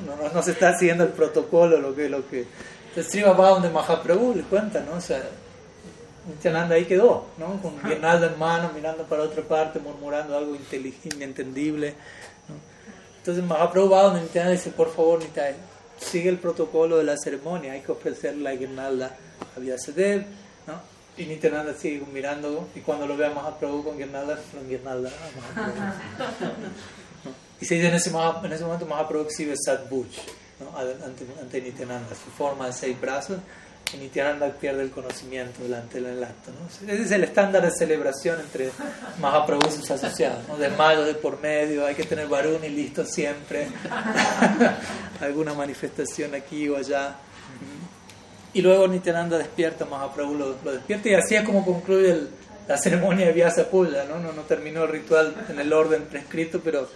No, 0.04 0.28
no, 0.28 0.42
se 0.42 0.52
está 0.52 0.76
siguiendo 0.76 1.04
el 1.04 1.10
protocolo, 1.10 1.78
lo 1.78 1.94
que... 1.94 2.08
Lo 2.08 2.28
que... 2.28 2.44
Entonces 2.88 3.12
Srivas 3.12 3.38
va 3.38 3.50
donde 3.50 3.70
Mahaprabhu 3.70 4.34
le 4.34 4.42
cuenta, 4.42 4.80
¿no? 4.80 4.96
O 4.96 5.00
sea, 5.00 5.22
Nityananda 6.26 6.74
ahí 6.74 6.86
quedó, 6.86 7.26
¿no? 7.38 7.60
Con 7.62 7.80
guirnalda 7.82 8.26
en 8.26 8.38
mano, 8.38 8.70
mirando 8.74 9.04
para 9.04 9.22
otra 9.22 9.42
parte, 9.42 9.78
murmurando 9.78 10.36
algo 10.36 10.56
inentendible. 11.14 11.94
¿no? 12.48 12.56
Entonces 13.18 13.44
Mahaprabhu 13.44 13.90
va 13.90 14.02
donde 14.04 14.22
Nityananda 14.22 14.52
dice, 14.52 14.70
por 14.70 14.92
favor, 14.92 15.20
Nityananda, 15.20 15.58
sigue 15.98 16.30
el 16.30 16.38
protocolo 16.38 16.98
de 16.98 17.04
la 17.04 17.16
ceremonia, 17.16 17.72
hay 17.72 17.82
que 17.82 17.92
ofrecer 17.92 18.36
la 18.36 18.54
guirnalda 18.54 19.14
a 19.56 19.60
Vyasadeva, 19.60 20.24
¿no? 20.66 20.99
Y 21.20 21.26
Nityananda 21.26 21.74
sigue 21.74 22.02
mirando 22.10 22.66
y 22.74 22.80
cuando 22.80 23.06
lo 23.06 23.14
vea 23.14 23.28
Mahaprabhu 23.28 23.84
con 23.84 23.98
guirnalda, 23.98 24.38
con 24.52 24.66
guirnalda 24.66 25.10
Y 27.60 27.66
se 27.66 27.74
dice 27.74 27.88
en 27.88 27.94
ese, 27.94 28.10
en 28.10 28.52
ese 28.52 28.64
momento 28.64 28.86
Mahaprabhu 28.86 29.26
exhibe 29.26 29.54
Sadbuj 29.54 30.06
¿no? 30.60 30.78
ante, 30.78 31.26
ante 31.38 31.60
Nityananda, 31.60 32.08
su 32.14 32.30
forma 32.30 32.68
de 32.68 32.72
seis 32.72 32.98
brazos 32.98 33.38
y 33.92 33.98
Nityananda 33.98 34.50
pierde 34.52 34.82
el 34.82 34.90
conocimiento 34.90 35.62
delante 35.62 36.00
del 36.00 36.24
acto. 36.24 36.52
¿no? 36.52 36.90
Ese 36.90 37.02
es 37.02 37.10
el 37.10 37.24
estándar 37.24 37.62
de 37.62 37.70
celebración 37.70 38.40
entre 38.40 38.70
Mahaprabhu 39.20 39.68
y 39.68 39.72
sus 39.72 39.90
asociados. 39.90 40.48
¿no? 40.48 40.56
De 40.56 40.70
mayo 40.70 41.04
de 41.04 41.14
por 41.14 41.38
medio, 41.40 41.84
hay 41.84 41.94
que 41.94 42.04
tener 42.04 42.28
varón 42.28 42.64
y 42.64 42.70
listo 42.70 43.04
siempre. 43.04 43.68
Alguna 45.20 45.52
manifestación 45.52 46.34
aquí 46.34 46.66
o 46.70 46.78
allá. 46.78 47.16
Y 48.52 48.62
luego 48.62 48.88
Nityananda 48.88 49.38
despierta, 49.38 49.84
Mahaprabhu 49.84 50.34
lo, 50.34 50.56
lo 50.64 50.72
despierta 50.72 51.08
y 51.08 51.14
así 51.14 51.36
es 51.36 51.44
como 51.44 51.64
concluye 51.64 52.28
la 52.66 52.76
ceremonia 52.76 53.26
de 53.26 53.32
Vyasa 53.32 53.68
¿no? 53.72 54.18
¿no? 54.18 54.32
No 54.32 54.42
terminó 54.42 54.84
el 54.84 54.90
ritual 54.90 55.34
en 55.48 55.58
el 55.58 55.72
orden 55.72 56.04
prescrito, 56.04 56.60
pero 56.62 56.88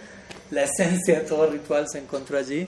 la 0.51 0.63
esencia 0.63 1.19
de 1.19 1.25
todo 1.25 1.45
el 1.45 1.53
ritual 1.53 1.85
se 1.89 1.99
encontró 1.99 2.37
allí. 2.37 2.67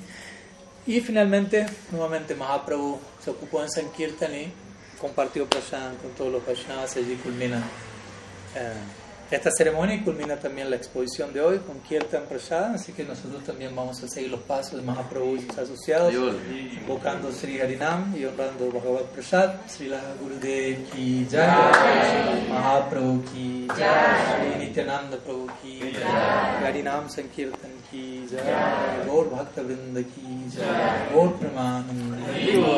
Y 0.86 1.02
finalmente, 1.02 1.66
nuevamente 1.92 2.34
Mahaprabhu 2.36 3.00
se 3.24 3.30
ocupó 3.30 3.62
en 3.62 3.70
Sankirtan 3.70 4.34
y 4.34 4.52
compartió 5.00 5.46
prashan 5.46 5.96
con 5.98 6.12
todos 6.12 6.32
los 6.32 6.44
y 6.96 7.00
allí 7.00 7.16
culmina 7.16 7.58
eh, 8.56 8.74
esta 9.30 9.52
ceremonia 9.52 10.02
culmina 10.04 10.38
también 10.38 10.70
la 10.70 10.78
exposición 10.78 11.34
de 11.34 11.42
hoy 11.42 11.60
con 11.60 11.80
Kirtan 11.82 12.24
Prasad, 12.30 12.76
así 12.76 12.94
que 12.94 13.04
nosotros 13.04 13.44
también 13.44 13.76
vamos 13.76 14.02
a 14.02 14.08
seguir 14.08 14.32
los 14.32 14.40
pasos 14.42 14.80
de 14.80 14.86
Mahaprabhu 14.86 15.36
y 15.36 15.42
sus 15.42 15.58
asociados, 15.58 16.14
invocando 16.14 17.32
Sri 17.32 17.60
Harinam 17.60 18.16
y 18.18 18.24
honrando 18.24 18.72
Bhagavad 18.72 19.06
Prasad, 19.14 19.56
Sri 19.68 19.92
Gurudev 20.22 20.90
ki 20.92 21.28
Jai, 21.30 22.48
Mahaprabhu 22.50 23.24
ki 23.34 23.68
Jai, 23.78 24.56
Sri 24.56 24.66
Nityananda 24.66 25.18
Prabhu 25.18 25.50
ki 25.62 25.92
Jai, 25.92 26.64
Harinam 26.64 27.10
Sankirtan 27.10 27.72
ki 27.92 28.28
Jai, 28.32 29.06
Gaur 29.06 29.26
Bhakta 29.26 29.62
Vrinda 29.62 30.04
ki 30.04 30.50
Jai, 30.56 31.10
Gaur 31.12 31.34
Pramanam 31.38 32.16